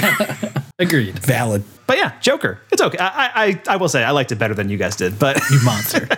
[0.79, 1.19] Agreed.
[1.19, 1.65] valid.
[1.87, 2.97] but yeah, Joker, it's okay.
[2.99, 5.59] I, I I will say I liked it better than you guys did, but You
[5.65, 6.07] monster.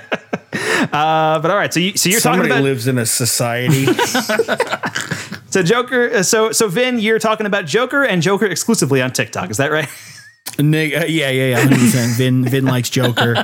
[0.53, 3.05] Uh, but all right, so you so you're Somebody talking about Somebody lives in a
[3.05, 3.85] society.
[5.49, 6.11] so Joker.
[6.13, 9.49] uh, So so Vin, you're talking about Joker and Joker exclusively on TikTok.
[9.49, 9.89] Is that right?
[10.59, 11.65] Nig- uh, yeah, yeah, yeah.
[11.65, 12.17] 100%.
[12.17, 13.35] Vin, Vin likes Joker.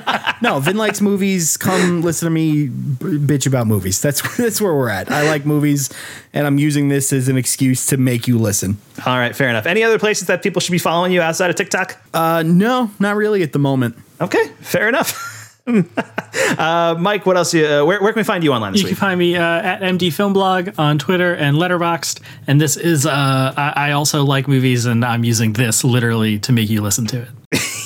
[0.41, 1.57] No, Vin likes movies.
[1.57, 4.01] Come listen to me b- bitch about movies.
[4.01, 5.11] That's that's where we're at.
[5.11, 5.89] I like movies,
[6.33, 8.77] and I'm using this as an excuse to make you listen.
[9.05, 9.65] All right, fair enough.
[9.65, 11.97] Any other places that people should be following you outside of TikTok?
[12.13, 13.95] Uh, no, not really at the moment.
[14.19, 15.29] Okay, fair enough.
[16.57, 17.53] uh, Mike, what else?
[17.53, 18.99] You, uh, where, where can we find you online this You can week?
[18.99, 22.19] find me uh, at MD Film Blog on Twitter and Letterboxd.
[22.47, 26.51] And this is, uh, I, I also like movies, and I'm using this literally to
[26.51, 27.21] make you listen to
[27.51, 27.59] it.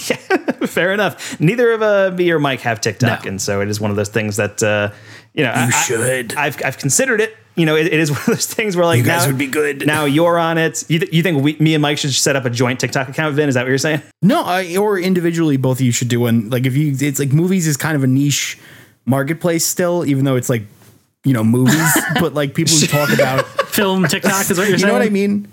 [0.77, 1.39] fair enough.
[1.39, 3.29] Neither of uh, me or Mike have TikTok, No.
[3.29, 4.91] and so it is one of those things that uh,
[5.33, 5.51] you know.
[5.53, 6.35] I, should.
[6.35, 7.35] I, have I've considered it.
[7.55, 9.37] You know, it, it is one of those things where like You guys now, would
[9.39, 9.87] be good.
[9.87, 10.83] Now you're on it.
[10.89, 13.35] You, th- you think we, me and Mike should set up a joint TikTok account?
[13.35, 14.03] Vin, is that what you're saying?
[14.21, 16.49] No, I, or individually, both of you should do one.
[16.51, 18.59] Like if you, it's like movies is kind of a niche
[19.05, 20.63] marketplace still, even though it's like
[21.23, 24.77] you know movies, but like people who talk about Film TikTok is what you're you
[24.77, 24.87] saying?
[24.87, 25.47] know what I mean?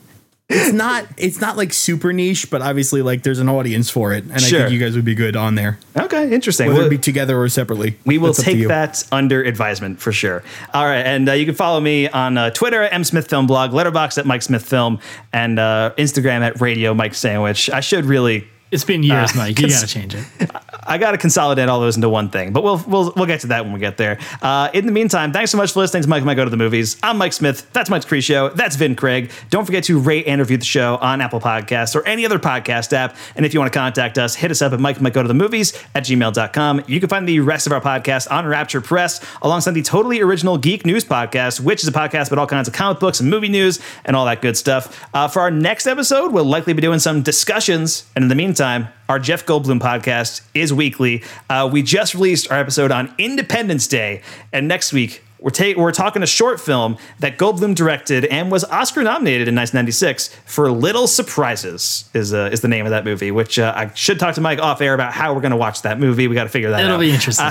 [0.51, 4.25] It's not it's not like super niche, but obviously like there's an audience for it,
[4.25, 4.59] and Sure.
[4.59, 6.67] I think you guys would be good on there, Okay, interesting.
[6.67, 7.97] whether Well- it be together or separately.
[8.05, 10.43] We will That's up to take that under advisement for sure.
[10.75, 13.47] All right, and uh, you can follow me on uh, Twitter at M Smith Film
[13.47, 14.99] Blog, Letterbox at Mike Smith Film,
[15.33, 17.71] and uh, Instagram at Radio Mike Sandwich.
[17.71, 19.59] I should really, It's been years, Uh, Mike.
[19.61, 20.25] You cons- got to change it.
[20.87, 23.47] I got to consolidate all those into one thing, but we'll we'll we'll get to
[23.49, 24.19] that when we get there.
[24.43, 26.57] Uh, in the meantime, thanks so much for listening to Mike Might Go to the
[26.57, 26.97] Movies.
[27.03, 27.71] I'm Mike Smith.
[27.73, 28.49] That's Mike's Cree Show.
[28.51, 29.31] That's Vin Craig.
[29.51, 32.93] Don't forget to rate and review the show on Apple Podcasts or any other podcast
[32.93, 33.17] app.
[33.37, 35.29] And if you want to contact us, hit us up at Mike Might Go to
[35.29, 36.83] the Movies at gmail.com.
[36.89, 40.59] You can find the rest of our podcast on Rapture Press alongside the totally original
[40.59, 43.49] Geek News Podcast, which is a podcast about all kinds of comic books and movie
[43.49, 45.07] news and all that good stuff.
[45.15, 48.05] Uh, for our next episode, we'll likely be doing some discussions.
[48.17, 51.23] And in the meantime, our Jeff Goldblum podcast is weekly.
[51.49, 54.23] Uh, we just released our episode on Independence Day,
[54.53, 58.65] and next week we're ta- we're talking a short film that Goldblum directed and was
[58.65, 63.31] Oscar nominated in 1996 for Little Surprises is uh, is the name of that movie.
[63.31, 65.83] Which uh, I should talk to Mike off air about how we're going to watch
[65.83, 66.29] that movie.
[66.29, 66.85] We got to figure that out.
[66.85, 67.01] It'll out.
[67.01, 67.51] be interesting.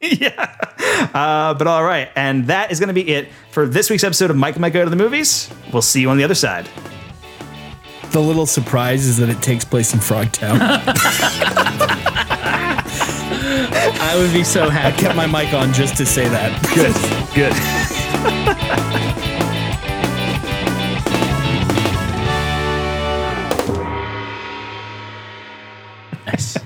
[0.00, 0.56] yeah.
[1.12, 4.30] Uh, but all right, and that is going to be it for this week's episode
[4.30, 5.50] of Mike and Mike Go to the Movies.
[5.72, 6.68] We'll see you on the other side.
[8.10, 10.58] The little surprise is that it takes place in Frogtown.
[14.02, 14.86] I would be so happy.
[14.86, 15.02] I happy.
[15.02, 16.60] kept my mic on just to say that.
[16.74, 16.92] Good.
[17.34, 17.52] Good.
[26.26, 26.56] Nice.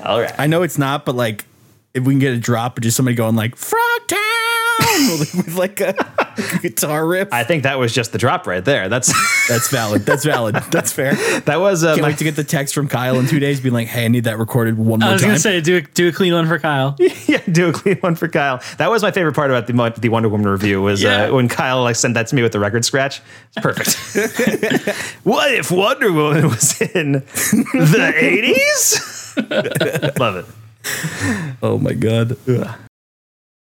[0.00, 0.34] All right.
[0.38, 1.44] I know it's not, but like
[1.92, 5.94] if we can get a drop of just somebody going like Frogtown with like a
[6.62, 7.28] guitar riff.
[7.32, 8.88] I think that was just the drop right there.
[8.88, 9.12] That's
[9.48, 10.02] That's valid.
[10.06, 10.54] That's valid.
[10.70, 11.14] That's fair.
[11.46, 13.60] that was uh, Can't my, wait to get the text from Kyle in two days,
[13.60, 15.60] being like, "Hey, I need that recorded one more time." I was time." gonna say
[15.60, 16.96] do a, do a clean one for Kyle.
[17.26, 18.60] yeah, do a clean one for Kyle.
[18.78, 21.24] That was my favorite part about the the Wonder Woman review was Yeah.
[21.24, 23.20] uh, when Kyle like sent that to me with the record scratch.
[23.56, 24.96] It's perfect.
[25.24, 29.34] what if Wonder Woman was in the eighties?
[30.18, 30.46] Love it.
[31.62, 32.36] oh my god.